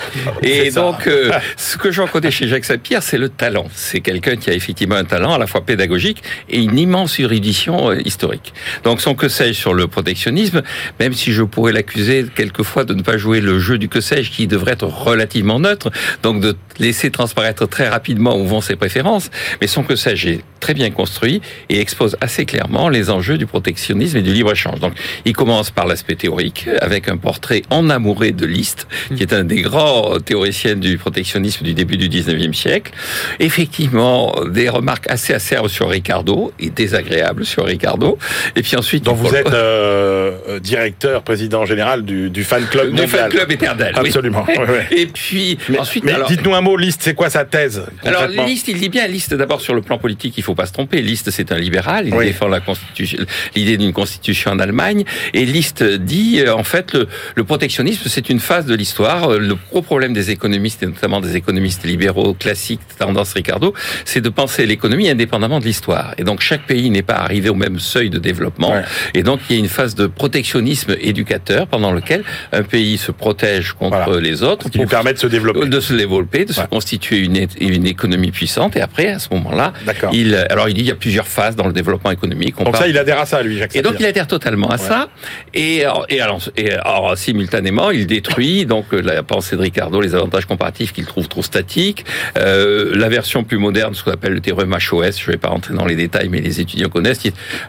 Et 0.43 0.71
donc, 0.71 1.07
euh, 1.07 1.31
ce 1.57 1.79
que 1.79 1.91
j'en 1.91 2.07
connais 2.07 2.31
chez 2.31 2.47
Jacques 2.49 2.67
Sapir, 2.67 2.82
c'est 3.01 3.19
le 3.19 3.29
talent. 3.29 3.67
C'est 3.75 4.01
quelqu'un 4.01 4.37
qui 4.37 4.51
a 4.51 4.55
effectivement 4.55 4.97
un 4.97 5.05
talent 5.05 5.35
à 5.35 5.39
la 5.39 5.47
fois 5.47 5.65
pédagogique 5.65 6.23
et 6.49 6.61
une 6.63 6.79
immense 6.79 7.19
érudition 7.19 7.91
euh, 7.91 8.01
historique. 8.05 8.53
Donc, 8.85 9.01
son 9.01 9.15
que 9.15 9.29
sais-je 9.29 9.59
sur 9.59 9.75
le 9.75 9.87
protectionnisme, 9.89 10.63
même 11.01 11.13
si 11.13 11.33
je 11.33 11.43
pourrais 11.43 11.73
l'accuser 11.73 12.27
quelquefois 12.35 12.85
de 12.85 12.95
ne 12.95 13.03
pas 13.03 13.17
jouer 13.17 13.41
le 13.41 13.59
jeu 13.59 13.79
du 13.79 13.89
que 13.89 14.01
sais-je 14.01 14.31
qui 14.31 14.47
devrait 14.47 14.73
être 14.73 14.87
relativement 14.87 15.59
neutre, 15.59 15.91
donc 16.23 16.41
de 16.41 16.57
laisser 16.79 17.11
transparaître 17.11 17.69
très 17.69 17.89
rapidement 17.89 18.37
où 18.37 18.47
vont 18.47 18.61
ses 18.61 18.77
préférences, 18.77 19.31
mais 19.61 19.67
son 19.67 19.83
que 19.83 19.97
sais-je 19.97 20.29
est 20.29 20.45
très 20.63 20.73
bien 20.75 20.91
construit 20.91 21.43
et 21.69 21.81
expose 21.81 22.17
assez 22.23 22.47
clairement 22.47 22.89
les 22.89 23.11
enjeux 23.11 23.37
du 23.37 23.47
protectionnisme 23.47 24.17
et 24.17 24.23
du 24.23 24.33
libre-échange. 24.33 24.81
Donc, 24.81 24.95
il 25.27 25.35
commence 25.35 25.71
par 25.71 25.87
l'aspect 25.87 26.15
théorique, 26.15 26.69
avec 26.81 27.09
un 27.09 27.17
portrait 27.19 27.63
enamouré 27.71 28.31
de 28.31 28.47
Liszt, 28.47 28.87
qui 29.15 29.23
est 29.23 29.33
un 29.35 29.45
des 29.45 29.61
grands 29.61 30.19
théoriciens 30.25 30.77
du 30.77 30.97
protectionnisme 30.97 31.65
du 31.65 31.75
début 31.75 31.97
du 31.99 32.09
19e 32.09 32.55
siècle. 32.55 32.93
Effectivement, 33.41 34.33
des 34.51 34.69
remarques 34.69 35.11
assez 35.11 35.35
acerbes 35.35 35.69
sur 35.69 35.89
Ricardo, 35.91 36.53
et 36.61 36.71
désagréables 36.71 37.45
sur 37.45 37.67
Ricardo. 37.67 38.19
Et 38.57 38.63
puis 38.63 38.77
ensuite... 38.77 39.05
dont 39.05 39.13
il 39.15 39.19
vous 39.19 39.27
faut- 39.29 39.35
êtes 39.35 39.47
euh, 39.53 40.61
directeur, 40.61 41.23
président 41.23 41.65
général 41.67 42.05
du, 42.05 42.31
du 42.31 42.45
fan 42.45 42.65
club 42.67 42.85
le 42.87 42.91
mondial. 42.93 43.09
fan 43.09 43.29
club 43.31 43.51
éternel. 43.51 43.93
Absolument. 43.97 44.47
Et 44.93 45.07
puis, 45.07 45.59
Mais, 45.69 45.79
ensuite... 45.81 46.05
mais 46.05 46.13
alors- 46.13 46.29
dites-nous 46.29 46.55
un 46.55 46.61
mot, 46.61 46.77
Liste, 46.77 47.01
c'est 47.03 47.15
quoi 47.15 47.31
sa 47.31 47.45
thèse 47.45 47.83
Alors, 48.05 48.29
Liste, 48.29 48.69
il 48.69 48.79
dit 48.79 48.89
bien, 48.89 49.07
Liste, 49.09 49.35
d'abord 49.35 49.61
sur 49.61 49.75
le 49.75 49.83
plan 49.83 49.99
politique, 49.99 50.35
il 50.39 50.43
faut 50.45 50.52
pas 50.55 50.67
se 50.67 50.73
tromper. 50.73 51.03
Liste, 51.03 51.31
c'est 51.31 51.53
un 51.53 51.59
libéral, 51.59 52.07
il 52.09 52.15
Oui. 52.15 52.27
défend 52.27 52.49
la 52.49 52.61
constitution, 52.61 53.19
l'idée 53.55 53.77
d'une 53.77 53.93
constitution 53.93 54.51
en 54.53 54.59
Allemagne. 54.59 55.05
Et 55.35 55.45
Liste 55.45 55.83
dit, 55.85 56.41
euh, 56.41 56.55
en 56.55 56.65
fait, 56.65 56.93
le, 56.93 57.09
le 57.35 57.45
protectionnisme, 57.45 58.03
c'est 58.07 58.29
une 58.31 58.41
phase 58.41 58.67
de 58.67 58.75
l'histoire. 58.75 59.31
Euh, 59.33 59.39
Le 59.39 59.55
gros 59.71 59.83
problème 59.83 60.13
des 60.13 60.31
économistes, 60.31 60.83
et 60.83 60.87
notamment 60.87 61.21
des 61.21 61.37
économistes 61.37 61.85
libéraux 61.85 62.35
classiques, 62.35 62.81
tendance 62.99 63.33
Ricardo, 63.35 63.75
c'est 64.05 64.21
de 64.21 64.29
penser 64.29 64.67
l'économie 64.67 65.09
indépendamment 65.11 65.59
de 65.61 65.65
l'histoire. 65.65 66.15
Et 66.19 66.25
donc, 66.25 66.41
chaque 66.41 66.67
pays 66.67 66.91
n'est 66.91 67.03
pas 67.03 67.15
arrivé 67.17 67.49
au 67.49 67.55
même 67.55 67.79
seuil 67.79 68.11
de 68.11 68.19
développement. 68.19 68.73
Ouais. 68.73 68.83
Et 69.15 69.23
donc, 69.23 69.41
il 69.49 69.55
y 69.55 69.57
a 69.57 69.61
une 69.61 69.69
phase 69.69 69.95
de 69.95 70.07
protectionnisme 70.07 70.97
éducateur 71.01 71.67
pendant 71.67 71.93
lequel 71.93 72.25
un 72.53 72.63
pays 72.63 72.99
se 72.99 73.13
protège 73.13 73.73
contre 73.73 73.97
Voilà. 74.07 74.21
les 74.21 74.43
autres. 74.43 74.69
qui 74.71 74.79
lui 74.79 74.85
pour 74.85 74.91
permet 74.91 75.13
de 75.13 75.19
se 75.19 75.27
développer. 75.27 75.67
de 75.69 75.81
se 75.81 75.93
développer, 75.95 76.45
de 76.45 76.53
se 76.53 76.61
constituer 76.63 77.19
une, 77.19 77.47
une 77.61 77.87
économie 77.87 78.31
puissante. 78.31 78.77
Et 78.77 78.81
après, 78.81 79.09
à 79.09 79.19
ce 79.19 79.29
moment-là, 79.33 79.73
D'accord. 79.87 80.13
Il, 80.47 80.53
alors 80.53 80.69
il 80.69 80.75
dit 80.75 80.81
il 80.83 80.87
y 80.87 80.91
a 80.91 80.95
plusieurs 80.95 81.27
phases 81.27 81.57
dans 81.57 81.67
le 81.67 81.73
développement 81.73 82.11
économique. 82.11 82.55
On 82.59 82.65
Donc 82.65 82.73
parle- 82.75 82.85
ça, 82.85 82.89
il 82.91 82.99
adhère 82.99 83.19
à 83.21 83.27
ça, 83.27 83.43
lui, 83.43 83.59
Jacques 83.59 83.75
et 83.77 83.83
donc 83.83 83.95
il 84.01 84.07
adhère 84.07 84.27
totalement 84.27 84.69
à 84.71 84.79
ça. 84.79 85.09
Et, 85.55 85.85
alors- 85.85 86.07
et, 86.09 86.21
alors, 86.21 86.41
et 86.57 86.73
alors, 86.73 87.17
simultanément, 87.17 87.91
il 87.91 88.07
détruit 88.07 88.67
donc 88.67 88.87
euh, 88.93 89.01
la 89.03 89.23
pensée 89.23 89.57
de 89.57 89.61
Ricardo, 89.61 90.01
les 90.01 90.15
avantages 90.15 90.47
comparatifs 90.47 90.93
qu'il 90.93 91.05
trouve 91.07 91.29
trop 91.29 91.43
statiques. 91.43 92.05
Euh, 92.39 92.93
la 92.95 93.09
version 93.09 93.45
plus 93.45 93.59
moderne, 93.59 93.95
ce 93.95 94.03
qu'on 94.03 94.13
appelle 94.13 94.33
le 94.33 94.41
théorème 94.41 94.73
HOS, 94.73 95.19
je 95.19 95.27
ne 95.27 95.33
vais 95.33 95.37
pas 95.39 95.49
rentrer 95.49 95.75
dans 95.75 95.87
les 95.87 95.97
détails, 95.97 96.29
mais 96.29 96.41
les 96.41 96.61
étudiants 96.61 96.89
connaissent, 96.89 97.23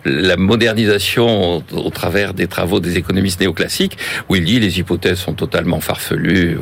la 0.06 0.38
modernisation 0.38 1.58
au, 1.58 1.64
au 1.74 1.90
travers 1.90 2.34
des 2.34 2.48
travaux 2.48 2.80
des 2.80 2.98
économistes 2.98 3.40
néoclassiques, 3.42 3.98
où 4.30 4.36
il 4.36 4.44
dit 4.46 4.60
les 4.60 4.80
hypothèses 4.80 5.18
sont 5.20 5.34
totalement 5.34 5.80
farfelues. 5.80 6.58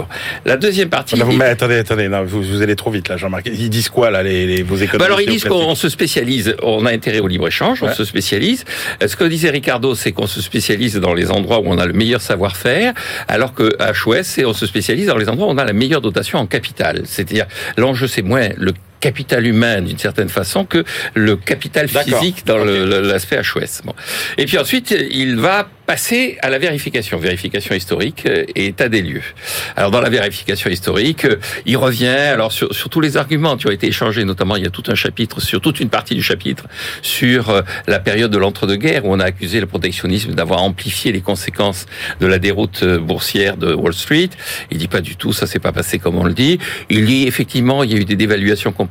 La 0.45 0.57
deuxième 0.57 0.89
partie... 0.89 1.17
Non, 1.17 1.25
vous- 1.25 1.31
il- 1.33 1.37
mais 1.37 1.45
attendez, 1.45 1.75
attendez, 1.77 2.07
non, 2.07 2.23
vous, 2.23 2.41
vous 2.41 2.61
allez 2.61 2.75
trop 2.75 2.91
vite 2.91 3.09
là, 3.09 3.17
Jean-Marc. 3.17 3.47
Ils 3.53 3.69
disent 3.69 3.89
quoi 3.89 4.09
là, 4.11 4.23
les, 4.23 4.45
les- 4.45 4.63
vos 4.63 4.75
économistes 4.75 4.97
Bah 4.99 5.05
alors 5.05 5.21
ils 5.21 5.29
disent 5.29 5.43
qu'on 5.45 5.75
se 5.75 5.89
spécialise, 6.05 6.55
on 6.63 6.87
a 6.87 6.91
intérêt 6.91 7.19
au 7.19 7.27
libre-échange, 7.27 7.83
Ouais. 7.83 7.89
on 7.91 7.93
se 7.93 8.05
spécialise. 8.05 8.65
Euh, 9.03 9.07
Ce 9.07 9.15
que 9.15 9.23
disait 9.25 9.51
Ricardo, 9.51 9.93
c'est 9.93 10.11
qu'on 10.11 10.25
se 10.25 10.41
spécialise 10.41 10.95
dans 10.95 11.13
les 11.13 11.29
endroits 11.29 11.59
où 11.59 11.65
on 11.67 11.77
a 11.77 11.85
le 11.85 11.93
meilleur 11.93 12.21
savoir-faire, 12.21 12.93
alors 13.27 13.53
que 13.53 13.69
HOS, 13.79 14.23
c'est 14.23 14.45
on 14.45 14.53
se 14.53 14.65
spécialise 14.65 15.05
dans 15.07 15.17
les 15.17 15.29
endroits 15.29 15.45
où 15.47 15.51
on 15.51 15.57
a 15.59 15.65
la 15.65 15.73
meilleure 15.73 16.01
dotation 16.01 16.39
en 16.39 16.47
capital. 16.47 17.03
C'est-à-dire 17.05 17.45
l'enjeu, 17.77 18.07
c'est 18.07 18.23
moins 18.23 18.49
le 18.57 18.73
capital 19.01 19.45
humain 19.45 19.81
d'une 19.81 19.97
certaine 19.97 20.29
façon 20.29 20.63
que 20.63 20.83
le 21.15 21.35
capital 21.35 21.89
physique 21.89 22.45
dans 22.45 22.57
le- 22.59 22.83
Ok. 22.83 22.89
le- 22.89 23.01
l'aspect 23.01 23.37
HOS. 23.39 23.81
Bon. 23.83 23.93
Et 24.37 24.45
puis 24.45 24.57
ensuite, 24.57 24.95
il 25.11 25.35
va 25.37 25.67
passer 25.87 26.37
à 26.41 26.49
la 26.49 26.57
vérification, 26.59 27.17
vérification 27.17 27.75
historique 27.75 28.23
euh, 28.25 28.45
et 28.55 28.67
état 28.67 28.87
des 28.87 29.01
lieux. 29.01 29.23
Alors 29.75 29.91
dans 29.91 29.99
la 29.99 30.09
vérification 30.09 30.69
historique, 30.69 31.25
euh, 31.25 31.35
il 31.65 31.75
revient 31.75 32.07
alors 32.07 32.51
sur, 32.53 32.73
sur 32.73 32.87
tous 32.89 33.01
les 33.01 33.17
arguments 33.17 33.57
qui 33.57 33.67
ont 33.67 33.71
été 33.71 33.87
échangés, 33.87 34.23
notamment 34.23 34.55
il 34.55 34.63
y 34.63 34.67
a 34.67 34.69
tout 34.69 34.83
un 34.87 34.95
chapitre 34.95 35.41
sur 35.41 35.59
toute 35.59 35.79
une 35.81 35.89
partie 35.89 36.15
du 36.15 36.21
chapitre 36.23 36.65
sur 37.01 37.49
euh, 37.49 37.61
la 37.87 37.99
période 37.99 38.31
de 38.31 38.37
l'entre-deux-guerres 38.37 39.03
où 39.05 39.13
on 39.13 39.19
a 39.19 39.25
accusé 39.25 39.59
le 39.59 39.65
protectionnisme 39.65 40.31
d'avoir 40.33 40.61
amplifié 40.63 41.11
les 41.11 41.21
conséquences 41.21 41.87
de 42.21 42.27
la 42.27 42.37
déroute 42.39 42.85
boursière 42.85 43.57
de 43.57 43.73
Wall 43.73 43.93
Street. 43.93 44.29
Il 44.69 44.77
dit 44.77 44.87
pas 44.87 45.01
du 45.01 45.15
tout, 45.17 45.33
ça 45.33 45.47
s'est 45.47 45.59
pas 45.59 45.71
passé 45.73 45.99
comme 45.99 46.15
on 46.17 46.23
le 46.23 46.33
dit. 46.33 46.59
Il 46.89 47.05
dit 47.07 47.27
effectivement, 47.27 47.83
il 47.83 47.91
y 47.91 47.95
a 47.95 47.97
eu 47.97 48.05
des 48.05 48.15
dévaluations 48.15 48.71
comparables 48.71 48.90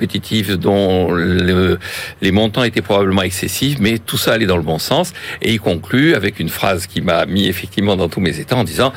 dont 0.57 1.11
le- 1.13 1.79
les 2.21 2.31
montants 2.33 2.63
étaient 2.63 2.83
probablement 2.83 3.23
excessifs, 3.23 3.79
mais 3.81 3.99
tout 3.99 4.17
ça 4.19 4.33
allait 4.33 4.47
dans 4.47 4.57
le 4.57 4.63
bon 4.63 4.79
sens. 4.79 5.13
Et 5.43 5.53
il 5.53 5.61
conclut 5.61 6.15
avec 6.15 6.41
une 6.41 6.49
phrase 6.49 6.87
qui 6.87 7.01
m'a 7.01 7.27
mis 7.27 7.47
effectivement 7.47 7.97
dans 7.97 8.09
tous 8.09 8.21
mes 8.21 8.39
états 8.39 8.57
en 8.57 8.65
disant 8.65 8.93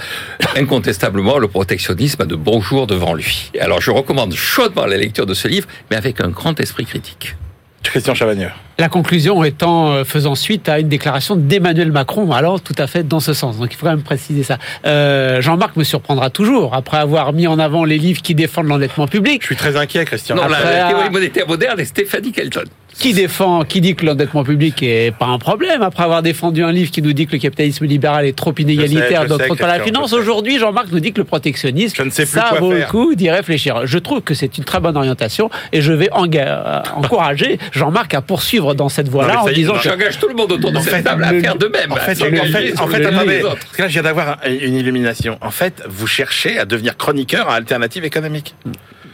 incontestablement 0.56 1.38
le 1.38 1.48
protectionnisme 1.48 2.22
a 2.22 2.26
de 2.26 2.36
bons 2.36 2.62
jours 2.62 2.88
devant 2.88 3.14
lui. 3.14 3.52
Alors 3.60 3.82
je 3.82 3.92
recommande 3.92 4.34
chaudement 4.34 4.86
la 4.86 4.98
lecture 4.98 5.26
de 5.26 5.34
ce 5.34 5.48
livre, 5.48 5.68
mais 5.90 5.98
avec 5.98 6.22
un 6.22 6.30
grand 6.30 6.60
esprit 6.60 6.86
critique. 6.86 7.36
Christian 7.84 8.16
Chavagneux. 8.16 8.50
La 8.80 8.90
conclusion 8.90 9.44
étant 9.44 9.92
euh, 9.92 10.04
faisant 10.04 10.36
suite 10.36 10.68
à 10.68 10.80
une 10.80 10.90
déclaration 10.90 11.36
d'Emmanuel 11.36 11.92
Macron, 11.92 12.32
alors 12.32 12.60
tout 12.62 12.74
à 12.78 12.88
fait 12.88 13.08
dans 13.08 13.20
ce 13.20 13.34
sens. 13.34 13.60
Donc 13.60 13.72
il 13.72 13.78
faut 13.78 13.86
quand 13.86 13.92
même 13.92 14.02
préciser 14.02 14.44
ça. 14.44 14.58
Euh, 14.86 15.42
Jean-Marc 15.42 15.76
me 15.76 15.84
surprendra 15.84 16.30
toujours 16.30 16.74
après 16.74 16.98
avoir 16.98 17.34
mis 17.34 17.46
en 17.46 17.60
avant 17.60 17.86
les 17.86 18.00
livres 18.00 18.22
qui 18.22 18.34
défendent 18.34 18.68
l'endettement 18.68 19.08
public. 19.08 19.42
Je 19.42 19.48
suis 19.48 19.56
très 19.56 19.76
inquiet, 19.78 20.06
Christian. 20.06 20.36
Non, 20.36 20.48
la, 20.48 20.58
Après, 20.58 20.80
la 20.80 20.88
théorie 20.88 21.10
monétaire 21.12 21.48
moderne 21.48 21.80
est 21.80 21.86
Stéphanie 21.86 22.32
Kelton. 22.32 22.64
Qui 23.00 23.14
défend, 23.14 23.64
qui 23.64 23.82
dit 23.82 23.96
que 23.96 24.06
l'endettement 24.06 24.44
public 24.44 24.82
est 24.84 25.14
pas 25.18 25.26
un 25.26 25.40
problème 25.40 25.82
après 25.82 26.04
avoir 26.04 26.22
défendu 26.22 26.64
un 26.64 26.72
livre 26.72 26.92
qui 26.92 27.02
nous 27.02 27.14
dit 27.14 27.26
que 27.28 27.34
le 27.34 27.40
capitalisme 27.40 27.86
libéral 27.86 28.26
est 28.26 28.38
trop 28.38 28.54
inégalitaire, 28.58 29.26
donc 29.26 29.46
contre 29.48 29.66
la 29.66 29.80
finance. 29.80 30.14
Aujourd'hui, 30.14 30.60
Jean-Marc 30.60 30.88
nous 30.92 31.00
dit 31.00 31.12
que 31.12 31.20
le 31.20 31.24
protectionnisme, 31.26 31.96
Je 31.98 32.04
ne 32.04 32.10
sais 32.12 32.24
plus 32.24 32.32
ça 32.40 32.48
quoi 32.50 32.60
vaut 32.60 32.72
faire. 32.72 32.88
le 32.88 32.92
coup 32.92 33.16
d'y 33.16 33.30
réfléchir. 33.30 33.86
Je 33.86 33.98
trouve 33.98 34.22
que 34.22 34.34
c'est 34.34 34.58
une 34.58 34.64
très 34.64 34.80
bonne 34.80 34.96
orientation 34.96 35.50
et 35.72 35.82
je 35.82 35.92
vais 35.92 36.10
euh, 36.14 36.82
encourager 36.96 37.60
Jean-Marc 37.72 38.14
à 38.14 38.22
poursuivre 38.22 38.74
dans 38.76 38.90
cette 38.90 39.10
voie-là 39.10 39.44
en 39.44 39.50
disant 39.50 39.74
non, 39.74 39.80
que 39.80 39.90
J'engage 39.90 40.20
tout 40.20 40.28
le 40.30 40.36
monde 40.36 40.52
autour 40.52 40.72
de 40.72 40.80
cette 40.80 40.90
fait, 40.94 41.04
table 41.04 41.24
à 41.24 41.32
le- 41.34 41.42
faire 41.42 41.56
de 41.56 41.68
même. 41.68 41.92
En 41.92 41.96
fait, 41.96 42.12
en 42.22 42.26
fait, 42.46 42.80
en 42.80 42.88
fait, 42.88 43.06
attendez, 43.06 43.42
parce 43.42 43.76
que 43.76 43.82
là, 43.82 43.88
je 43.88 43.94
viens 43.94 44.04
d'avoir 44.04 44.38
une 44.48 44.76
illumination. 44.76 45.38
En 45.42 45.52
fait, 45.52 45.84
vous 45.90 46.08
cherchez 46.08 46.58
à 46.60 46.66
devenir 46.66 46.96
chroniqueur 46.96 47.50
à 47.50 47.56
Alternative 47.56 48.06
économique. 48.06 48.56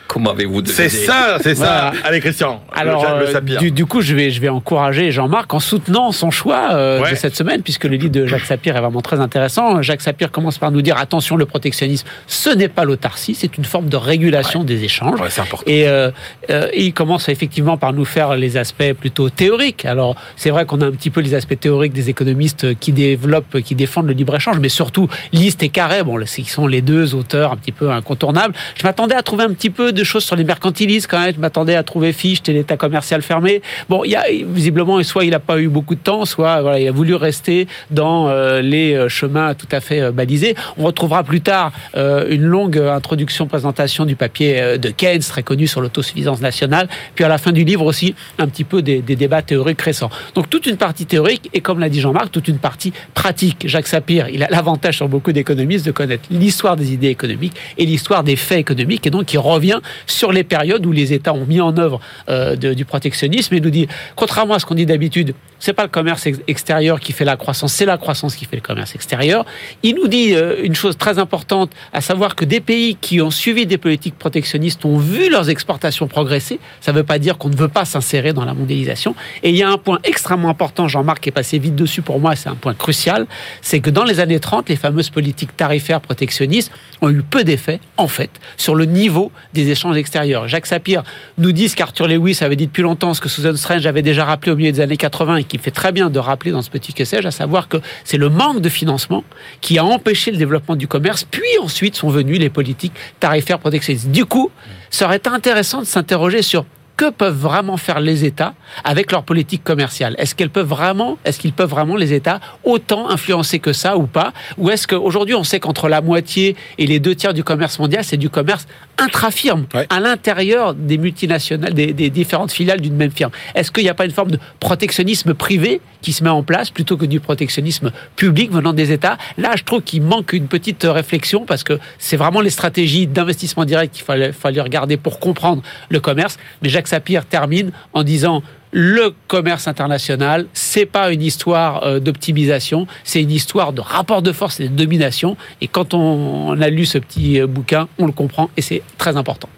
Comment 0.09 0.31
avez-vous 0.31 0.63
deviné 0.63 0.75
C'est 0.75 0.89
ça, 0.89 1.37
c'est 1.39 1.53
ça. 1.53 1.91
Voilà. 1.91 1.93
Allez, 2.03 2.19
Christian. 2.19 2.63
Alors, 2.73 3.03
le, 3.13 3.19
le 3.19 3.27
euh, 3.27 3.31
Sapir. 3.31 3.59
du, 3.59 3.69
du 3.71 3.85
coup, 3.85 4.01
je 4.01 4.15
vais, 4.15 4.31
je 4.31 4.41
vais 4.41 4.49
encourager 4.49 5.11
Jean-Marc 5.11 5.53
en 5.53 5.59
soutenant 5.59 6.11
son 6.11 6.31
choix 6.31 6.69
euh, 6.73 6.99
Ouais. 7.01 7.11
de 7.11 7.15
cette 7.15 7.35
semaine, 7.35 7.61
puisque 7.61 7.83
le 7.85 7.95
livre 7.95 8.11
de 8.11 8.25
Jacques 8.25 8.45
Sapir 8.45 8.75
est 8.75 8.79
vraiment 8.81 9.01
très 9.03 9.19
intéressant. 9.19 9.83
Jacques 9.83 10.01
Sapir 10.01 10.31
commence 10.31 10.57
par 10.57 10.71
nous 10.71 10.81
dire 10.81 10.97
attention, 10.97 11.35
le 11.35 11.45
protectionnisme, 11.45 12.07
ce 12.25 12.49
n'est 12.49 12.69
pas 12.69 12.85
l'autarcie, 12.85 13.35
c'est 13.35 13.55
une 13.59 13.65
forme 13.65 13.87
de 13.87 13.97
régulation 13.97 14.63
des 14.63 14.83
échanges. 14.83 15.21
Ouais, 15.21 15.29
c'est 15.29 15.41
important. 15.41 15.63
Et 15.69 15.87
euh, 15.87 16.09
euh, 16.49 16.67
il 16.75 16.91
commence 16.91 17.29
effectivement 17.29 17.77
par 17.77 17.93
nous 17.93 18.03
faire 18.05 18.35
les 18.35 18.57
aspects 18.57 18.93
plutôt 18.99 19.29
théoriques. 19.29 19.85
Alors, 19.85 20.15
c'est 20.35 20.49
vrai 20.49 20.65
qu'on 20.65 20.81
a 20.81 20.87
un 20.87 20.91
petit 20.91 21.11
peu 21.11 21.21
les 21.21 21.35
aspects 21.35 21.59
théoriques 21.59 21.93
des 21.93 22.09
économistes 22.09 22.79
qui 22.79 22.93
développent, 22.93 23.61
qui 23.61 23.75
défendent 23.75 24.07
le 24.07 24.13
libre-échange, 24.13 24.57
mais 24.59 24.69
surtout 24.69 25.07
Liste 25.33 25.61
et 25.61 25.69
Carré, 25.69 26.03
bon, 26.03 26.19
c'est 26.25 26.41
qui 26.41 26.49
sont 26.49 26.65
les 26.65 26.81
deux 26.81 27.13
auteurs 27.13 27.51
un 27.53 27.57
petit 27.57 27.71
peu 27.71 27.91
incontournables. 27.91 28.55
Je 28.75 28.83
m'attendais 28.87 29.13
à 29.13 29.21
trouver 29.21 29.43
un 29.43 29.53
petit 29.53 29.69
peu 29.69 29.91
de 29.91 29.98
choses 30.03 30.23
sur 30.23 30.35
les 30.35 30.43
mercantilistes 30.43 31.07
quand 31.09 31.19
même. 31.19 31.33
Je 31.33 31.39
m'attendais 31.39 31.75
à 31.75 31.83
trouver 31.83 32.13
Fichte 32.13 32.49
et 32.49 32.53
l'État 32.53 32.77
commercial 32.77 33.21
fermé. 33.21 33.61
Bon, 33.89 34.03
il 34.03 34.11
y 34.11 34.15
a 34.15 34.23
visiblement, 34.29 35.01
soit 35.03 35.25
il 35.25 35.31
n'a 35.31 35.39
pas 35.39 35.59
eu 35.59 35.67
beaucoup 35.67 35.95
de 35.95 35.99
temps, 35.99 36.25
soit 36.25 36.61
voilà, 36.61 36.79
il 36.79 36.87
a 36.87 36.91
voulu 36.91 37.15
rester 37.15 37.67
dans 37.91 38.29
euh, 38.29 38.61
les 38.61 38.93
euh, 38.93 39.09
chemins 39.09 39.53
tout 39.53 39.67
à 39.71 39.79
fait 39.79 40.01
euh, 40.01 40.11
balisés. 40.11 40.55
On 40.77 40.83
retrouvera 40.83 41.23
plus 41.23 41.41
tard 41.41 41.71
une 41.95 42.43
longue 42.43 42.77
introduction, 42.77 43.47
présentation 43.47 44.05
du 44.05 44.15
papier 44.15 44.77
de 44.77 44.89
Keynes, 44.89 45.21
très 45.21 45.43
connu 45.43 45.67
sur 45.67 45.81
l'autosuffisance 45.81 46.41
nationale. 46.41 46.87
Puis 47.15 47.23
à 47.23 47.27
la 47.27 47.37
fin 47.37 47.51
du 47.51 47.63
livre 47.63 47.85
aussi, 47.85 48.15
un 48.37 48.47
petit 48.47 48.63
peu 48.63 48.81
des 48.81 49.01
débats 49.01 49.41
théoriques 49.41 49.81
récents. 49.81 50.09
Donc 50.35 50.49
toute 50.49 50.65
une 50.65 50.77
partie 50.77 51.05
théorique 51.05 51.49
et 51.53 51.61
comme 51.61 51.79
l'a 51.79 51.89
dit 51.89 51.99
Jean-Marc, 51.99 52.31
toute 52.31 52.47
une 52.47 52.57
partie 52.57 52.93
pratique. 53.13 53.67
Jacques 53.67 53.87
Sapir, 53.87 54.29
il 54.29 54.43
a 54.43 54.47
l'avantage 54.49 54.97
sur 54.97 55.09
beaucoup 55.09 55.31
d'économistes 55.31 55.85
de 55.85 55.91
connaître 55.91 56.23
l'histoire 56.29 56.75
des 56.75 56.93
idées 56.93 57.09
économiques 57.09 57.55
et 57.77 57.85
l'histoire 57.85 58.23
des 58.23 58.35
faits 58.35 58.59
économiques 58.59 59.05
et 59.07 59.09
donc 59.09 59.31
il 59.33 59.39
revient 59.39 59.79
sur 60.05 60.31
les 60.31 60.43
périodes 60.43 60.85
où 60.85 60.91
les 60.91 61.13
États 61.13 61.33
ont 61.33 61.45
mis 61.45 61.61
en 61.61 61.77
œuvre 61.77 61.99
euh, 62.29 62.55
du 62.55 62.85
protectionnisme 62.85 63.53
et 63.55 63.59
nous 63.61 63.69
dit, 63.69 63.87
contrairement 64.15 64.55
à 64.55 64.59
ce 64.59 64.65
qu'on 64.65 64.75
dit 64.75 64.85
d'habitude, 64.85 65.33
c'est 65.59 65.73
pas 65.73 65.83
le 65.83 65.89
commerce 65.89 66.25
ex- 66.25 66.39
extérieur 66.47 66.99
qui 66.99 67.11
fait 67.11 67.25
la 67.25 67.35
croissance, 67.35 67.73
c'est 67.73 67.85
la 67.85 67.97
croissance 67.97 68.35
qui 68.35 68.45
fait 68.45 68.55
le 68.55 68.61
commerce 68.61 68.95
extérieur. 68.95 69.45
Il 69.83 69.95
nous 69.95 70.07
dit 70.07 70.33
euh, 70.33 70.55
une 70.63 70.75
chose 70.75 70.97
très 70.97 71.19
importante, 71.19 71.71
à 71.93 72.01
savoir 72.01 72.35
que 72.35 72.45
des 72.45 72.61
pays 72.61 72.95
qui 72.95 73.19
ont 73.21 73.31
suivi 73.31 73.65
des 73.65 73.77
politiques 73.77 74.17
protectionnistes 74.17 74.85
ont 74.85 74.97
vu 74.97 75.29
leurs 75.29 75.49
exportations 75.49 76.07
progresser. 76.07 76.59
Ça 76.81 76.91
ne 76.93 76.97
veut 76.97 77.03
pas 77.03 77.19
dire 77.19 77.37
qu'on 77.37 77.49
ne 77.49 77.55
veut 77.55 77.67
pas 77.67 77.85
s'insérer 77.85 78.31
dans 78.33 78.45
la 78.45 78.53
mondialisation. 78.53 79.15
Et 79.43 79.49
il 79.49 79.55
y 79.55 79.63
a 79.63 79.69
un 79.69 79.77
point 79.77 79.99
extrêmement 80.03 80.49
important, 80.49 80.87
Jean-Marc 80.87 81.27
est 81.27 81.31
passé 81.31 81.59
vite 81.59 81.75
dessus 81.75 82.01
pour 82.01 82.19
moi, 82.19 82.35
c'est 82.35 82.49
un 82.49 82.55
point 82.55 82.73
crucial, 82.73 83.27
c'est 83.61 83.79
que 83.81 83.89
dans 83.89 84.03
les 84.05 84.19
années 84.19 84.39
30, 84.39 84.69
les 84.69 84.75
fameuses 84.75 85.09
politiques 85.09 85.55
tarifaires 85.57 86.01
protectionnistes 86.01 86.71
ont 87.01 87.09
eu 87.09 87.21
peu 87.21 87.43
d'effet, 87.43 87.79
en 87.97 88.07
fait, 88.07 88.29
sur 88.57 88.75
le 88.75 88.85
niveau 88.85 89.31
des 89.53 89.69
échanges 89.69 89.78
extérieurs. 89.93 90.47
Jacques 90.47 90.65
Sapir 90.65 91.03
nous 91.37 91.51
dit 91.51 91.69
ce 91.69 91.75
qu'Arthur 91.75 92.07
Lewis 92.07 92.39
avait 92.41 92.55
dit 92.55 92.67
depuis 92.67 92.83
longtemps, 92.83 93.13
ce 93.13 93.21
que 93.21 93.29
Susan 93.29 93.55
Strange 93.55 93.85
avait 93.85 94.01
déjà 94.01 94.25
rappelé 94.25 94.51
au 94.51 94.55
milieu 94.55 94.71
des 94.71 94.81
années 94.81 94.97
80 94.97 95.37
et 95.37 95.43
qui 95.43 95.57
fait 95.57 95.71
très 95.71 95.91
bien 95.91 96.09
de 96.09 96.19
rappeler 96.19 96.51
dans 96.51 96.61
ce 96.61 96.69
petit 96.69 96.93
que 96.93 97.05
sais-je, 97.05 97.27
à 97.27 97.31
savoir 97.31 97.67
que 97.67 97.77
c'est 98.03 98.17
le 98.17 98.29
manque 98.29 98.61
de 98.61 98.69
financement 98.69 99.23
qui 99.61 99.77
a 99.77 99.85
empêché 99.85 100.31
le 100.31 100.37
développement 100.37 100.75
du 100.75 100.87
commerce, 100.87 101.23
puis 101.23 101.57
ensuite 101.61 101.95
sont 101.95 102.09
venues 102.09 102.37
les 102.37 102.49
politiques 102.49 102.93
tarifaires 103.19 103.59
protectionnistes. 103.59 104.11
Du 104.11 104.25
coup, 104.25 104.51
ça 104.89 105.05
aurait 105.05 105.27
intéressant 105.27 105.79
de 105.79 105.85
s'interroger 105.85 106.41
sur 106.41 106.65
que 106.99 107.09
peuvent 107.11 107.37
vraiment 107.37 107.77
faire 107.77 108.01
les 108.01 108.25
États 108.25 108.53
avec 108.83 109.13
leur 109.13 109.23
politique 109.23 109.63
commerciale? 109.63 110.15
Est-ce 110.17 110.35
qu'elles 110.35 110.49
peuvent 110.49 110.67
vraiment, 110.67 111.17
est-ce 111.23 111.39
qu'ils 111.39 111.53
peuvent 111.53 111.69
vraiment 111.69 111.95
les 111.95 112.11
États 112.11 112.41
autant 112.65 113.09
influencer 113.09 113.59
que 113.59 113.71
ça 113.71 113.95
ou 113.95 114.05
pas? 114.05 114.33
Ou 114.57 114.69
est-ce 114.69 114.85
qu'aujourd'hui 114.85 115.33
on 115.33 115.45
sait 115.45 115.61
qu'entre 115.61 115.87
la 115.87 116.01
moitié 116.01 116.57
et 116.77 116.85
les 116.85 116.99
deux 116.99 117.15
tiers 117.15 117.33
du 117.33 117.41
commerce 117.45 117.79
mondial, 117.79 118.03
c'est 118.03 118.17
du 118.17 118.29
commerce 118.29 118.67
intra-firme 118.97 119.65
Ouais. 119.73 119.87
à 119.89 120.01
l'intérieur 120.01 120.73
des 120.73 120.97
multinationales, 120.97 121.73
des, 121.73 121.93
des 121.93 122.09
différentes 122.09 122.51
filiales 122.51 122.81
d'une 122.81 122.95
même 122.95 123.11
firme? 123.11 123.31
Est-ce 123.55 123.71
qu'il 123.71 123.83
n'y 123.83 123.89
a 123.89 123.93
pas 123.93 124.03
une 124.05 124.11
forme 124.11 124.31
de 124.31 124.39
protectionnisme 124.59 125.33
privé 125.33 125.79
qui 126.01 126.11
se 126.11 126.21
met 126.23 126.29
en 126.29 126.43
place 126.43 126.69
plutôt 126.69 126.97
que 126.97 127.05
du 127.05 127.21
protectionnisme 127.21 127.91
public 128.17 128.51
venant 128.51 128.73
des 128.73 128.91
États? 128.91 129.17
Là, 129.37 129.51
je 129.55 129.63
trouve 129.63 129.83
qu'il 129.83 130.01
manque 130.01 130.33
une 130.33 130.47
petite 130.47 130.83
réflexion 130.83 131.45
parce 131.45 131.63
que 131.63 131.79
c'est 131.97 132.17
vraiment 132.17 132.41
les 132.41 132.49
stratégies 132.49 133.07
d'investissement 133.07 133.63
direct 133.63 133.95
qu'il 133.95 134.03
fallait, 134.03 134.33
fallait 134.33 134.59
regarder 134.61 134.97
pour 134.97 135.19
comprendre 135.21 135.61
le 135.89 135.99
commerce. 136.01 136.37
Mais 136.61 136.67
Sapir 136.89 137.25
termine 137.25 137.71
en 137.93 138.03
disant 138.03 138.41
le 138.71 139.13
commerce 139.27 139.67
international, 139.67 140.47
c'est 140.53 140.85
pas 140.85 141.11
une 141.11 141.21
histoire 141.21 141.83
euh, 141.83 141.99
d'optimisation, 141.99 142.87
c'est 143.03 143.21
une 143.21 143.31
histoire 143.31 143.73
de 143.73 143.81
rapport 143.81 144.21
de 144.21 144.31
force 144.31 144.59
et 144.59 144.69
de 144.69 144.75
domination. 144.75 145.37
Et 145.61 145.67
quand 145.67 145.93
on, 145.93 146.59
a 146.59 146.69
lu 146.69 146.85
ce 146.85 146.97
petit 146.97 147.39
euh, 147.39 147.47
bouquin, 147.47 147.87
on 147.97 148.05
le 148.05 148.11
comprend 148.11 148.49
et 148.57 148.61
c'est 148.61 148.81
très 148.97 149.17
important. 149.17 149.49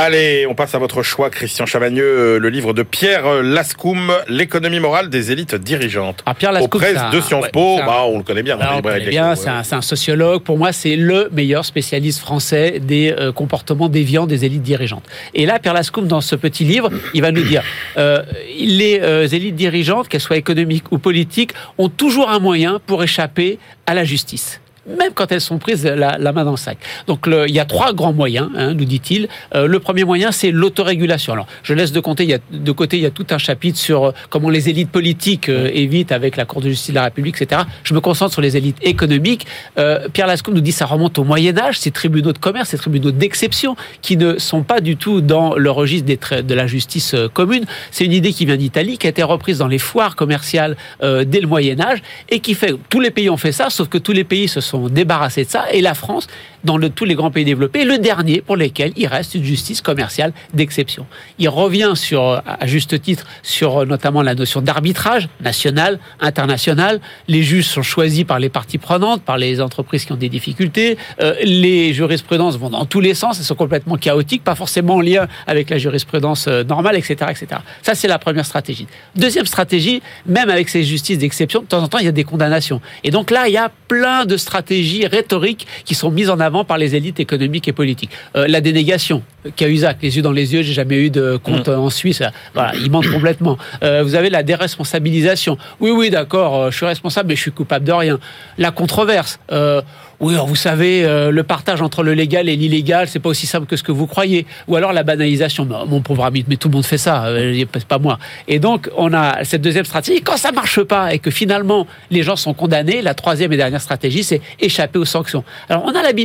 Allez, 0.00 0.46
on 0.48 0.54
passe 0.54 0.76
à 0.76 0.78
votre 0.78 1.02
choix, 1.02 1.28
Christian 1.28 1.66
Chavagneux, 1.66 2.04
euh, 2.04 2.38
le 2.38 2.50
livre 2.50 2.72
de 2.72 2.84
Pierre 2.84 3.42
Lascoum, 3.42 4.12
L'économie 4.28 4.78
morale 4.78 5.10
des 5.10 5.32
élites 5.32 5.56
dirigeantes. 5.56 6.22
Ah, 6.24 6.34
Pierre 6.34 6.52
Aux 6.52 6.54
Lascoum, 6.54 6.80
presses 6.80 6.92
c'est 6.94 6.98
un- 7.00 7.10
de 7.10 7.20
Sciences 7.20 7.42
ouais, 7.46 7.50
Po, 7.50 7.78
un- 7.82 7.84
bah, 7.84 8.02
on 8.06 8.18
le 8.18 8.22
connaît 8.22 8.44
bien. 8.44 8.56
bien, 8.56 8.76
l'écho, 8.76 9.10
c'est 9.34 9.50
ouais. 9.50 9.72
un, 9.72 9.82
sociologue. 9.82 10.42
Pour 10.44 10.56
moi, 10.56 10.70
c'est 10.70 10.94
le 10.94 11.28
meilleur 11.32 11.64
spécialiste 11.64 12.20
français 12.20 12.78
des 12.80 13.12
euh, 13.18 13.32
comportements 13.32 13.88
déviants 13.88 14.28
des 14.28 14.44
élites 14.44 14.62
dirigeantes. 14.62 15.02
Et 15.34 15.46
là, 15.46 15.58
Pierre 15.58 15.74
Lascoum, 15.74 16.06
dans 16.06 16.20
ce 16.20 16.36
petit 16.36 16.62
livre, 16.62 16.90
il 17.12 17.20
va 17.22 17.32
nous 17.32 17.42
dire 17.42 17.64
euh, 17.96 18.22
les 18.56 19.00
euh, 19.02 19.26
élites 19.26 19.56
dirigeantes, 19.56 20.06
qu'elles 20.08 20.20
soient 20.20 20.36
économiques 20.36 20.92
ou 20.92 20.98
politiques, 20.98 21.54
ont 21.76 21.88
toujours 21.88 22.30
un 22.30 22.38
moyen 22.38 22.80
pour 22.86 23.02
échapper 23.02 23.58
à 23.86 23.94
la 23.94 24.04
justice 24.04 24.60
même 24.88 25.12
quand 25.14 25.30
elles 25.32 25.40
sont 25.40 25.58
prises 25.58 25.84
la, 25.84 26.18
la 26.18 26.32
main 26.32 26.44
dans 26.44 26.52
le 26.52 26.56
sac. 26.56 26.78
Donc 27.06 27.26
le- 27.26 27.48
il 27.48 27.54
y 27.54 27.60
a 27.60 27.64
trois 27.64 27.92
grands 27.92 28.12
moyens, 28.12 28.48
hein, 28.56 28.74
nous 28.74 28.84
dit-il. 28.84 29.28
Euh, 29.54 29.66
le 29.66 29.78
premier 29.80 30.04
moyen, 30.04 30.32
c'est 30.32 30.50
l'autorégulation. 30.50 31.32
Alors 31.32 31.46
je 31.62 31.74
laisse 31.74 31.92
de, 31.92 32.00
compter, 32.00 32.24
il 32.24 32.30
y 32.30 32.34
a, 32.34 32.38
de 32.50 32.72
côté, 32.72 32.96
il 32.96 33.02
y 33.02 33.06
a 33.06 33.10
tout 33.10 33.26
un 33.30 33.38
chapitre 33.38 33.78
sur 33.78 34.04
euh, 34.06 34.12
comment 34.30 34.50
les 34.50 34.68
élites 34.68 34.90
politiques 34.90 35.48
euh, 35.48 35.70
évitent 35.72 36.12
avec 36.12 36.36
la 36.36 36.44
Cour 36.44 36.60
de 36.62 36.68
justice 36.68 36.90
de 36.90 36.94
la 36.94 37.04
République, 37.04 37.40
etc. 37.40 37.62
Je 37.84 37.94
me 37.94 38.00
concentre 38.00 38.32
sur 38.32 38.42
les 38.42 38.56
élites 38.56 38.78
économiques. 38.82 39.46
Euh, 39.78 40.08
Pierre 40.12 40.26
Lascaux 40.26 40.52
nous 40.52 40.60
dit 40.60 40.70
que 40.70 40.76
ça 40.76 40.86
remonte 40.86 41.18
au 41.18 41.24
Moyen 41.24 41.56
Âge, 41.58 41.78
ces 41.78 41.90
tribunaux 41.90 42.32
de 42.32 42.38
commerce, 42.38 42.70
ces 42.70 42.78
tribunaux 42.78 43.10
d'exception, 43.10 43.76
qui 44.02 44.16
ne 44.16 44.38
sont 44.38 44.62
pas 44.62 44.80
du 44.80 44.96
tout 44.96 45.20
dans 45.20 45.54
le 45.54 45.70
registre 45.70 46.06
des 46.06 46.18
de 46.42 46.54
la 46.54 46.66
justice 46.66 47.14
commune. 47.32 47.64
C'est 47.90 48.04
une 48.04 48.12
idée 48.12 48.32
qui 48.32 48.44
vient 48.44 48.56
d'Italie, 48.56 48.98
qui 48.98 49.06
a 49.06 49.10
été 49.10 49.22
reprise 49.22 49.58
dans 49.58 49.68
les 49.68 49.78
foires 49.78 50.16
commerciales 50.16 50.76
dès 51.00 51.40
le 51.40 51.46
Moyen 51.46 51.80
Âge, 51.80 52.00
et 52.28 52.40
qui 52.40 52.54
fait 52.54 52.74
tous 52.90 53.00
les 53.00 53.10
pays 53.10 53.30
ont 53.30 53.36
fait 53.36 53.52
ça, 53.52 53.70
sauf 53.70 53.88
que 53.88 53.98
tous 53.98 54.12
les 54.12 54.24
pays 54.24 54.48
se 54.48 54.60
sont 54.60 54.77
débarrassés 54.88 55.44
de 55.44 55.50
ça, 55.50 55.64
et 55.72 55.80
la 55.80 55.94
France, 55.94 56.28
dans 56.64 56.78
tous 56.90 57.04
les 57.04 57.14
grands 57.14 57.30
pays 57.30 57.44
développés, 57.44 57.84
le 57.84 57.98
dernier 57.98 58.40
pour 58.40 58.56
lesquels 58.56 58.92
il 58.96 59.06
reste 59.06 59.34
une 59.34 59.44
justice 59.44 59.80
commerciale 59.80 60.32
d'exception. 60.54 61.06
Il 61.38 61.48
revient 61.48 61.92
sur, 61.94 62.42
à 62.46 62.66
juste 62.66 63.00
titre, 63.00 63.26
sur 63.42 63.78
euh, 63.78 63.84
notamment 63.86 64.22
la 64.22 64.34
notion 64.34 64.60
d'arbitrage 64.60 65.28
national, 65.40 65.98
international. 66.20 67.00
Les 67.28 67.42
juges 67.42 67.66
sont 67.66 67.82
choisis 67.82 68.24
par 68.24 68.38
les 68.38 68.48
parties 68.48 68.78
prenantes, 68.78 69.22
par 69.22 69.38
les 69.38 69.60
entreprises 69.60 70.04
qui 70.04 70.12
ont 70.12 70.16
des 70.16 70.28
difficultés. 70.28 70.98
Euh, 71.20 71.34
les 71.42 71.94
jurisprudences 71.94 72.56
vont 72.58 72.70
dans 72.70 72.86
tous 72.86 73.00
les 73.00 73.14
sens, 73.14 73.38
elles 73.38 73.44
sont 73.44 73.54
complètement 73.54 73.96
chaotiques, 73.96 74.44
pas 74.44 74.54
forcément 74.54 74.96
en 74.96 75.00
lien 75.00 75.26
avec 75.46 75.70
la 75.70 75.78
jurisprudence 75.78 76.46
euh, 76.48 76.64
normale, 76.64 76.96
etc., 76.96 77.16
etc. 77.30 77.46
Ça, 77.82 77.94
c'est 77.94 78.08
la 78.08 78.18
première 78.18 78.46
stratégie. 78.46 78.86
Deuxième 79.16 79.46
stratégie, 79.46 80.02
même 80.26 80.50
avec 80.50 80.68
ces 80.68 80.82
justices 80.82 81.18
d'exception, 81.18 81.62
de 81.62 81.66
temps 81.66 81.82
en 81.82 81.88
temps, 81.88 81.98
il 81.98 82.04
y 82.04 82.08
a 82.08 82.12
des 82.12 82.24
condamnations. 82.24 82.80
Et 83.04 83.10
donc 83.10 83.30
là, 83.30 83.48
il 83.48 83.54
y 83.54 83.58
a 83.58 83.70
plein 83.88 84.26
de 84.26 84.36
stratégies 84.36 84.57
stratégies 84.58 85.06
rhétoriques 85.06 85.66
qui 85.84 85.94
sont 85.94 86.10
mises 86.10 86.30
en 86.30 86.40
avant 86.40 86.64
par 86.64 86.78
les 86.78 86.96
élites 86.96 87.20
économiques 87.20 87.68
et 87.68 87.72
politiques. 87.72 88.10
Euh, 88.34 88.48
la 88.48 88.60
dénégation, 88.60 89.22
Cahuzac, 89.54 89.98
les 90.02 90.16
yeux 90.16 90.22
dans 90.22 90.32
les 90.32 90.52
yeux, 90.52 90.62
j'ai 90.62 90.72
jamais 90.72 90.96
eu 90.96 91.10
de 91.10 91.36
compte 91.36 91.68
en 91.68 91.90
Suisse. 91.90 92.22
Voilà, 92.54 92.72
il 92.74 92.90
ment 92.90 93.02
complètement. 93.02 93.56
Euh, 93.84 94.02
vous 94.02 94.16
avez 94.16 94.30
la 94.30 94.42
déresponsabilisation. 94.42 95.58
Oui, 95.80 95.92
oui, 95.92 96.10
d'accord, 96.10 96.56
euh, 96.56 96.70
je 96.72 96.76
suis 96.76 96.86
responsable, 96.86 97.28
mais 97.28 97.36
je 97.36 97.42
suis 97.42 97.52
coupable 97.52 97.84
de 97.84 97.92
rien. 97.92 98.18
La 98.58 98.72
controverse. 98.72 99.38
Euh, 99.52 99.80
oui, 100.20 100.34
alors 100.34 100.48
vous 100.48 100.56
savez, 100.56 101.04
euh, 101.04 101.30
le 101.30 101.42
partage 101.44 101.80
entre 101.80 102.02
le 102.02 102.12
légal 102.12 102.48
et 102.48 102.56
l'illégal, 102.56 103.06
c'est 103.08 103.20
pas 103.20 103.28
aussi 103.28 103.46
simple 103.46 103.66
que 103.66 103.76
ce 103.76 103.84
que 103.84 103.92
vous 103.92 104.08
croyez. 104.08 104.46
Ou 104.66 104.74
alors 104.74 104.92
la 104.92 105.04
banalisation. 105.04 105.66
Mon 105.86 106.00
pauvre 106.00 106.24
ami, 106.24 106.44
mais 106.48 106.56
tout 106.56 106.68
le 106.68 106.74
monde 106.74 106.86
fait 106.86 106.98
ça, 106.98 107.26
euh, 107.26 107.64
pas 107.86 107.98
moi. 107.98 108.18
Et 108.48 108.58
donc, 108.58 108.90
on 108.96 109.12
a 109.12 109.44
cette 109.44 109.62
deuxième 109.62 109.84
stratégie. 109.84 110.20
Quand 110.22 110.36
ça 110.36 110.50
marche 110.50 110.82
pas 110.82 111.14
et 111.14 111.20
que 111.20 111.30
finalement 111.30 111.86
les 112.10 112.24
gens 112.24 112.34
sont 112.34 112.52
condamnés, 112.52 113.00
la 113.00 113.14
troisième 113.14 113.52
et 113.52 113.56
dernière 113.56 113.80
stratégie, 113.80 114.24
c'est 114.24 114.40
échapper 114.58 114.98
aux 114.98 115.04
sanctions. 115.04 115.44
Alors, 115.68 115.84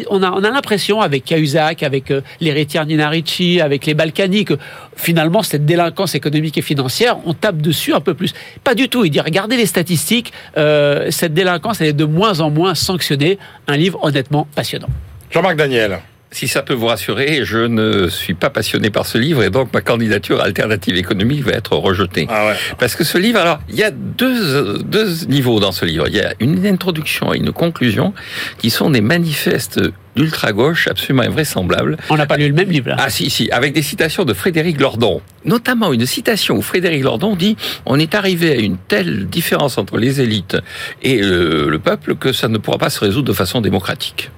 on 0.10 0.24
a 0.24 0.50
l'impression 0.50 1.02
avec 1.02 1.26
Cahuzac, 1.26 1.84
avec 1.84 2.10
euh, 2.10 2.22
l'héritière 2.42 2.88
Nina 2.88 3.10
Ricci, 3.10 3.62
avec 3.62 3.86
les 3.86 3.94
Balkany, 3.94 4.46
que 4.46 4.58
finalement 4.96 5.44
cette 5.44 5.66
délinquance 5.66 6.16
économique 6.16 6.58
et 6.58 6.62
financière, 6.62 7.18
on 7.26 7.34
tape 7.34 7.58
dessus 7.58 7.94
un 7.94 8.00
peu 8.00 8.14
plus. 8.14 8.34
Pas 8.64 8.76
du 8.76 8.90
tout. 8.90 9.06
Il 9.06 9.12
dit 9.12 9.20
regardez 9.20 9.58
les 9.58 9.66
statistiques, 9.66 10.34
euh, 10.58 11.12
cette 11.12 11.34
délinquance 11.34 11.82
elle 11.82 11.88
est 11.88 11.94
de 11.94 12.06
moins 12.06 12.40
en 12.40 12.50
moins 12.50 12.76
sanctionnée. 12.76 13.38
Livre 13.84 14.00
honnêtement 14.02 14.48
passionnant. 14.56 14.90
Jean-Marc 15.30 15.58
Daniel. 15.58 16.00
Si 16.32 16.48
ça 16.48 16.64
peut 16.64 16.74
vous 16.74 16.88
rassurer, 16.88 17.42
je 17.44 17.60
ne 17.60 18.08
suis 18.08 18.34
pas 18.34 18.50
passionné 18.50 18.90
par 18.90 19.06
ce 19.06 19.20
livre 19.20 19.44
et 19.44 19.52
donc 19.52 19.72
ma 19.72 19.82
candidature 19.82 20.42
à 20.42 20.46
alternative 20.46 20.96
économique 20.96 21.44
va 21.44 21.52
être 21.52 21.76
rejetée. 21.78 22.26
Ah 22.28 22.48
ouais. 22.48 22.56
Parce 22.80 22.96
que 22.96 23.04
ce 23.04 23.20
livre, 23.20 23.40
alors, 23.40 23.60
il 23.70 23.76
y 23.76 23.84
a 23.84 23.92
deux, 23.92 24.80
deux 24.80 25.26
niveaux 25.28 25.60
dans 25.60 25.72
ce 25.72 25.86
livre. 25.86 26.06
Il 26.08 26.16
y 26.16 26.22
a 26.22 26.34
une 26.40 26.66
introduction 26.66 27.34
et 27.36 27.38
une 27.38 27.52
conclusion 27.52 28.16
qui 28.58 28.72
sont 28.72 28.90
des 28.90 29.02
manifestes 29.02 29.80
d'ultra-gauche 30.16 30.88
absolument 30.88 31.24
invraisemblables. 31.24 31.98
On 32.10 32.18
n'a 32.18 32.26
pas 32.26 32.38
lu 32.38 32.48
le 32.48 32.54
même 32.54 32.70
livre 32.70 32.90
là. 32.90 32.98
Ah 33.00 33.10
si, 33.10 33.30
si, 33.30 33.50
avec 33.52 33.74
des 33.74 33.82
citations 33.82 34.26
de 34.26 34.34
Frédéric 34.34 34.80
Lordon. 34.80 35.22
Notamment 35.46 35.92
une 35.92 36.06
citation 36.06 36.56
où 36.56 36.62
Frédéric 36.62 37.04
Lordon 37.04 37.36
dit 37.36 37.58
«On 37.86 38.00
est 38.00 38.16
arrivé 38.16 38.52
à 38.52 38.56
une 38.56 38.78
telle 38.78 39.28
différence 39.28 39.78
entre 39.78 39.98
les 39.98 40.22
élites 40.22 40.58
et 41.02 41.22
le, 41.22 41.70
le 41.70 41.80
peuple 41.80 42.16
que 42.16 42.32
ça 42.32 42.48
ne 42.48 42.58
pourra 42.58 42.78
pas 42.78 42.90
se 42.90 43.00
résoudre 43.00 43.28
de 43.28 43.34
façon 43.34 43.62
démocratique.» 43.62 44.32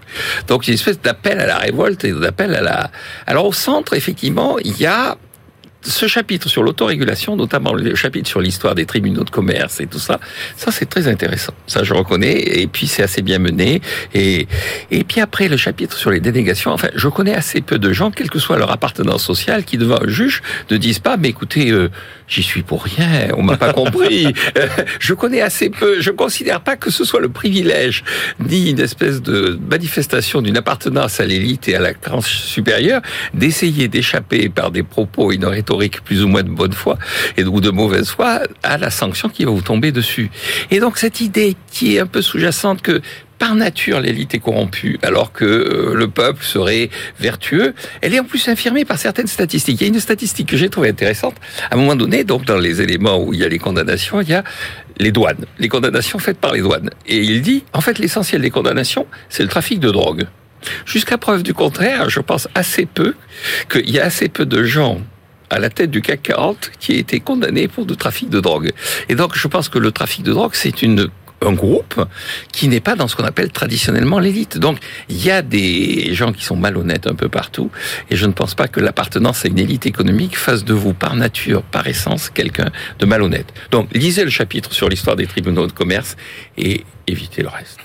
Donc 0.47 0.65
il 0.65 0.69
y 0.69 0.71
a 0.71 0.73
une 0.73 0.79
espèce 0.79 1.01
d'appel 1.01 1.39
à 1.39 1.45
la 1.45 1.57
révolte 1.57 2.05
et 2.05 2.11
d'appel 2.11 2.55
à 2.55 2.61
la... 2.61 2.91
Alors 3.27 3.45
au 3.45 3.53
centre, 3.53 3.93
effectivement, 3.93 4.57
il 4.59 4.79
y 4.79 4.85
a 4.85 5.17
ce 5.85 6.07
chapitre 6.07 6.49
sur 6.49 6.63
l'autorégulation, 6.63 7.35
notamment 7.35 7.73
le 7.73 7.95
chapitre 7.95 8.27
sur 8.27 8.41
l'histoire 8.41 8.75
des 8.75 8.85
tribunaux 8.85 9.23
de 9.23 9.29
commerce 9.29 9.79
et 9.79 9.87
tout 9.87 9.99
ça, 9.99 10.19
ça 10.57 10.71
c'est 10.71 10.87
très 10.87 11.07
intéressant. 11.07 11.53
Ça 11.67 11.83
je 11.83 11.93
reconnais. 11.93 12.59
Et 12.59 12.67
puis 12.67 12.87
c'est 12.87 13.03
assez 13.03 13.21
bien 13.21 13.39
mené. 13.39 13.81
Et 14.13 14.47
et 14.91 15.03
puis 15.03 15.21
après 15.21 15.47
le 15.47 15.57
chapitre 15.57 15.97
sur 15.97 16.11
les 16.11 16.19
dénégations. 16.19 16.71
Enfin, 16.71 16.89
je 16.95 17.07
connais 17.07 17.35
assez 17.35 17.61
peu 17.61 17.79
de 17.79 17.91
gens, 17.93 18.11
quelle 18.11 18.29
que 18.29 18.39
soit 18.39 18.57
leur 18.57 18.71
appartenance 18.71 19.23
sociale, 19.23 19.63
qui 19.63 19.77
devant 19.77 20.01
un 20.01 20.07
juge 20.07 20.41
ne 20.71 20.77
disent 20.77 20.99
pas, 20.99 21.17
mais 21.17 21.29
écoutez, 21.29 21.71
euh, 21.71 21.89
j'y 22.27 22.43
suis 22.43 22.63
pour 22.63 22.83
rien. 22.83 23.29
On 23.37 23.43
m'a 23.43 23.57
pas 23.57 23.73
compris. 23.73 24.33
Euh, 24.57 24.67
je 24.99 25.13
connais 25.13 25.41
assez 25.41 25.69
peu. 25.69 26.01
Je 26.01 26.11
considère 26.11 26.61
pas 26.61 26.75
que 26.75 26.89
ce 26.89 27.03
soit 27.03 27.19
le 27.19 27.29
privilège 27.29 28.03
ni 28.39 28.69
une 28.69 28.79
espèce 28.79 29.21
de 29.21 29.59
manifestation 29.69 30.41
d'une 30.41 30.57
appartenance 30.57 31.19
à 31.19 31.25
l'élite 31.25 31.67
et 31.67 31.75
à 31.75 31.79
la 31.79 31.93
classe 31.93 32.25
supérieure 32.25 33.01
d'essayer 33.33 33.87
d'échapper 33.87 34.49
par 34.49 34.71
des 34.71 34.83
propos 34.83 35.31
et 35.31 35.37
plus 36.03 36.23
ou 36.23 36.27
moins 36.27 36.43
de 36.43 36.49
bonne 36.49 36.73
foi 36.73 36.97
et 37.37 37.43
ou 37.43 37.61
de 37.61 37.69
mauvaise 37.69 38.09
foi 38.09 38.41
à 38.63 38.77
la 38.77 38.89
sanction 38.89 39.29
qui 39.29 39.45
va 39.45 39.51
vous 39.51 39.61
tomber 39.61 39.91
dessus. 39.91 40.29
Et 40.71 40.79
donc 40.79 40.97
cette 40.97 41.21
idée 41.21 41.55
qui 41.71 41.95
est 41.95 41.99
un 41.99 42.07
peu 42.07 42.21
sous-jacente 42.21 42.81
que 42.81 43.01
par 43.37 43.55
nature 43.55 43.99
l'élite 43.99 44.33
est 44.33 44.39
corrompue 44.39 44.97
alors 45.03 45.33
que 45.33 45.45
euh, 45.45 45.93
le 45.93 46.07
peuple 46.07 46.43
serait 46.43 46.89
vertueux, 47.19 47.73
elle 48.01 48.13
est 48.13 48.19
en 48.19 48.23
plus 48.23 48.47
infirmée 48.47 48.85
par 48.85 48.97
certaines 48.97 49.27
statistiques. 49.27 49.81
Il 49.81 49.83
y 49.83 49.87
a 49.87 49.93
une 49.93 49.99
statistique 49.99 50.49
que 50.49 50.57
j'ai 50.57 50.69
trouvée 50.69 50.89
intéressante. 50.89 51.35
À 51.69 51.75
un 51.75 51.77
moment 51.77 51.95
donné, 51.95 52.23
donc 52.23 52.45
dans 52.45 52.57
les 52.57 52.81
éléments 52.81 53.21
où 53.21 53.33
il 53.33 53.39
y 53.39 53.43
a 53.43 53.49
les 53.49 53.59
condamnations, 53.59 54.21
il 54.21 54.29
y 54.29 54.33
a 54.33 54.43
les 54.97 55.11
douanes, 55.11 55.45
les 55.59 55.67
condamnations 55.67 56.19
faites 56.19 56.37
par 56.37 56.53
les 56.53 56.61
douanes. 56.61 56.89
Et 57.07 57.17
il 57.17 57.41
dit, 57.41 57.65
en 57.73 57.81
fait, 57.81 57.99
l'essentiel 57.99 58.41
des 58.41 58.49
condamnations, 58.49 59.05
c'est 59.29 59.43
le 59.43 59.49
trafic 59.49 59.79
de 59.79 59.91
drogue. 59.91 60.25
Jusqu'à 60.85 61.17
preuve 61.17 61.43
du 61.43 61.53
contraire, 61.53 62.09
je 62.09 62.19
pense 62.19 62.47
assez 62.55 62.85
peu 62.85 63.13
qu'il 63.69 63.89
y 63.89 63.99
a 63.99 64.05
assez 64.05 64.29
peu 64.29 64.45
de 64.45 64.63
gens 64.63 65.01
à 65.49 65.59
la 65.59 65.69
tête 65.69 65.91
du 65.91 66.01
CAC 66.01 66.21
40 66.23 66.71
qui 66.79 66.93
a 66.93 66.95
été 66.97 67.19
condamné 67.19 67.67
pour 67.67 67.85
du 67.85 67.95
trafic 67.95 68.29
de 68.29 68.39
drogue. 68.39 68.71
Et 69.09 69.15
donc, 69.15 69.35
je 69.35 69.47
pense 69.47 69.69
que 69.69 69.79
le 69.79 69.91
trafic 69.91 70.23
de 70.23 70.31
drogue, 70.31 70.51
c'est 70.53 70.81
une 70.81 71.09
un 71.45 71.53
groupe 71.53 72.03
qui 72.51 72.67
n'est 72.67 72.79
pas 72.79 72.95
dans 72.95 73.07
ce 73.07 73.15
qu'on 73.15 73.23
appelle 73.23 73.51
traditionnellement 73.51 74.19
l'élite. 74.19 74.57
Donc, 74.57 74.77
il 75.09 75.23
y 75.23 75.31
a 75.31 75.41
des 75.41 76.13
gens 76.13 76.31
qui 76.31 76.43
sont 76.43 76.55
malhonnêtes 76.55 77.07
un 77.07 77.15
peu 77.15 77.29
partout, 77.29 77.71
et 78.09 78.15
je 78.15 78.25
ne 78.25 78.31
pense 78.31 78.55
pas 78.55 78.67
que 78.67 78.79
l'appartenance 78.79 79.45
à 79.45 79.47
une 79.47 79.59
élite 79.59 79.85
économique 79.85 80.37
fasse 80.37 80.63
de 80.63 80.73
vous, 80.73 80.93
par 80.93 81.15
nature, 81.15 81.63
par 81.63 81.87
essence, 81.87 82.29
quelqu'un 82.29 82.69
de 82.99 83.05
malhonnête. 83.05 83.47
Donc, 83.71 83.89
lisez 83.93 84.23
le 84.23 84.29
chapitre 84.29 84.73
sur 84.73 84.89
l'histoire 84.89 85.15
des 85.15 85.27
tribunaux 85.27 85.67
de 85.67 85.71
commerce 85.71 86.15
et 86.57 86.83
évitez 87.07 87.41
le 87.41 87.49
reste. 87.49 87.79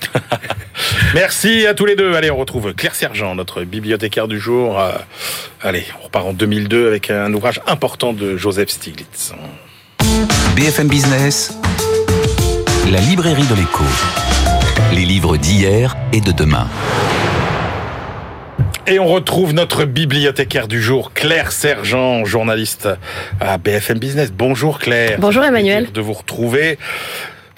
Merci 1.13 1.67
à 1.67 1.73
tous 1.73 1.85
les 1.85 1.95
deux. 1.95 2.15
Allez, 2.15 2.31
on 2.31 2.37
retrouve 2.37 2.73
Claire 2.73 2.95
Sergent, 2.95 3.35
notre 3.35 3.63
bibliothécaire 3.63 4.27
du 4.27 4.39
jour. 4.39 4.79
Euh, 4.79 4.93
allez, 5.61 5.85
on 6.01 6.05
repart 6.05 6.25
en 6.25 6.33
2002 6.33 6.87
avec 6.87 7.11
un 7.11 7.33
ouvrage 7.33 7.61
important 7.67 8.13
de 8.13 8.37
Joseph 8.37 8.69
Stiglitz. 8.69 9.33
BFM 10.55 10.87
Business, 10.87 11.53
la 12.89 12.99
librairie 12.99 13.45
de 13.47 13.55
l'écho. 13.55 13.83
Les 14.93 15.05
livres 15.05 15.37
d'hier 15.37 15.95
et 16.13 16.21
de 16.21 16.31
demain. 16.31 16.67
Et 18.87 18.99
on 18.99 19.07
retrouve 19.07 19.53
notre 19.53 19.85
bibliothécaire 19.85 20.67
du 20.67 20.81
jour, 20.81 21.13
Claire 21.13 21.51
Sergent, 21.51 22.25
journaliste 22.25 22.89
à 23.39 23.57
BFM 23.57 23.99
Business. 23.99 24.31
Bonjour 24.31 24.79
Claire. 24.79 25.17
Bonjour, 25.19 25.43
Emmanuel. 25.43 25.91
De 25.91 26.01
vous 26.01 26.13
retrouver. 26.13 26.77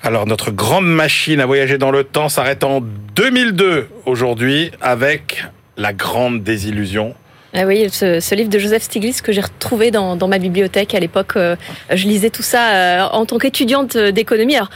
Alors 0.03 0.27
notre 0.27 0.51
grande 0.51 0.85
machine 0.85 1.39
à 1.39 1.45
voyager 1.45 1.77
dans 1.77 1.91
le 1.91 2.03
temps 2.03 2.27
s'arrête 2.27 2.63
en 2.63 2.81
2002 3.15 3.87
aujourd'hui 4.05 4.71
avec 4.81 5.45
la 5.77 5.93
grande 5.93 6.43
désillusion. 6.43 7.15
Ah 7.55 7.65
oui, 7.65 7.87
ce, 7.89 8.19
ce 8.19 8.35
livre 8.35 8.49
de 8.49 8.57
Joseph 8.59 8.83
Stiglitz 8.83 9.21
que 9.21 9.31
j'ai 9.31 9.41
retrouvé 9.41 9.91
dans, 9.91 10.15
dans 10.15 10.27
ma 10.27 10.39
bibliothèque 10.39 10.93
à 10.95 10.99
l'époque. 10.99 11.33
euh, 11.37 11.55
je 11.91 12.07
lisais 12.07 12.31
tout 12.31 12.41
ça 12.41 12.69
euh, 12.73 13.01
en 13.11 13.25
tant 13.25 13.37
qu'étudiante 13.37 13.95
d'économie. 13.95 14.55
Alors, 14.55 14.69
euh, 14.71 14.75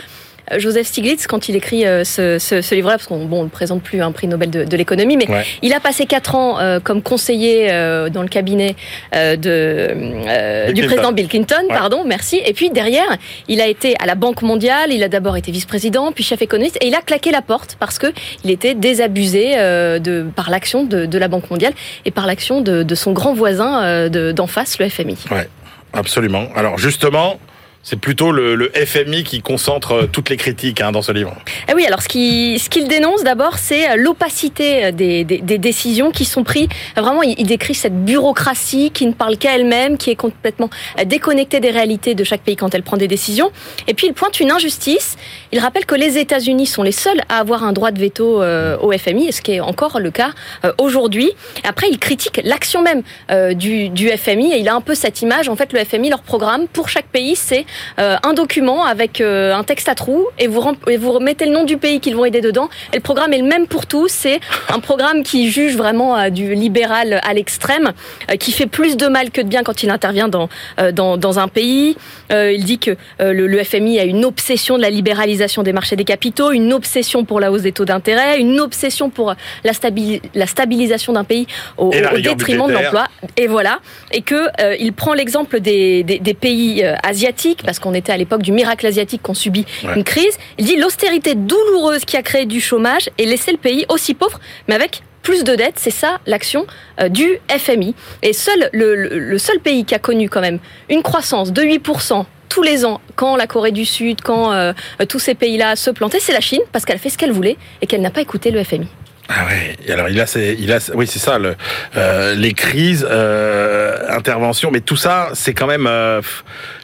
Joseph 0.58 0.88
Stiglitz, 0.88 1.28
quand 1.28 1.50
il 1.50 1.56
écrit 1.56 1.86
euh, 1.86 2.04
ce, 2.04 2.40
ce, 2.40 2.62
ce 2.62 2.76
livre-là, 2.76 2.96
parce 2.98 3.08
qu'on 3.08 3.26
bon, 3.26 3.42
on 3.42 3.44
ne 3.44 3.50
présente 3.50 3.82
plus 3.84 4.02
un 4.02 4.12
prix 4.12 4.28
Nobel 4.28 4.50
de, 4.50 4.64
de 4.64 4.78
l'économie, 4.78 5.18
mais 5.18 5.30
Ouais. 5.30 5.44
il 5.62 5.74
a 5.74 5.80
passé 5.80 6.06
quatre 6.06 6.36
ans 6.36 6.60
euh, 6.60 6.80
comme 6.80 7.02
conseiller 7.02 7.72
euh, 7.72 8.10
dans 8.10 8.22
le 8.22 8.28
cabinet 8.30 8.76
euh, 9.16 9.36
de, 9.36 10.72
du 10.72 10.82
Clinton. 10.82 10.88
président 10.88 11.12
Bill 11.12 11.28
Clinton, 11.28 11.56
Ouais. 11.70 11.76
pardon, 11.76 12.04
merci. 12.06 12.42
Et 12.46 12.54
puis 12.54 12.70
derrière, 12.70 13.18
il 13.48 13.60
a 13.62 13.68
été 13.68 13.96
à 14.00 14.06
la 14.06 14.16
Banque 14.16 14.42
mondiale, 14.42 14.92
il 14.92 15.04
a 15.04 15.10
d'abord 15.10 15.38
été 15.38 15.52
vice-président, 15.52 16.12
puis 16.12 16.24
chef 16.24 16.42
économiste, 16.42 16.78
et 16.82 16.88
il 16.88 16.96
a 16.96 17.02
claqué 17.02 17.32
la 17.32 17.42
porte 17.42 17.76
parce 17.80 17.98
que 18.00 18.08
il 18.44 18.52
était 18.52 18.74
désabusé 18.74 19.56
de, 19.58 20.26
par 20.36 20.50
l'action 20.50 20.84
de, 20.84 21.06
de 21.06 21.18
la 21.18 21.28
Banque 21.28 21.50
mondiale 21.50 21.74
et 22.06 22.12
par 22.12 22.26
l'action 22.26 22.62
de, 22.62 22.84
de 22.84 22.96
son 22.96 23.12
grand 23.12 23.34
voisin 23.34 24.08
de- 24.10 24.32
d'en 24.32 24.48
face, 24.48 24.80
le 24.80 24.88
FMI. 24.90 25.18
Ouais, 25.32 25.48
absolument. 25.94 26.48
Alors 26.56 26.78
justement, 26.78 27.40
c'est 27.84 28.00
plutôt 28.00 28.32
le, 28.32 28.72
FMI 28.76 29.24
qui 29.24 29.42
concentre 29.42 29.92
euh, 29.94 30.08
toutes 30.12 30.30
les 30.30 30.38
critiques 30.38 30.82
hein, 30.82 30.92
dans 30.92 31.02
ce 31.02 31.12
livre. 31.12 31.36
Ah 31.68 31.74
oui, 31.76 31.86
alors 31.86 32.02
ce 32.02 32.08
qu'il 32.08 32.60
ce 32.60 32.70
qu'il 32.70 32.88
dénonce 32.88 33.24
d'abord, 33.24 33.58
c'est 33.58 33.90
euh, 33.90 33.96
l'opacité 33.96 34.92
des, 34.92 35.24
des, 35.24 35.38
des 35.40 35.58
décisions 35.58 36.12
qui 36.12 36.26
sont 36.26 36.44
prises. 36.44 36.68
Vraiment, 36.96 37.24
il, 37.24 37.48
décrit 37.48 37.76
cette 37.76 38.04
bureaucratie 38.04 38.92
qui 38.92 39.06
ne 39.06 39.14
parle 39.14 39.38
qu'à 39.38 39.56
elle-même, 39.56 39.98
qui 39.98 40.10
est 40.10 40.16
complètement 40.16 40.70
euh, 41.00 41.06
déconnectée 41.06 41.60
des 41.60 41.72
réalités 41.72 42.16
de 42.16 42.24
chaque 42.24 42.42
pays 42.42 42.56
quand 42.56 42.74
elle 42.76 42.84
prend 42.84 42.98
des 42.98 43.08
décisions. 43.08 43.52
Et 43.88 43.94
puis, 43.94 44.08
il 44.08 44.14
pointe 44.14 44.40
une 44.40 44.52
injustice. 44.52 45.16
Il 45.52 45.60
rappelle 45.60 45.86
que 45.86 45.96
les 45.96 46.18
États-Unis 46.18 46.66
sont 46.66 46.84
les 46.84 46.92
seuls 46.92 47.22
à 47.30 47.38
avoir 47.38 47.64
un 47.64 47.74
droit 47.74 47.92
de 47.92 48.00
veto 48.00 48.42
euh, 48.42 48.78
au 48.82 48.92
FMI, 48.92 49.32
ce 49.32 49.42
qui 49.42 49.54
est 49.54 49.60
encore 49.60 50.00
le 50.00 50.12
cas 50.12 50.32
euh, 50.66 50.74
aujourd'hui. 50.78 51.32
Après, 51.64 51.88
il 51.90 52.00
critique 52.00 52.42
l'action 52.44 52.82
même 52.82 53.04
euh, 53.32 53.54
du, 53.54 53.90
du 53.90 54.10
FMI 54.10 54.54
et 54.54 54.58
il 54.60 54.68
a 54.70 54.76
un 54.76 54.82
peu 54.82 54.96
cette 54.96 55.22
image. 55.22 55.50
En 55.50 55.56
fait, 55.56 55.74
le 55.74 55.84
FMI, 55.84 56.10
leur 56.10 56.22
programme 56.22 56.68
pour 56.68 56.90
chaque 56.90 57.08
pays, 57.08 57.36
c'est 57.36 57.62
euh, 57.62 57.64
un 57.98 58.34
document 58.34 58.86
avec 58.86 59.22
euh, 59.22 59.54
un 59.54 59.64
texte 59.64 59.90
à 59.90 59.96
trous 59.96 60.28
et 60.40 60.48
vous, 60.48 60.64
et 60.88 60.98
vous 60.98 61.12
remettez 61.12 61.46
le 61.46 61.52
nom 61.52 61.64
du 61.64 61.78
pays 61.78 62.00
qu'ils 62.00 62.16
vont 62.16 62.26
aider 62.26 62.42
dedans. 62.42 62.70
Et 62.94 62.98
le 62.98 63.02
programme 63.02 63.34
est 63.34 63.38
le 63.40 63.48
même 63.48 63.68
pour 63.68 63.86
tous. 63.86 64.08
C'est 64.10 64.40
un 64.70 64.80
programme 64.80 65.24
qui 65.24 65.50
juge 65.52 65.76
vraiment 65.76 66.18
euh, 66.18 66.30
du 66.30 66.54
libéral 66.56 67.20
à 67.24 67.34
l'extrême, 67.34 67.92
euh, 68.32 68.36
qui 68.36 68.52
fait 68.52 68.66
plus 68.68 68.98
de 68.98 69.08
mal 69.08 69.32
que 69.32 69.42
de 69.42 69.48
bien 69.48 69.64
quand 69.64 69.84
il 69.84 69.90
intervient 69.90 70.28
dans, 70.28 70.50
euh, 70.80 70.92
dans, 70.92 71.18
dans 71.18 71.40
un 71.40 71.48
pays. 71.48 71.96
Euh, 72.32 72.52
il 72.52 72.64
dit 72.66 72.80
que 72.80 72.92
euh, 73.22 73.34
le, 73.34 73.48
le 73.48 73.64
FMI 73.64 74.00
a 74.00 74.04
une 74.04 74.26
obsession 74.26 74.78
de 74.78 74.82
la 74.82 74.90
libéralisation 74.90 75.64
des 75.64 75.74
marchés 75.74 75.96
des 75.96 76.04
capitaux, 76.04 76.52
une 76.52 76.74
obsession 76.74 77.24
pour 77.26 77.40
la 77.40 77.52
hausse 77.52 77.62
des 77.62 77.72
taux 77.72 77.86
d'intérêt, 77.86 78.40
une 78.40 78.60
obsession 78.60 79.10
pour 79.10 79.34
la, 79.64 79.72
stabi- 79.72 80.22
la 80.34 80.46
stabilisation 80.48 81.14
d'un 81.14 81.24
pays 81.24 81.48
au, 81.78 81.92
détriment 82.22 82.68
de 82.68 82.74
l'emploi. 82.84 83.06
Et 83.38 83.48
voilà. 83.48 83.80
Et 84.12 84.22
que 84.22 84.48
euh, 84.62 84.76
il 84.80 84.94
prend 84.94 85.14
l'exemple 85.14 85.60
des, 85.60 86.04
des, 86.04 86.20
des 86.20 86.34
pays 86.34 86.84
euh, 86.84 86.96
asiatiques 87.04 87.57
asiatique, 87.58 87.66
parce 87.66 87.80
qu'on 87.80 87.94
était 87.94 88.12
à 88.12 88.18
l'époque 88.18 88.42
du 88.42 88.52
miracle 88.52 88.86
asiatique 88.86 89.22
qu'on 89.22 89.34
subit 89.34 89.66
Ouais. 89.84 89.96
une 89.96 90.04
crise. 90.04 90.38
Il 90.58 90.66
dit 90.66 90.76
l'austérité 90.76 91.36
douloureuse 91.36 92.06
qui 92.06 92.18
a 92.18 92.22
créé 92.22 92.46
du 92.46 92.62
chômage 92.62 93.10
et 93.18 93.26
laissé 93.26 93.52
le 93.52 93.58
pays 93.58 93.86
aussi 93.90 94.14
pauvre, 94.14 94.40
mais 94.68 94.76
avec 94.76 95.02
plus 95.24 95.44
de 95.44 95.56
dettes. 95.56 95.76
C'est 95.78 95.92
ça 95.92 96.20
l'action 96.26 96.66
euh, 97.02 97.10
du 97.10 97.40
FMI. 97.50 97.96
Et 98.22 98.34
seul 98.34 98.70
le, 98.74 98.96
le- 98.96 99.20
le 99.20 99.38
seul 99.38 99.60
pays 99.60 99.86
qui 99.86 99.96
a 99.96 100.00
connu 100.00 100.30
quand 100.30 100.42
même 100.42 100.60
une 100.90 101.02
croissance 101.04 101.52
de 101.52 101.62
8% 101.62 102.26
tous 102.50 102.64
les 102.64 102.86
ans, 102.86 103.02
quand 103.16 103.36
la 103.36 103.46
Corée 103.46 103.72
du 103.74 103.86
Sud, 103.86 104.22
quand 104.24 104.52
euh, 104.54 104.74
tous 105.10 105.20
ces 105.20 105.36
pays-là 105.36 105.76
se 105.76 105.92
plantaient, 105.92 106.20
c'est 106.22 106.32
la 106.34 106.40
Chine, 106.40 106.62
parce 106.72 106.86
qu'elle 106.86 106.96
a 106.96 107.00
fait 107.00 107.10
ce 107.10 107.18
qu'elle 107.18 107.34
voulait 107.34 107.58
et 107.82 107.88
qu'elle 107.88 108.02
n'a 108.02 108.10
pas 108.10 108.22
écouté 108.22 108.52
le 108.52 108.64
FMI. 108.64 108.88
Ah 109.30 109.46
ouais. 109.46 109.92
Alors 109.92 110.08
il 110.10 110.20
a, 110.22 110.26
ses- 110.26 110.56
il 110.58 110.72
a, 110.72 110.80
oui 110.94 111.06
c'est 111.06 111.20
ça, 111.20 111.38
le, 111.38 111.56
euh, 111.98 112.34
les 112.36 112.54
crises, 112.54 113.06
euh, 113.10 113.98
interventions, 114.10 114.72
mais 114.72 114.80
tout 114.80 114.96
ça, 114.96 115.30
c'est 115.34 115.54
quand 115.54 115.68
même, 115.68 115.86
euh, 115.86 116.22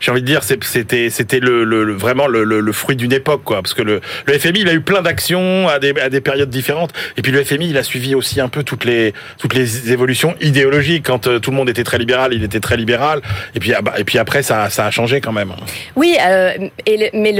j'ai 0.01 0.11
envie 0.11 0.21
de 0.21 0.25
dire, 0.25 0.41
c'était, 0.43 1.09
c'était 1.09 1.39
le, 1.39 1.63
le- 1.63 1.93
vraiment 1.93 2.27
le, 2.27 2.43
le- 2.43 2.71
fruit 2.73 2.95
d'une 2.97 3.13
époque, 3.13 3.43
quoi. 3.45 3.61
Parce 3.61 3.73
que 3.73 3.81
le, 3.81 4.01
le 4.25 4.33
FMI, 4.39 4.61
il 4.61 4.67
a 4.69 4.73
eu 4.73 4.81
plein 4.81 5.01
d'actions 5.01 5.69
à 5.69 5.79
des, 5.79 5.93
à 6.01 6.09
des 6.09 6.19
périodes 6.21 6.49
différentes, 6.49 6.91
et 7.17 7.21
puis 7.21 7.31
le 7.31 7.43
FMI, 7.43 7.69
il 7.69 7.77
a 7.77 7.83
suivi 7.83 8.13
aussi 8.15 8.41
un 8.41 8.49
peu 8.49 8.63
toutes 8.63 8.83
les, 8.83 9.13
toutes 9.37 9.53
les 9.53 9.91
évolutions 9.93 10.35
idéologiques. 10.41 11.05
Quand 11.05 11.27
euh, 11.27 11.39
tout 11.39 11.51
le 11.51 11.55
monde 11.57 11.69
était 11.69 11.83
très 11.85 11.97
libéral, 11.97 12.33
il 12.33 12.43
était 12.43 12.59
très 12.59 12.75
libéral, 12.77 13.21
et 13.55 13.59
puis, 13.59 13.73
ah 13.73 13.81
bah, 13.81 13.93
et 13.97 14.03
puis 14.03 14.17
après, 14.17 14.43
ça, 14.43 14.69
ça 14.69 14.85
a 14.87 14.91
changé 14.91 15.21
quand 15.21 15.31
même. 15.31 15.53
Oui, 15.95 16.17
euh, 16.27 16.51
et 16.85 17.09
mais 17.13 17.31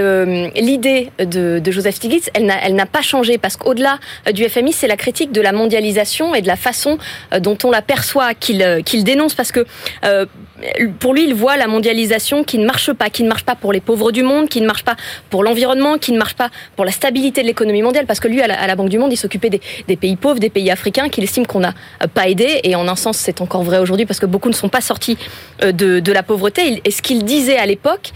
l'idée 0.56 1.10
de, 1.20 1.60
de 1.60 1.72
Joseph 1.72 1.96
Stiglitz, 1.96 2.30
elle 2.34 2.46
n'a 2.46 2.56
elle 2.64 2.76
n'a 2.76 2.86
pas 2.86 3.02
changé 3.02 3.38
parce 3.38 3.58
qu'au-delà 3.58 4.00
euh, 4.28 4.32
du 4.32 4.48
FMI, 4.48 4.72
c'est 4.72 4.88
la 4.88 4.93
critique 4.98 5.32
de 5.32 5.42
la 5.42 5.52
mondialisation 5.52 6.36
et 6.36 6.42
de 6.42 6.48
la 6.48 6.56
façon 6.56 6.98
euh, 7.34 7.40
dont 7.40 7.58
on 7.64 7.72
l'aperçoit 7.72 8.34
qu'il 8.34 8.62
euh, 8.62 8.82
qu'il 8.82 9.04
dénonce 9.04 9.34
parce 9.34 9.52
que 9.52 9.66
euh, 10.04 10.26
pour 11.00 11.14
lui, 11.14 11.26
il 11.26 11.34
voit 11.34 11.58
la 11.58 11.68
mondialisation 11.68 12.44
qui 12.44 12.58
ne 12.58 12.66
marche 12.66 12.94
pas, 12.94 13.10
qui 13.10 13.24
ne 13.24 13.28
marche 13.28 13.44
pas 13.44 13.56
pour 13.56 13.74
les 13.74 13.82
pauvres 13.82 14.12
du 14.12 14.24
monde, 14.24 14.48
qui 14.48 14.62
ne 14.62 14.68
marche 14.68 14.84
pas 14.84 14.96
pour 15.30 15.44
l'environnement, 15.44 15.98
qui 15.98 16.12
ne 16.14 16.18
marche 16.18 16.36
pas 16.36 16.50
pour 16.76 16.86
la 16.86 16.92
stabilité 16.92 17.42
de 17.42 17.48
l'économie 17.48 17.82
mondiale 17.82 18.06
parce 18.06 18.20
que 18.20 18.28
lui, 18.28 18.42
à 18.42 18.48
la, 18.48 18.66
la 18.66 18.76
Banque 18.76 18.90
du 18.90 18.98
Monde, 18.98 19.12
il 19.12 19.18
s'occupait 19.18 19.50
des, 19.50 19.98
pays 19.98 20.16
pauvres, 20.16 20.40
des 20.40 20.50
pays 20.50 20.72
africains 20.72 21.10
qu'il 21.10 21.24
estime 21.24 21.46
qu'on 21.46 21.60
n'a 21.60 21.74
pas 22.14 22.30
aidé 22.30 22.62
et 22.64 22.76
en 22.76 22.88
un 22.88 22.96
sens, 22.96 23.18
c'est 23.18 23.42
encore 23.42 23.64
vrai 23.64 23.80
aujourd'hui 23.80 24.06
parce 24.06 24.20
que 24.20 24.26
beaucoup 24.26 24.50
ne 24.50 24.54
sont 24.54 24.70
pas 24.70 24.82
sortis 24.82 25.18
de, 25.62 26.12
la 26.12 26.24
pauvreté. 26.24 26.82
Et 26.86 26.92
ce 26.92 27.02
qu'il 27.02 27.26
disait 27.26 27.58
à 27.58 27.66
l'époque, 27.66 28.12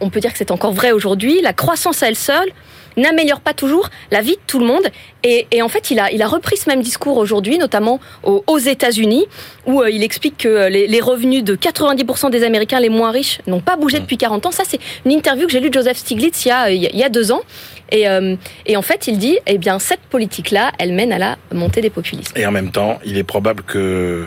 on 0.00 0.10
peut 0.10 0.20
dire 0.20 0.32
que 0.32 0.38
c'est 0.38 0.50
encore 0.50 0.72
vrai 0.72 0.92
aujourd'hui, 0.92 1.40
la 1.40 1.52
croissance 1.52 2.02
à 2.02 2.08
elle 2.08 2.16
seule 2.16 2.50
n'améliore 2.96 3.40
pas 3.40 3.54
toujours 3.54 3.88
la 4.10 4.20
vie 4.22 4.32
de 4.36 4.40
tout 4.46 4.58
le 4.58 4.66
monde. 4.66 4.84
Et, 5.22 5.46
et 5.50 5.62
en 5.62 5.68
fait, 5.68 5.90
il 5.90 5.98
a, 5.98 6.10
il 6.12 6.22
a 6.22 6.28
repris 6.28 6.56
ce 6.56 6.68
même 6.68 6.82
discours 6.82 7.16
aujourd'hui, 7.16 7.58
notamment 7.58 8.00
aux, 8.22 8.44
aux 8.46 8.58
États-Unis, 8.58 9.26
où 9.66 9.82
euh, 9.82 9.90
il 9.90 10.02
explique 10.02 10.38
que 10.38 10.68
les, 10.68 10.86
les 10.86 11.00
revenus 11.00 11.42
de 11.44 11.56
90% 11.56 12.30
des 12.30 12.44
Américains 12.44 12.80
les 12.80 12.88
moins 12.88 13.10
riches 13.10 13.40
n'ont 13.46 13.60
pas 13.60 13.76
bougé 13.76 13.98
depuis 13.98 14.16
40 14.16 14.46
ans. 14.46 14.50
Ça, 14.52 14.62
c'est 14.66 14.78
une 15.04 15.12
interview 15.12 15.46
que 15.46 15.52
j'ai 15.52 15.60
lue 15.60 15.70
de 15.70 15.74
Joseph 15.74 15.96
Stiglitz 15.96 16.44
il 16.44 16.48
y 16.48 16.50
a, 16.52 16.70
il 16.70 16.82
y 16.82 16.86
a- 16.86 16.90
il 16.90 16.98
y 16.98 17.04
a 17.04 17.08
deux 17.08 17.32
ans. 17.32 17.42
Et, 17.92 18.08
euh, 18.08 18.34
et 18.66 18.76
en 18.76 18.82
fait, 18.82 19.06
il 19.06 19.18
dit, 19.18 19.38
eh 19.46 19.58
bien, 19.58 19.78
cette 19.78 20.00
politique-là, 20.00 20.72
elle 20.78 20.92
mène 20.92 21.12
à 21.12 21.18
la 21.18 21.36
montée 21.52 21.80
des 21.80 21.90
populismes. 21.90 22.32
Et 22.36 22.44
en 22.46 22.50
même 22.50 22.70
temps, 22.72 22.98
il 23.04 23.16
est 23.18 23.22
probable 23.24 23.62
que 23.62 24.26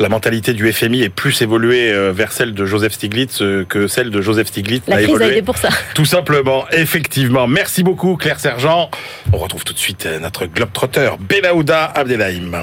la 0.00 0.08
mentalité 0.08 0.52
du 0.52 0.72
FMI 0.72 1.02
est 1.02 1.08
plus 1.08 1.42
évoluée 1.42 1.90
euh, 1.92 2.12
vers 2.12 2.30
celle 2.30 2.54
de 2.54 2.64
Joseph 2.64 2.92
Stiglitz 2.92 3.42
euh, 3.42 3.64
que 3.68 3.88
celle 3.88 4.10
de 4.10 4.20
Joseph 4.20 4.46
Stiglitz 4.46 4.84
La 4.86 5.02
crise 5.02 5.20
a 5.20 5.26
été 5.26 5.42
pour 5.42 5.56
ça. 5.56 5.70
Tout 5.94 6.04
simplement, 6.04 6.66
effectivement. 6.70 7.48
Merci 7.48 7.82
beaucoup 7.82 8.16
Claire 8.16 8.38
Sergent. 8.38 8.90
On 9.32 9.38
retrouve 9.38 9.64
tout 9.64 9.72
de 9.72 9.78
suite 9.78 10.06
euh, 10.06 10.20
notre 10.20 10.46
globetrotter 10.46 11.10
Benaouda 11.18 11.84
Abdelhaim. 11.86 12.62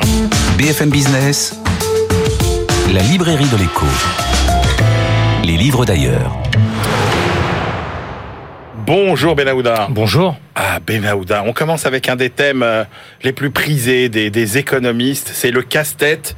BFM 0.58 0.90
Business, 0.90 1.60
la 2.94 3.02
librairie 3.02 3.50
de 3.50 3.58
l'écho. 3.58 3.86
Les 5.44 5.58
livres 5.58 5.86
d'ailleurs. 5.86 6.38
Bonjour 8.86 9.36
Benaouda. 9.36 9.88
Bonjour. 9.90 10.38
Ah 10.56 10.80
Benaouda, 10.80 11.44
on 11.46 11.52
commence 11.52 11.86
avec 11.86 12.08
un 12.08 12.16
des 12.16 12.30
thèmes 12.30 12.66
les 13.24 13.34
plus 13.34 13.50
prisés 13.50 14.08
des, 14.08 14.30
des 14.30 14.58
économistes, 14.58 15.32
c'est 15.34 15.52
le 15.52 15.64
casse-tête 15.64 16.38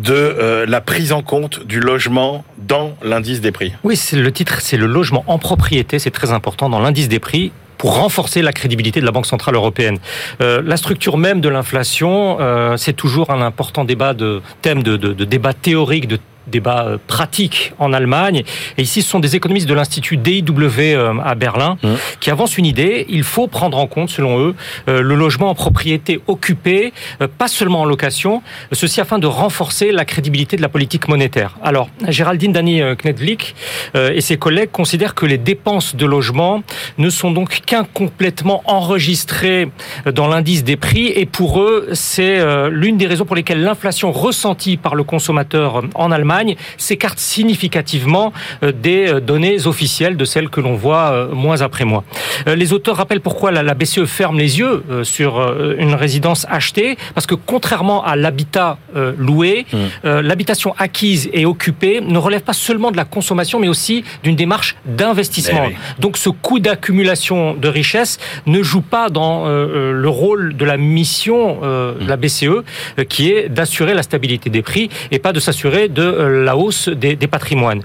de 0.00 0.14
euh, 0.14 0.66
la 0.66 0.80
prise 0.80 1.12
en 1.12 1.22
compte 1.22 1.64
du 1.66 1.80
logement 1.80 2.44
dans 2.58 2.96
l'indice 3.02 3.40
des 3.40 3.52
prix. 3.52 3.72
Oui, 3.84 4.00
le 4.12 4.32
titre, 4.32 4.60
c'est 4.60 4.76
le 4.76 4.86
logement 4.86 5.24
en 5.26 5.38
propriété, 5.38 5.98
c'est 5.98 6.10
très 6.10 6.32
important 6.32 6.68
dans 6.68 6.80
l'indice 6.80 7.08
des 7.08 7.20
prix 7.20 7.52
pour 7.78 7.96
renforcer 7.96 8.42
la 8.42 8.52
crédibilité 8.52 9.00
de 9.00 9.06
la 9.06 9.10
Banque 9.10 9.26
centrale 9.26 9.56
européenne. 9.56 9.98
Euh, 10.40 10.62
la 10.64 10.76
structure 10.76 11.18
même 11.18 11.40
de 11.40 11.48
l'inflation, 11.48 12.38
euh, 12.40 12.76
c'est 12.76 12.92
toujours 12.92 13.30
un 13.30 13.42
important 13.42 13.84
débat 13.84 14.14
de 14.14 14.40
thème 14.60 14.84
de, 14.84 14.96
de, 14.96 15.12
de 15.12 15.24
débat 15.24 15.52
théorique, 15.52 16.06
de 16.06 16.18
débat 16.46 16.86
euh, 16.86 16.98
pratique 17.06 17.72
en 17.78 17.92
Allemagne. 17.92 18.42
Et 18.78 18.82
ici, 18.82 19.02
ce 19.02 19.08
sont 19.08 19.20
des 19.20 19.36
économistes 19.36 19.68
de 19.68 19.74
l'Institut 19.74 20.16
DIW 20.16 20.78
euh, 20.78 21.14
à 21.24 21.34
Berlin 21.34 21.62
Mmh. 21.82 21.94
qui 22.20 22.30
avancent 22.30 22.58
une 22.58 22.66
idée. 22.66 23.06
Il 23.08 23.22
faut 23.22 23.46
prendre 23.46 23.78
en 23.78 23.86
compte, 23.86 24.10
selon 24.10 24.38
eux, 24.38 24.54
euh, 24.88 25.00
le 25.02 25.14
logement 25.14 25.50
en 25.50 25.54
propriété 25.54 26.20
occupé, 26.26 26.92
euh, 27.20 27.28
pas 27.28 27.48
seulement 27.48 27.82
en 27.82 27.84
location, 27.84 28.42
ceci 28.72 29.00
afin 29.00 29.18
de 29.18 29.26
renforcer 29.26 29.92
la 29.92 30.04
crédibilité 30.04 30.56
de 30.56 30.62
la 30.62 30.68
politique 30.68 31.08
monétaire. 31.08 31.56
Alors, 31.62 31.88
Géraldine 32.08 32.56
euh, 32.56 32.94
Knedlik 32.94 33.54
et 33.94 34.20
ses 34.20 34.36
collègues 34.36 34.70
considèrent 34.70 35.14
que 35.14 35.26
les 35.26 35.38
dépenses 35.38 35.96
de 35.96 36.06
logement 36.06 36.62
ne 36.98 37.10
sont 37.10 37.30
donc 37.30 37.60
qu'incomplètement 37.66 38.62
enregistrées 38.66 39.68
dans 40.06 40.28
l'indice 40.28 40.64
des 40.64 40.76
prix 40.76 41.06
et 41.06 41.26
pour 41.26 41.60
eux, 41.60 41.88
c'est 41.92 42.40
l'une 42.70 42.96
des 42.96 43.06
raisons 43.06 43.24
pour 43.24 43.36
lesquelles 43.36 43.62
l'inflation 43.62 44.12
ressentie 44.12 44.76
par 44.76 44.94
le 44.94 45.04
consommateur 45.04 45.82
en 45.94 46.10
Allemagne 46.10 46.31
s'écarte 46.76 47.18
significativement 47.18 48.32
euh, 48.62 48.72
des 48.72 49.08
euh, 49.08 49.20
données 49.20 49.66
officielles 49.66 50.16
de 50.16 50.24
celles 50.24 50.48
que 50.48 50.60
l'on 50.60 50.74
voit 50.74 51.12
euh, 51.12 51.34
mois 51.34 51.62
après 51.62 51.84
mois. 51.84 52.04
Les 52.46 52.72
auteurs 52.72 52.96
rappellent 52.96 53.20
pourquoi 53.20 53.50
la, 53.50 53.74
BCE 53.74 54.04
ferme 54.04 54.38
les 54.38 54.58
yeux 54.58 54.82
sur 55.02 55.40
une 55.78 55.94
résidence 55.94 56.46
achetée, 56.50 56.96
parce 57.14 57.26
que 57.26 57.34
contrairement 57.34 58.04
à 58.04 58.16
l'habitat 58.16 58.78
loué, 59.18 59.66
euh, 60.04 60.22
l'habitation 60.22 60.74
acquise 60.78 61.30
et 61.32 61.46
occupée 61.46 62.00
ne 62.00 62.18
relève 62.18 62.42
pas 62.42 62.52
seulement 62.52 62.90
de 62.90 62.96
la 62.96 63.04
consommation, 63.04 63.60
mais 63.60 63.68
aussi 63.68 64.04
d'une 64.22 64.36
démarche 64.36 64.76
d'investissement. 64.86 65.64
Eh 65.66 65.68
oui. 65.68 65.76
Donc 65.98 66.16
ce 66.16 66.30
coût 66.30 66.58
d'accumulation 66.58 67.54
de 67.54 67.68
richesse 67.68 68.18
ne 68.46 68.62
joue 68.62 68.82
pas 68.82 69.08
dans 69.08 69.46
le 69.46 70.08
rôle 70.08 70.56
de 70.56 70.64
la 70.64 70.76
mission 70.76 71.60
de 71.60 72.08
la 72.08 72.16
BCE, 72.16 72.62
euh, 72.98 73.04
qui 73.08 73.30
est 73.30 73.48
d'assurer 73.48 73.94
la 73.94 74.02
stabilité 74.02 74.50
des 74.50 74.62
prix 74.62 74.88
et 75.10 75.18
pas 75.18 75.32
de 75.32 75.40
s'assurer 75.40 75.88
de 75.88 76.02
la 76.28 76.56
hausse 76.56 76.88
des, 76.88 77.16
des 77.16 77.26
patrimoines. 77.26 77.82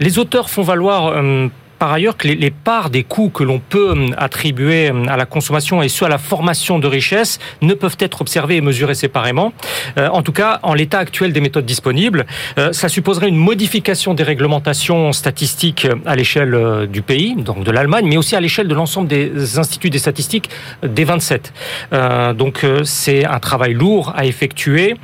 Les 0.00 0.18
auteurs 0.18 0.50
font 0.50 0.62
valoir 0.62 1.08
euh, 1.08 1.48
par 1.78 1.92
ailleurs 1.92 2.16
que 2.16 2.28
les, 2.28 2.50
parts 2.50 2.90
des 2.90 3.04
coûts 3.04 3.30
que 3.30 3.44
l'on 3.44 3.58
peut 3.58 3.94
euh, 3.96 4.10
attribuer 4.16 4.90
euh, 4.90 5.06
à 5.08 5.16
la 5.16 5.26
consommation 5.26 5.82
et 5.82 5.88
ceux 5.88 6.06
à 6.06 6.08
la 6.08 6.18
formation 6.18 6.78
de 6.78 6.86
richesse 6.86 7.38
ne 7.62 7.74
peuvent 7.74 7.96
être 8.00 8.20
observés 8.20 8.56
et 8.56 8.60
mesurés 8.60 8.94
séparément. 8.94 9.52
Euh, 9.98 10.08
en 10.08 10.22
tout 10.22 10.32
cas, 10.32 10.60
en 10.62 10.74
l'état 10.74 10.98
actuel 10.98 11.32
des 11.32 11.40
méthodes 11.40 11.66
disponibles, 11.66 12.26
euh, 12.58 12.72
ça 12.72 12.88
supposerait 12.88 13.28
une 13.28 13.36
modification 13.36 14.14
des 14.14 14.22
réglementations 14.22 15.12
statistiques 15.12 15.84
euh, 15.84 15.94
à 16.06 16.16
l'échelle 16.16 16.86
du 16.90 17.02
pays, 17.02 17.34
donc 17.36 17.64
de 17.64 17.70
l'Allemagne, 17.70 18.06
mais 18.08 18.16
aussi 18.16 18.36
à 18.36 18.40
l'échelle 18.40 18.68
de 18.68 18.74
l'ensemble 18.74 19.08
des 19.08 19.58
instituts 19.58 19.90
des 19.90 19.98
statistiques 19.98 20.50
des 20.82 21.04
27. 21.04 21.52
Euh, 21.92 22.32
donc 22.32 22.64
c'est 22.84 23.24
un 23.24 23.38
travail 23.38 23.74
lourd 23.74 24.12
à 24.16 24.24
effectuer 24.24 24.94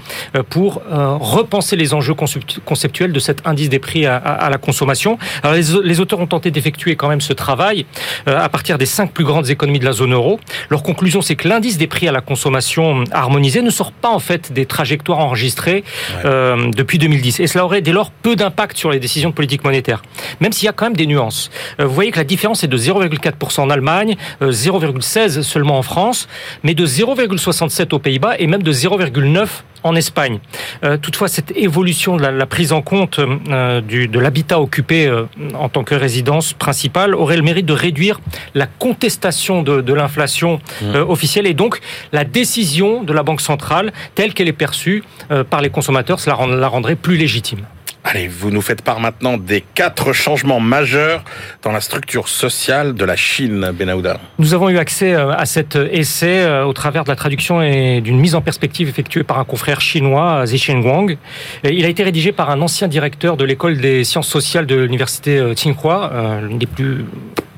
pour 0.49 0.83
repenser 0.89 1.77
les 1.77 1.95
enjeux 1.95 2.15
concept- 2.15 2.61
conceptuels 2.65 3.13
de 3.13 3.21
cet 3.21 3.47
indice 3.47 3.69
des 3.69 3.79
prix 3.79 4.07
à, 4.07 4.49
la 4.51 4.59
consommation. 4.59 5.19
Alors 5.43 5.55
les, 5.57 5.65
les 5.83 6.01
auteurs 6.01 6.21
ont 6.21 6.27
tenté 6.27 6.51
d'effectuer 6.63 6.95
quand 6.95 7.09
même 7.09 7.21
ce 7.21 7.33
travail 7.33 7.87
euh, 8.29 8.39
à 8.39 8.49
partir 8.49 8.79
des 8.79 8.87
cinq 8.87 9.11
plus 9.13 9.25
grandes 9.25 9.51
économies 9.51 9.81
de 9.81 9.85
la 9.85 9.93
zone 9.93 10.15
euro. 10.15 10.39
Leur 10.71 10.85
conclusion, 10.85 11.21
c'est 11.21 11.35
que 11.35 11.49
l'indice 11.49 11.77
des 11.77 11.89
prix 11.89 12.07
à 12.07 12.13
la 12.13 12.21
consommation 12.21 13.03
harmonisé 13.11 13.63
ne 13.63 13.71
sort 13.71 13.91
pas 13.91 14.11
en 14.11 14.21
fait 14.21 14.53
des 14.53 14.65
trajectoires 14.65 15.19
enregistrées 15.19 15.83
euh, 16.25 16.71
depuis 16.71 16.99
2010. 16.99 17.41
Et 17.41 17.49
cela 17.49 17.65
aurait 17.65 17.81
dès 17.81 17.93
lors 17.93 18.13
peu 18.13 18.37
d'impact 18.37 18.77
sur 18.77 18.91
les 18.91 19.01
décisions 19.01 19.31
de 19.31 19.35
politique 19.35 19.65
monétaire, 19.65 20.03
même 20.41 20.53
s'il 20.53 20.67
y 20.67 20.69
a 20.69 20.73
quand 20.73 20.87
même 20.87 20.97
des 20.97 21.07
nuances. 21.07 21.51
Euh, 21.81 21.87
vous 21.87 21.95
voyez 21.95 22.13
que 22.13 22.19
la 22.19 22.25
différence 22.25 22.63
est 22.63 22.69
de 22.69 22.79
0,4% 22.79 23.61
en 23.61 23.71
Allemagne, 23.71 24.17
euh, 24.41 24.53
0,16 24.53 25.43
seulement 25.43 25.79
en 25.79 25.83
France, 25.83 26.29
mais 26.63 26.75
de 26.75 26.87
0,67 26.87 27.93
aux 27.93 27.99
Pays-Bas 27.99 28.37
et 28.39 28.47
même 28.47 28.63
de 28.63 28.73
0,9 28.73 29.49
en 29.85 29.95
Espagne. 29.97 30.39
Euh, 30.85 30.97
toutefois, 30.97 31.29
cette 31.29 31.53
évolution 31.57 32.17
de 32.17 32.23
la, 32.23 32.31
la 32.31 32.47
prise 32.47 32.73
en 32.73 32.83
compte 32.83 33.19
euh, 33.19 33.81
du, 33.81 34.09
de 34.09 34.19
l'habitat 34.19 34.61
occupé 34.61 35.07
euh, 35.07 35.25
en 35.55 35.69
tant 35.69 35.85
que 35.85 35.95
résidence 35.95 36.53
principale 36.53 37.15
aurait 37.15 37.37
le 37.37 37.43
mérite 37.43 37.67
de 37.67 37.73
réduire 37.73 38.21
la 38.55 38.67
contestation 38.67 39.63
de, 39.63 39.81
de 39.81 39.93
l'inflation 39.95 40.61
euh, 40.83 41.05
officielle 41.05 41.47
et 41.47 41.55
donc 41.55 41.81
la 42.13 42.25
décision 42.25 43.03
de 43.03 43.13
la 43.13 43.23
Banque 43.23 43.41
centrale 43.41 43.93
telle 44.15 44.35
qu'elle 44.35 44.49
est 44.49 44.53
perçue 44.53 45.03
euh, 45.31 45.45
par 45.45 45.61
les 45.61 45.71
consommateurs, 45.71 46.21
cela 46.21 46.35
rend- 46.37 46.47
la 46.47 46.69
rendrait 46.69 46.97
plus 46.97 47.17
légitime. 47.17 47.61
Allez, 48.05 48.27
vous 48.27 48.51
nous 48.51 48.63
faites 48.63 48.83
part 48.83 48.99
maintenant 48.99 49.39
des 49.39 49.61
quatre 49.61 50.13
changements 50.13 50.59
majeurs 50.59 51.23
dans 51.63 51.71
la 51.71 51.81
structure 51.81 52.29
sociale 52.29 52.95
de 52.95 53.05
la 53.05 53.15
Chine, 53.15 53.71
Benahouda. 53.73 54.19
Nous 54.41 54.55
avons 54.55 54.69
eu 54.71 54.79
accès 54.79 55.15
euh, 55.15 55.31
à 55.31 55.47
cet 55.47 55.77
essai 55.77 56.41
euh, 56.41 56.65
au 56.65 56.73
travers 56.73 57.05
de 57.05 57.09
la 57.11 57.17
traduction 57.17 57.63
et 57.63 58.01
d'une 58.01 58.19
mise 58.19 58.35
en 58.35 58.41
perspective 58.41 58.89
effectuée 58.89 59.23
par 59.23 59.39
un 59.39 59.45
confrère 59.45 59.81
chinois, 59.81 60.45
Zhi 60.47 60.75
Guang. 60.81 61.17
Il 61.63 61.85
a 61.85 61.89
été 61.89 62.03
rédigé 62.03 62.33
par 62.33 62.51
un 62.51 62.61
ancien 62.61 62.89
directeur 62.89 63.37
de 63.37 63.45
l'école 63.45 63.79
des 63.79 64.03
sciences 64.03 64.29
sociales 64.29 64.67
de 64.67 64.75
l'université 64.75 65.39
euh, 65.39 65.55
Tsinghua, 65.55 66.41
l'une 66.43 66.59
des 66.59 66.67
plus 66.67 67.05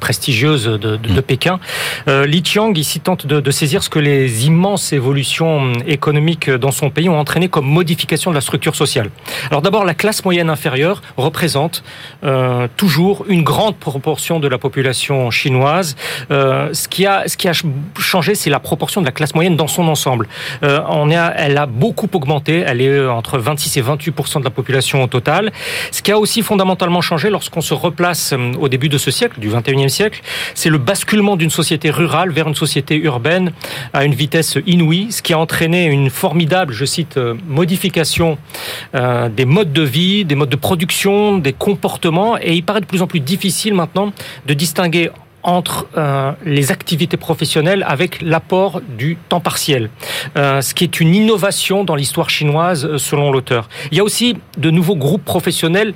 prestigieuse 0.05 0.67
de, 0.67 0.77
de, 0.77 0.97
de 0.97 1.21
mm. 1.21 1.23
Pékin. 1.23 1.59
Euh, 2.09 2.27
Li 2.27 2.43
Qiang, 2.43 2.77
ici, 2.77 3.01
tente 3.01 3.27
de, 3.27 3.41
de, 3.41 3.51
saisir 3.51 3.83
ce 3.83 3.89
que 3.89 3.99
les 3.99 4.47
immenses 4.47 4.93
évolutions 4.93 5.73
économiques 5.87 6.51
dans 6.51 6.73
son 6.73 6.91
pays 6.91 7.09
ont 7.09 7.19
entraîné 7.19 7.49
comme 7.49 7.65
modification 7.67 8.31
de 8.31 8.35
la 8.35 8.43
structure 8.43 8.77
sociale. 8.77 9.09
Alors 9.51 9.63
d'abord, 9.63 9.87
la 9.87 9.95
classe 9.95 10.23
moyenne 10.23 10.34
inférieure 10.41 11.03
représente 11.17 11.83
euh, 12.25 12.69
toujours 12.77 13.25
une 13.29 13.43
grande 13.43 13.77
proportion 13.77 14.41
de 14.41 14.49
la 14.49 14.59
population 14.59 15.31
chinoise. 15.31 15.97
Euh, 16.31 16.73
ce, 16.73 16.89
qui 16.89 17.07
a, 17.07 17.29
ce 17.29 17.37
qui 17.37 17.49
a 17.49 17.53
changé, 17.99 18.35
c'est 18.35 18.51
la 18.51 18.61
proportion 18.61 19.01
de 19.01 19.07
la 19.07 19.13
classe 19.13 19.35
moyenne 19.35 19.57
dans 19.57 19.67
son 19.67 19.89
ensemble. 19.89 20.29
Euh, 20.63 20.81
on 20.89 21.11
elle 21.11 21.59
a 21.59 21.67
beaucoup 21.67 22.09
augmenté, 22.15 22.65
elle 22.67 22.81
est 22.81 23.07
entre 23.07 23.39
26 23.39 23.77
et 23.77 23.83
28% 23.83 24.41
de 24.41 24.45
la 24.45 24.51
population 24.51 25.03
au 25.03 25.07
total. 25.07 25.53
Ce 25.93 26.03
qui 26.03 26.11
a 26.11 26.19
aussi 26.19 26.43
fondamentalement 26.43 27.03
changé 27.03 27.31
lorsqu'on 27.31 27.61
se 27.61 27.75
replace 27.75 28.35
au 28.59 28.69
début 28.69 28.89
de 28.89 28.99
ce 28.99 29.11
siècle, 29.11 29.39
du 29.39 29.51
21e 29.51 29.89
siècle, 29.89 30.23
c'est 30.55 30.71
le 30.71 30.79
basculement 30.79 31.37
d'une 31.37 31.51
société 31.51 31.91
rurale 31.91 32.31
vers 32.31 32.49
une 32.49 32.55
société 32.55 32.97
urbaine 32.97 33.53
à 33.93 34.05
une 34.05 34.15
vitesse 34.15 34.59
inouïe, 34.67 35.13
ce 35.13 35.23
qui 35.23 35.35
a 35.35 35.39
entraîné 35.39 35.85
une 35.85 36.11
formidable, 36.11 36.73
je 36.73 36.85
cite, 36.85 37.19
modification 37.47 38.39
des 38.93 39.45
modes 39.45 39.73
de 39.73 39.83
vie, 39.83 40.24
des 40.25 40.35
modes 40.35 40.51
de 40.51 40.57
production, 40.57 41.39
des 41.39 41.53
comportements, 41.53 42.37
et 42.39 42.55
il 42.55 42.63
paraît 42.65 42.81
de 42.81 42.87
plus 42.87 43.03
en 43.03 43.07
plus 43.07 43.21
difficile 43.21 43.75
maintenant 43.75 44.13
de 44.47 44.55
distinguer 44.55 45.11
entre 45.45 45.87
euh, 45.97 46.33
les 46.45 46.73
activités 46.73 47.19
professionnelles 47.19 47.85
avec 47.87 48.23
l'apport 48.23 48.81
du 48.97 49.17
temps 49.29 49.41
partiel, 49.41 49.91
euh, 50.37 50.63
ce 50.63 50.75
qui 50.75 50.85
est 50.85 51.01
une 51.01 51.15
innovation 51.15 51.85
dans 51.85 51.95
l'histoire 51.95 52.31
chinoise 52.31 52.97
selon 52.97 53.31
l'auteur. 53.31 53.69
Il 53.93 53.99
y 53.99 54.01
a 54.01 54.05
aussi 54.05 54.37
de 54.57 54.71
nouveaux 54.71 54.97
groupes 54.97 55.25
professionnels 55.25 55.95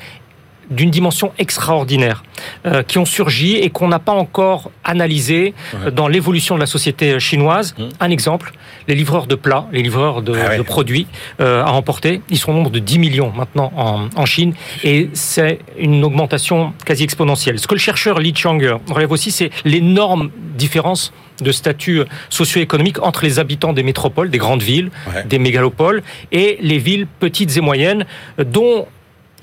d'une 0.71 0.91
dimension 0.91 1.33
extraordinaire 1.39 2.23
euh, 2.67 2.83
qui 2.83 2.99
ont 2.99 3.05
surgi 3.05 3.57
et 3.57 3.71
qu'on 3.71 3.89
n'a 3.89 3.99
pas 3.99 4.13
encore 4.13 4.71
analysé 4.85 5.55
ouais. 5.75 5.91
dans 5.91 6.09
l'évolution 6.09 6.55
de 6.55 6.61
la 6.61 6.67
société 6.67 7.19
chinoise. 7.21 7.75
Mmh. 7.79 7.85
Un 8.01 8.11
exemple, 8.11 8.53
les 8.87 8.95
livreurs 8.95 9.27
de 9.27 9.35
plats, 9.35 9.67
les 9.73 9.83
livreurs 9.83 10.23
de, 10.23 10.33
ah 10.35 10.49
ouais. 10.51 10.59
de 10.59 10.63
produits 10.63 11.07
euh, 11.41 11.65
à 11.65 11.73
emporter, 11.73 12.23
ils 12.29 12.39
sont 12.39 12.53
au 12.53 12.55
nombre 12.55 12.71
de 12.71 12.79
10 12.79 12.99
millions 12.99 13.33
maintenant 13.35 13.73
en, 13.77 14.09
en 14.15 14.27
Chine 14.27 14.55
et 14.85 15.11
c'est 15.15 15.61
une 15.79 16.05
augmentation 16.05 16.73
quasi 16.85 17.05
exponentielle. 17.05 17.59
Ce 17.59 17.67
que 17.67 17.75
le 17.75 17.81
chercheur 17.81 18.19
Li 18.19 18.35
Chang 18.35 18.59
relève 18.89 19.13
aussi, 19.13 19.31
c'est 19.31 19.51
l'énorme 19.65 20.31
différence 20.57 21.13
de 21.41 21.53
statut 21.53 22.03
socio-économique 22.31 23.01
entre 23.03 23.25
les 23.25 23.39
habitants 23.39 23.73
des 23.73 23.83
métropoles, 23.83 24.31
des 24.31 24.39
grandes 24.39 24.63
villes, 24.63 24.91
ouais. 25.15 25.25
des 25.25 25.39
mégalopoles 25.39 26.03
et 26.33 26.59
les 26.61 26.79
villes 26.79 27.07
petites 27.21 27.57
et 27.57 27.61
moyennes 27.61 28.07
dont 28.39 28.87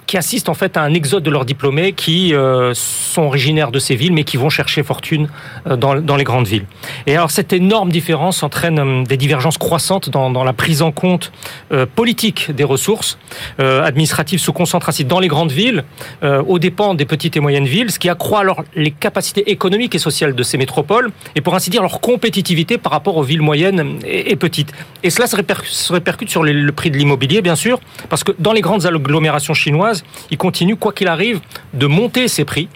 qui 0.07 0.17
assistent 0.17 0.49
en 0.49 0.53
fait 0.53 0.77
à 0.77 0.81
un 0.81 0.93
exode 0.93 1.23
de 1.23 1.29
leurs 1.29 1.45
diplômés 1.45 1.93
qui 1.93 2.33
euh, 2.33 2.73
sont 2.73 3.23
originaires 3.23 3.71
de 3.71 3.79
ces 3.79 3.95
villes 3.95 4.13
mais 4.13 4.23
qui 4.23 4.37
vont 4.37 4.49
chercher 4.49 4.83
fortune 4.83 5.27
euh, 5.67 5.75
dans, 5.75 5.95
dans, 5.95 6.15
les 6.15 6.23
grandes 6.23 6.47
villes. 6.47 6.65
Et 7.07 7.15
alors 7.15 7.31
cette 7.31 7.53
énorme 7.53 7.91
différence 7.91 8.43
entraîne 8.43 8.79
euh, 8.79 9.03
des 9.03 9.17
divergences 9.17 9.57
croissantes 9.57 10.09
dans, 10.09 10.29
dans 10.29 10.43
la 10.43 10.53
prise 10.53 10.81
en 10.81 10.91
compte 10.91 11.31
euh, 11.71 11.85
politique 11.85 12.51
des 12.51 12.63
ressources 12.63 13.17
administratives 13.57 14.39
se 14.39 14.51
concentrent 14.51 14.89
ainsi 14.89 15.05
dans 15.05 15.19
les 15.19 15.27
grandes 15.27 15.51
villes 15.51 15.83
aux 16.23 16.59
dépens 16.59 16.93
des 16.93 17.05
petites 17.05 17.37
et 17.37 17.39
moyennes 17.39 17.65
villes, 17.65 17.91
ce 17.91 17.99
qui 17.99 18.09
accroît 18.09 18.39
alors 18.39 18.63
les 18.75 18.91
capacités 18.91 19.51
économiques 19.51 19.95
et 19.95 19.99
sociales 19.99 20.35
de 20.35 20.43
ces 20.43 20.57
métropoles 20.57 21.11
et 21.35 21.41
pour 21.41 21.55
ainsi 21.55 21.69
dire 21.69 21.81
leur 21.81 21.99
compétitivité 22.01 22.77
par 22.77 22.91
rapport 22.91 23.17
aux 23.17 23.23
villes 23.23 23.41
moyennes 23.41 23.99
et, 24.05 24.31
et 24.31 24.35
petites. 24.35 24.71
Et 25.03 25.09
cela 25.09 25.27
se, 25.27 25.35
répercute, 25.35 26.29
sur 26.29 26.43
le 26.43 26.71
prix 26.71 26.91
de 26.91 26.97
l'immobilier 26.97 27.41
bien 27.41 27.55
sûr 27.55 27.79
parce 28.09 28.23
que 28.23 28.31
dans 28.39 28.53
les 28.53 28.61
grandes 28.61 28.85
agglomérations 28.85 29.53
chinoises 29.53 29.94
il 30.31 30.37
continue, 30.37 30.75
quoi 30.75 30.93
qu'il 30.93 31.07
arrive, 31.07 31.39
de 31.73 31.87
monter 31.87 32.27
ses 32.27 32.45
prix, 32.45 32.67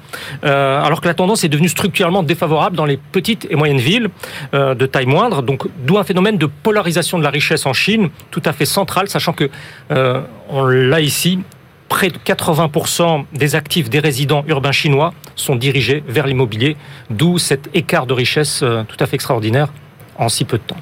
euh, 0.43 0.81
alors 0.81 1.01
que 1.01 1.07
la 1.07 1.13
tendance 1.13 1.43
est 1.43 1.49
devenue 1.49 1.69
structurellement 1.69 2.23
défavorable 2.23 2.75
dans 2.75 2.85
les 2.85 2.97
petites 2.97 3.47
et 3.49 3.55
moyennes 3.55 3.79
villes 3.79 4.09
euh, 4.53 4.75
de 4.75 4.85
taille 4.85 5.05
moindre. 5.05 5.41
Donc, 5.41 5.67
d'où 5.85 5.97
un 5.97 6.03
phénomène 6.03 6.37
de 6.37 6.45
polarisation 6.45 7.17
de 7.17 7.23
la 7.23 7.29
richesse 7.29 7.65
en 7.65 7.73
Chine, 7.73 8.09
tout 8.31 8.43
à 8.45 8.53
fait 8.53 8.65
central, 8.65 9.09
sachant 9.09 9.33
que 9.33 9.49
euh, 9.91 10.21
l'a 10.51 11.01
ici. 11.01 11.39
Près 11.87 12.09
de 12.09 12.19
80% 12.19 13.25
des 13.33 13.55
actifs 13.55 13.89
des 13.89 13.97
résidents 13.97 14.43
urbains 14.47 14.71
chinois 14.71 15.11
sont 15.35 15.55
dirigés 15.55 16.03
vers 16.07 16.27
l'immobilier, 16.27 16.77
d'où 17.09 17.39
cet 17.39 17.67
écart 17.73 18.05
de 18.05 18.13
richesse 18.13 18.59
tout 18.59 18.97
à 18.99 19.07
fait 19.07 19.15
extraordinaire 19.15 19.69
en 20.19 20.29
si 20.29 20.45
peu 20.45 20.57
de 20.57 20.63
temps. 20.63 20.77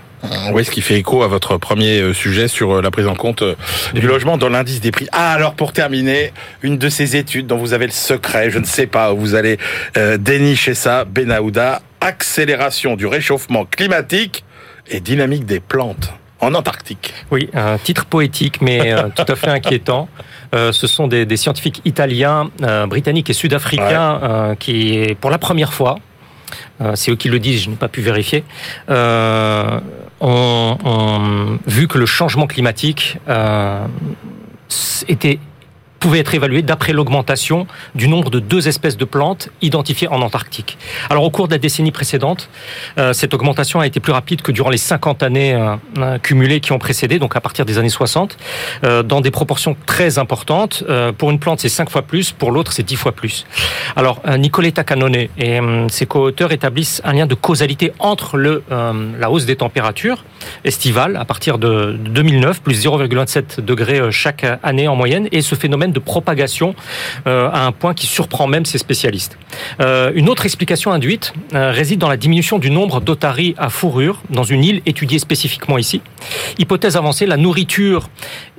Oui, 0.52 0.66
ce 0.66 0.72
qui 0.72 0.82
fait 0.82 0.96
écho 0.96 1.22
à 1.22 1.28
votre 1.28 1.58
premier 1.58 2.00
euh, 2.00 2.14
sujet 2.14 2.48
sur 2.48 2.78
euh, 2.78 2.82
la 2.82 2.90
prise 2.90 3.08
en 3.08 3.14
compte 3.16 3.44
euh, 3.44 3.56
du 3.94 4.02
logement 4.02 4.38
dans 4.38 4.50
l'indice 4.50 4.82
des 4.82 4.92
prix. 4.92 5.08
Ah, 5.12 5.32
alors 5.32 5.54
pour 5.54 5.74
terminer, 5.74 6.34
une 6.64 6.78
de 6.78 6.90
ces 6.90 7.16
études 7.16 7.46
dont 7.46 7.58
vous 7.58 7.74
avez 7.74 7.86
le 7.86 7.92
secret, 7.92 8.50
je 8.50 8.58
ne 8.58 8.66
sais 8.66 8.88
pas 8.88 9.14
où 9.14 9.18
vous 9.18 9.36
allez 9.36 9.58
dénicher 10.20 10.74
ça, 10.74 11.06
Benahouda, 11.06 11.82
accélération 12.02 12.96
du 12.96 13.06
réchauffement 13.06 13.66
climatique 13.66 14.44
et 14.90 15.00
dynamique 15.00 15.46
des 15.46 15.60
plantes 15.60 16.12
en 16.40 16.54
Antarctique. 16.54 17.14
Oui, 17.32 17.50
un 17.54 17.78
titre 17.78 18.06
poétique, 18.06 18.62
mais 18.62 18.96
tout 19.16 19.26
à 19.28 19.36
fait 19.36 19.50
inquiétant. 19.50 20.10
Euh, 20.56 20.72
ce 20.72 20.88
sont 20.88 21.08
des, 21.08 21.26
des 21.26 21.38
scientifiques 21.38 21.82
italiens, 21.86 22.50
euh, 22.64 22.88
britanniques 22.88 23.30
et 23.30 23.34
sud-africains 23.34 24.50
ouais. 24.50 24.58
qui, 24.58 25.16
pour 25.20 25.30
la 25.30 25.38
première 25.38 25.74
fois, 25.74 25.98
c'est 26.96 27.12
eux 27.12 27.16
qui 27.16 27.30
le 27.30 27.40
disent, 27.40 27.64
je 27.64 27.70
n'ai 27.70 27.76
pas 27.76 27.88
pu 27.88 28.02
vérifier, 28.02 28.44
euh, 28.90 29.80
ont, 30.20 30.78
ont, 30.84 31.60
vu 31.66 31.88
que 31.88 31.98
le 31.98 32.06
changement 32.06 32.48
climatique 32.48 33.18
euh, 33.28 33.86
était 35.08 35.40
pouvait 36.00 36.20
être 36.20 36.34
évalué 36.34 36.62
d'après 36.62 36.94
l'augmentation 36.94 37.68
du 37.96 38.08
nombre 38.08 38.30
de 38.30 38.40
deux 38.40 38.68
espèces 38.68 38.98
de 38.98 39.06
plantes 39.06 39.50
identifiées 39.62 40.08
en 40.08 40.22
Antarctique. 40.22 40.78
Alors 41.10 41.24
au 41.24 41.30
cours 41.30 41.48
de 41.48 41.54
la 41.54 41.60
décennie 41.60 41.92
précédente, 41.92 42.50
euh, 42.98 43.14
cette 43.14 43.34
augmentation 43.34 43.80
a 43.80 43.88
été 43.88 44.00
plus 44.00 44.14
rapide 44.14 44.42
que 44.42 44.52
durant 44.52 44.70
les 44.70 44.78
50 44.78 45.24
années 45.24 45.54
euh, 45.54 46.18
cumulées 46.20 46.60
qui 46.60 46.72
ont 46.72 46.80
précédé, 46.80 47.20
donc 47.20 47.36
à 47.36 47.42
partir 47.42 47.66
des 47.66 47.78
années 47.78 47.90
60, 47.90 48.38
euh, 48.84 49.04
dans 49.04 49.22
des 49.22 49.32
proportions 49.32 49.76
très 49.86 50.18
importantes. 50.18 50.84
Euh, 50.90 51.12
pour 51.12 51.32
une 51.32 51.40
plante, 51.40 51.60
c'est 51.60 51.70
5 51.70 51.90
fois 51.90 52.02
plus, 52.02 52.32
pour 52.32 52.52
l'autre, 52.52 52.72
c'est 52.72 52.84
10 52.84 52.96
fois 52.96 53.12
plus. 53.12 53.46
Alors 53.96 54.22
euh, 54.28 54.38
Nicoletta 54.38 54.84
Canone 54.84 55.16
et 55.16 55.30
euh, 55.42 55.88
ses 55.90 56.06
co-auteurs 56.06 56.52
établissent 56.52 57.02
un 57.04 57.14
lien 57.14 57.26
de 57.26 57.36
causalité 57.36 57.92
entre 58.00 58.38
le, 58.38 58.64
la 59.20 59.32
hausse 59.32 59.46
des 59.46 59.56
températures 59.56 60.26
estivales 60.64 61.16
à 61.16 61.26
partir 61.26 61.58
de 61.58 61.98
2009, 62.00 62.62
plus 62.62 62.86
0,27 62.86 63.62
degrés 63.62 64.12
chaque 64.12 64.46
année 64.64 64.88
en 64.88 64.96
moyenne, 64.96 65.28
et 65.32 65.42
ce 65.42 65.56
phénomène 65.56 65.87
de 65.92 66.00
propagation 66.00 66.76
euh, 67.28 67.50
à 67.52 67.66
un 67.66 67.72
point 67.72 67.94
qui 67.94 68.08
surprend 68.08 68.48
même 68.48 68.66
ces 68.66 68.78
spécialistes. 68.78 69.38
Euh, 69.80 70.12
une 70.16 70.30
autre 70.30 70.46
explication 70.46 70.92
induite 70.92 71.34
euh, 71.54 71.72
réside 71.72 72.00
dans 72.00 72.10
la 72.10 72.18
diminution 72.18 72.60
du 72.60 72.70
nombre 72.70 73.02
d'otaries 73.02 73.56
à 73.58 73.70
fourrure 73.70 74.22
dans 74.30 74.44
une 74.44 74.64
île 74.64 74.82
étudiée 74.86 75.20
spécifiquement 75.20 75.78
ici. 75.78 76.02
Hypothèse 76.58 76.98
avancée, 76.98 77.26
la 77.26 77.38
nourriture 77.38 78.10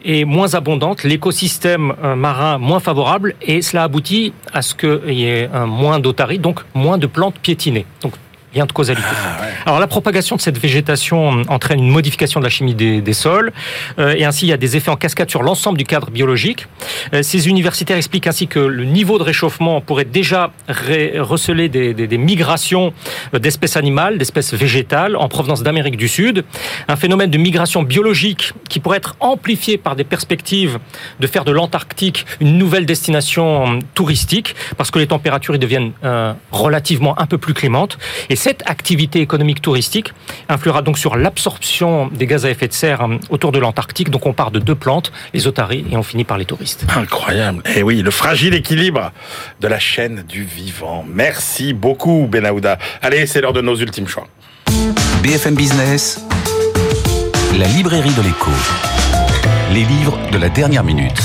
est 0.05 0.24
moins 0.24 0.55
abondante, 0.55 1.03
l'écosystème 1.03 1.93
marin 2.16 2.59
moins 2.59 2.79
favorable, 2.79 3.35
et 3.43 3.62
cela 3.62 3.83
aboutit 3.83 4.33
à 4.53 4.62
ce 4.62 4.74
qu'il 4.74 5.14
y 5.14 5.24
ait 5.24 5.49
moins 5.66 5.99
d'otaries, 5.99 6.39
donc 6.39 6.61
moins 6.74 6.99
de 6.99 7.09
plantes 7.09 7.39
piétinées. 7.41 7.85
Donc 8.03 8.12
lien 8.55 8.67
de 8.67 8.73
causalité. 8.73 9.07
Ah, 9.11 9.43
ouais. 9.43 9.49
Alors 9.67 9.81
la 9.81 9.87
propagation 9.87 10.37
de 10.37 10.41
cette 10.41 10.59
végétation 10.59 11.43
entraîne 11.49 11.81
une 11.81 11.91
modification 11.91 12.41
de 12.41 12.45
la 12.45 12.51
chimie 12.51 12.75
des, 12.75 13.01
des 13.01 13.13
sols 13.13 13.53
euh, 13.99 14.15
et 14.17 14.25
ainsi 14.25 14.47
il 14.47 14.49
y 14.49 14.53
a 14.53 14.57
des 14.57 14.77
effets 14.77 14.91
en 14.91 14.97
cascade 14.97 15.31
sur 15.31 15.43
l'ensemble 15.43 15.79
du 15.79 15.85
cadre 15.85 16.11
biologique. 16.11 16.67
Euh, 17.15 17.23
ces 17.23 17.49
universitaires 17.49 17.97
expliquent 17.97 18.27
ainsi 18.27 18.47
que 18.49 18.59
le 18.59 18.85
niveau 18.85 19.19
de 19.19 19.23
réchauffement 19.23 19.81
pourrait 19.81 20.05
déjà 20.05 20.53
receler 20.69 21.69
des, 21.69 21.95
des, 21.95 22.07
des 22.07 22.19
migrations 22.19 22.93
euh, 23.35 23.39
d'espèces 23.39 23.77
animales, 23.77 24.19
d'espèces 24.19 24.55
végétales 24.55 25.17
en 25.17 25.29
provenance 25.29 25.63
d'Amérique 25.63 25.97
du 25.97 26.09
Sud, 26.09 26.45
un 26.89 26.97
phénomène 26.97 27.31
de 27.31 27.39
migration 27.39 27.83
biologique 27.83 28.53
qui 28.69 28.81
pourrait 28.81 28.99
être 28.99 29.17
amplifié 29.21 29.79
par 29.79 29.97
des 29.97 30.05
perspectives 30.05 30.79
de 31.21 31.27
faire 31.27 31.45
de 31.45 31.53
l'Antarctique 31.53 32.27
une 32.41 32.59
nouvelle 32.59 32.87
destination 32.87 33.79
touristique 33.95 34.55
parce 34.77 34.91
que 34.91 34.99
les 34.99 35.07
températures 35.07 35.55
y 35.55 35.59
deviennent 35.59 35.93
euh, 36.05 36.33
relativement 36.51 37.19
un 37.21 37.27
peu 37.27 37.39
plus 37.39 37.55
clémentes 37.55 37.99
et 38.29 38.37
cette 38.39 38.62
activité 38.66 39.20
économique 39.20 39.61
touristique 39.61 40.12
influera 40.49 40.80
donc 40.80 40.97
sur 40.97 41.16
l'absorption 41.16 42.07
des 42.07 42.26
gaz 42.26 42.47
à 42.47 42.51
effet 42.51 42.68
de 42.68 42.72
serre 42.72 43.03
euh, 43.03 43.16
autour 43.30 43.51
de 43.53 43.59
l'Antarctique. 43.59 44.11
Donc 44.11 44.26
on 44.26 44.32
part 44.32 44.53
de 44.53 44.61
deux 44.61 44.76
plantes, 44.76 45.12
les 45.34 45.47
otaries, 45.47 45.84
et 45.91 45.97
on 45.97 46.05
finit 46.05 46.24
par 46.24 46.39
les 46.39 46.45
touristes. 46.45 46.86
Incroyable. 46.97 47.62
Et 47.66 47.78
eh 47.78 47.82
oui, 47.82 48.01
le 48.01 48.11
fragile 48.11 48.55
équilibre 48.55 49.12
de 49.61 49.66
la 49.68 49.80
chaîne 49.80 50.22
du 50.22 50.45
vivant. 50.45 51.05
Merci 51.07 51.72
beaucoup, 51.72 52.28
Benahouda. 52.30 52.78
Allez, 53.03 53.26
c'est 53.26 53.41
l'heure 53.41 53.53
de 53.53 53.61
nos 53.61 53.76
ultimes 53.76 54.09
choix. 54.09 54.28
BFM 55.22 55.57
Business, 55.57 56.24
la 57.59 57.66
librairie 57.66 58.14
de 58.14 58.22
l'écho. 58.22 58.53
Les 59.72 59.82
livres 59.82 60.16
de 60.30 60.39
la 60.39 60.49
dernière 60.49 60.84
minute. 60.84 61.20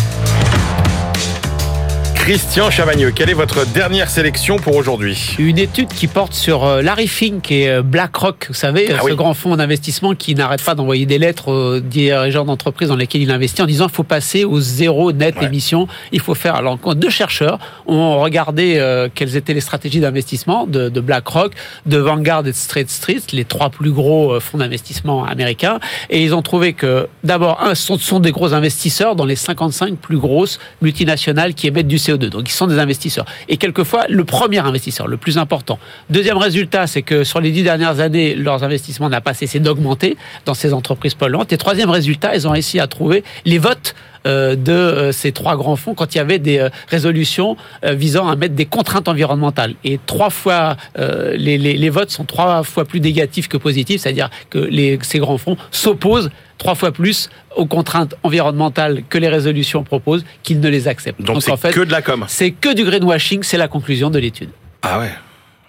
Christian 2.23 2.69
Chavagneux, 2.71 3.11
quelle 3.11 3.29
est 3.29 3.33
votre 3.33 3.65
dernière 3.73 4.09
sélection 4.09 4.55
pour 4.55 4.77
aujourd'hui 4.77 5.35
Une 5.39 5.57
étude 5.57 5.89
qui 5.89 6.07
porte 6.07 6.33
sur 6.33 6.63
euh, 6.63 6.81
Larry 6.81 7.09
Fink 7.09 7.51
et 7.51 7.67
euh, 7.69 7.81
BlackRock, 7.81 8.45
vous 8.47 8.53
savez, 8.53 8.87
Ah 8.93 8.99
ce 9.01 9.07
oui. 9.07 9.15
grand 9.17 9.33
fonds 9.33 9.57
d'investissement 9.57 10.15
qui 10.15 10.33
n'arrête 10.33 10.63
pas 10.63 10.73
d'envoyer 10.73 11.05
des 11.05 11.17
lettres 11.17 11.49
aux 11.51 11.79
dirigeants 11.81 12.45
d'entreprises 12.45 12.87
dans 12.87 12.95
lesquelles 12.95 13.23
il 13.23 13.29
investit 13.31 13.61
en 13.61 13.65
disant 13.65 13.87
qu'il 13.87 13.95
faut 13.95 14.03
passer 14.03 14.45
au 14.45 14.61
zéro 14.61 15.11
net 15.11 15.35
Ouais. 15.35 15.47
émission. 15.47 15.89
Il 16.13 16.21
faut 16.21 16.33
faire. 16.33 16.55
Alors, 16.55 16.77
deux 16.95 17.09
chercheurs 17.09 17.59
ont 17.87 18.21
regardé 18.21 18.77
euh, 18.77 19.09
quelles 19.13 19.35
étaient 19.35 19.53
les 19.53 19.59
stratégies 19.59 19.99
d'investissement 19.99 20.65
de, 20.65 20.87
de 20.87 21.01
BlackRock, 21.01 21.51
de 21.87 21.97
Vanguard 21.97 22.39
et 22.47 22.51
de 22.51 22.51
State 22.53 22.89
Street, 22.89 23.19
les 23.33 23.43
trois 23.43 23.69
plus 23.69 23.91
gros 23.91 24.39
fonds 24.39 24.59
d'investissement 24.59 25.25
américains, 25.25 25.79
et 26.09 26.23
ils 26.23 26.33
ont 26.33 26.41
trouvé 26.41 26.71
que 26.71 27.09
d'abord, 27.25 27.61
un, 27.61 27.75
ce 27.75 27.85
sont, 27.85 27.97
ce 27.97 28.05
sont 28.05 28.21
des 28.21 28.31
gros 28.31 28.53
investisseurs 28.53 29.17
dans 29.17 29.25
les 29.25 29.35
55 29.35 29.97
plus 29.97 30.17
grosses 30.19 30.57
multinationales 30.81 31.53
qui 31.53 31.67
émettent 31.67 31.87
du 31.89 31.97
CO2. 31.97 32.12
Donc, 32.17 32.49
ils 32.49 32.53
sont 32.53 32.67
des 32.67 32.79
investisseurs. 32.79 33.25
Et 33.49 33.57
quelquefois, 33.57 34.05
le 34.09 34.23
premier 34.23 34.59
investisseur, 34.59 35.07
le 35.07 35.17
plus 35.17 35.37
important. 35.37 35.79
Deuxième 36.09 36.37
résultat, 36.37 36.87
c'est 36.87 37.01
que 37.01 37.23
sur 37.23 37.39
les 37.41 37.51
dix 37.51 37.63
dernières 37.63 37.99
années, 37.99 38.35
leurs 38.35 38.63
investissements 38.63 39.09
n'ont 39.09 39.21
pas 39.21 39.33
cessé 39.33 39.59
d'augmenter 39.59 40.17
dans 40.45 40.53
ces 40.53 40.73
entreprises 40.73 41.15
polluantes. 41.15 41.53
Et 41.53 41.57
troisième 41.57 41.89
résultat, 41.89 42.35
ils 42.35 42.47
ont 42.47 42.51
réussi 42.51 42.79
à 42.79 42.87
trouver 42.87 43.23
les 43.45 43.57
votes 43.57 43.95
de 44.25 44.71
euh, 44.71 45.11
ces 45.11 45.31
trois 45.31 45.55
grands 45.57 45.75
fonds 45.75 45.93
quand 45.93 46.15
il 46.15 46.17
y 46.17 46.21
avait 46.21 46.39
des 46.39 46.59
euh, 46.59 46.69
résolutions 46.87 47.57
euh, 47.83 47.93
visant 47.93 48.27
à 48.27 48.35
mettre 48.35 48.55
des 48.55 48.65
contraintes 48.65 49.07
environnementales. 49.07 49.75
Et 49.83 49.99
trois 50.05 50.29
fois, 50.29 50.77
euh, 50.97 51.35
les, 51.35 51.57
les, 51.57 51.73
les 51.73 51.89
votes 51.89 52.11
sont 52.11 52.25
trois 52.25 52.63
fois 52.63 52.85
plus 52.85 53.01
négatifs 53.01 53.47
que 53.47 53.57
positifs, 53.57 54.01
c'est-à-dire 54.01 54.29
que 54.49 54.59
les, 54.59 54.99
ces 55.01 55.19
grands 55.19 55.37
fonds 55.37 55.57
s'opposent 55.71 56.29
trois 56.57 56.75
fois 56.75 56.91
plus 56.91 57.29
aux 57.55 57.65
contraintes 57.65 58.15
environnementales 58.23 59.03
que 59.09 59.17
les 59.17 59.29
résolutions 59.29 59.83
proposent 59.83 60.23
qu'ils 60.43 60.59
ne 60.59 60.69
les 60.69 60.87
acceptent. 60.87 61.21
Donc 61.21 61.43
c'est 61.43 61.51
en 61.51 61.57
fait, 61.57 61.71
que 61.71 61.81
de 61.81 61.91
la 61.91 62.01
com. 62.01 62.25
c'est 62.27 62.51
que 62.51 62.73
du 62.73 62.83
greenwashing, 62.85 63.43
c'est 63.43 63.57
la 63.57 63.67
conclusion 63.67 64.09
de 64.09 64.19
l'étude. 64.19 64.49
Ah 64.81 64.99
ouais. 64.99 65.11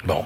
Bon. 0.07 0.25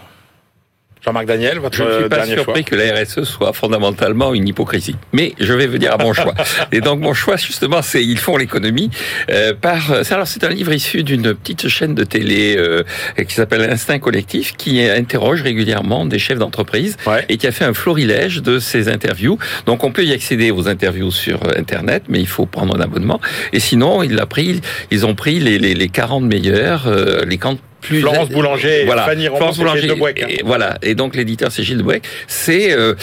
Jean-Marc 1.04 1.26
Daniel, 1.26 1.58
votre 1.58 1.76
Je 1.76 1.82
ne 1.84 2.00
suis 2.00 2.08
pas 2.08 2.24
choix. 2.24 2.34
surpris 2.34 2.64
que 2.64 2.74
la 2.74 2.92
RSE 3.02 3.22
soit 3.24 3.52
fondamentalement 3.52 4.34
une 4.34 4.46
hypocrisie. 4.48 4.96
Mais 5.12 5.34
je 5.38 5.52
vais 5.54 5.66
venir 5.66 5.92
à 5.92 5.98
mon 6.02 6.12
choix. 6.12 6.34
Et 6.72 6.80
donc 6.80 7.00
mon 7.00 7.14
choix, 7.14 7.36
justement, 7.36 7.82
c'est 7.82 8.02
ils 8.04 8.18
font 8.18 8.36
l'économie 8.36 8.90
euh, 9.30 9.54
par. 9.54 9.92
Alors 10.10 10.26
c'est 10.26 10.44
un 10.44 10.48
livre 10.48 10.72
issu 10.72 11.02
d'une 11.04 11.34
petite 11.34 11.68
chaîne 11.68 11.94
de 11.94 12.04
télé 12.04 12.56
euh, 12.58 12.82
qui 13.28 13.34
s'appelle 13.34 13.62
Instinct 13.70 13.98
Collectif, 14.00 14.54
qui 14.56 14.82
interroge 14.82 15.42
régulièrement 15.42 16.04
des 16.06 16.18
chefs 16.18 16.38
d'entreprise 16.38 16.96
Ouais. 17.06 17.24
et 17.28 17.36
qui 17.36 17.46
a 17.46 17.52
fait 17.52 17.64
un 17.64 17.74
florilège 17.74 18.42
de 18.42 18.58
ces 18.58 18.88
interviews. 18.88 19.38
Donc 19.66 19.84
on 19.84 19.92
peut 19.92 20.04
y 20.04 20.12
accéder 20.12 20.50
aux 20.50 20.68
interviews 20.68 21.10
sur 21.10 21.40
Internet, 21.56 22.04
mais 22.08 22.20
il 22.20 22.26
faut 22.26 22.46
prendre 22.46 22.76
un 22.76 22.80
abonnement. 22.80 23.20
Et 23.52 23.60
sinon, 23.60 24.02
il 24.02 24.18
a 24.20 24.26
pris, 24.26 24.60
ils 24.90 25.06
ont 25.06 25.14
pris 25.14 25.38
les, 25.38 25.58
les, 25.58 25.74
les 25.74 25.88
40 25.88 26.24
meilleurs, 26.24 26.86
euh, 26.86 27.24
les 27.24 27.38
40 27.38 27.58
plus 27.80 28.00
Florence 28.00 28.28
Boulanger 28.28 28.82
et 28.82 28.84
voilà. 28.84 29.04
Fanny 29.04 29.26
Florence 29.26 29.56
c'est 29.56 29.62
Gilles 29.62 29.88
Boulanger. 29.88 29.88
Debouec, 29.88 30.22
hein. 30.22 30.26
Et, 30.28 30.42
voilà. 30.44 30.78
Et 30.82 30.94
donc 30.94 31.14
l'éditeur 31.16 31.52
c'est 31.52 31.62
Gilles 31.62 31.78
Debouec. 31.78 32.04
C'est 32.26 32.72
euh, 32.72 32.94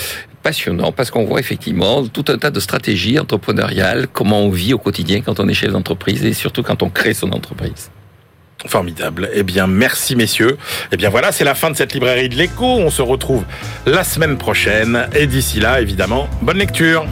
passionnant 0.43 0.91
parce 0.91 1.09
qu'on 1.11 1.25
voit 1.25 1.39
effectivement 1.39 2.05
tout 2.07 2.25
un 2.27 2.37
tas 2.37 2.51
de 2.51 2.59
stratégies 2.59 3.17
entrepreneuriales, 3.17 4.07
comment 4.11 4.41
on 4.41 4.49
vit 4.49 4.73
au 4.73 4.77
quotidien 4.77 5.21
quand 5.21 5.39
on 5.39 5.47
est 5.47 5.53
chef 5.53 5.71
d'entreprise 5.71 6.23
et 6.23 6.33
surtout 6.33 6.61
quand 6.61 6.83
on 6.83 6.89
crée 6.89 7.13
son 7.13 7.31
entreprise. 7.31 7.89
Formidable. 8.67 9.29
Eh 9.33 9.43
bien, 9.43 9.67
merci 9.67 10.15
messieurs. 10.15 10.57
Eh 10.91 10.97
bien 10.97 11.09
voilà, 11.09 11.31
c'est 11.31 11.43
la 11.43 11.55
fin 11.55 11.69
de 11.69 11.75
cette 11.75 11.93
librairie 11.93 12.29
de 12.29 12.35
l'écho. 12.35 12.65
On 12.65 12.89
se 12.89 13.01
retrouve 13.01 13.43
la 13.85 14.03
semaine 14.03 14.37
prochaine. 14.37 15.07
Et 15.15 15.27
d'ici 15.27 15.59
là, 15.59 15.81
évidemment, 15.81 16.27
bonne 16.41 16.57
lecture. 16.57 17.05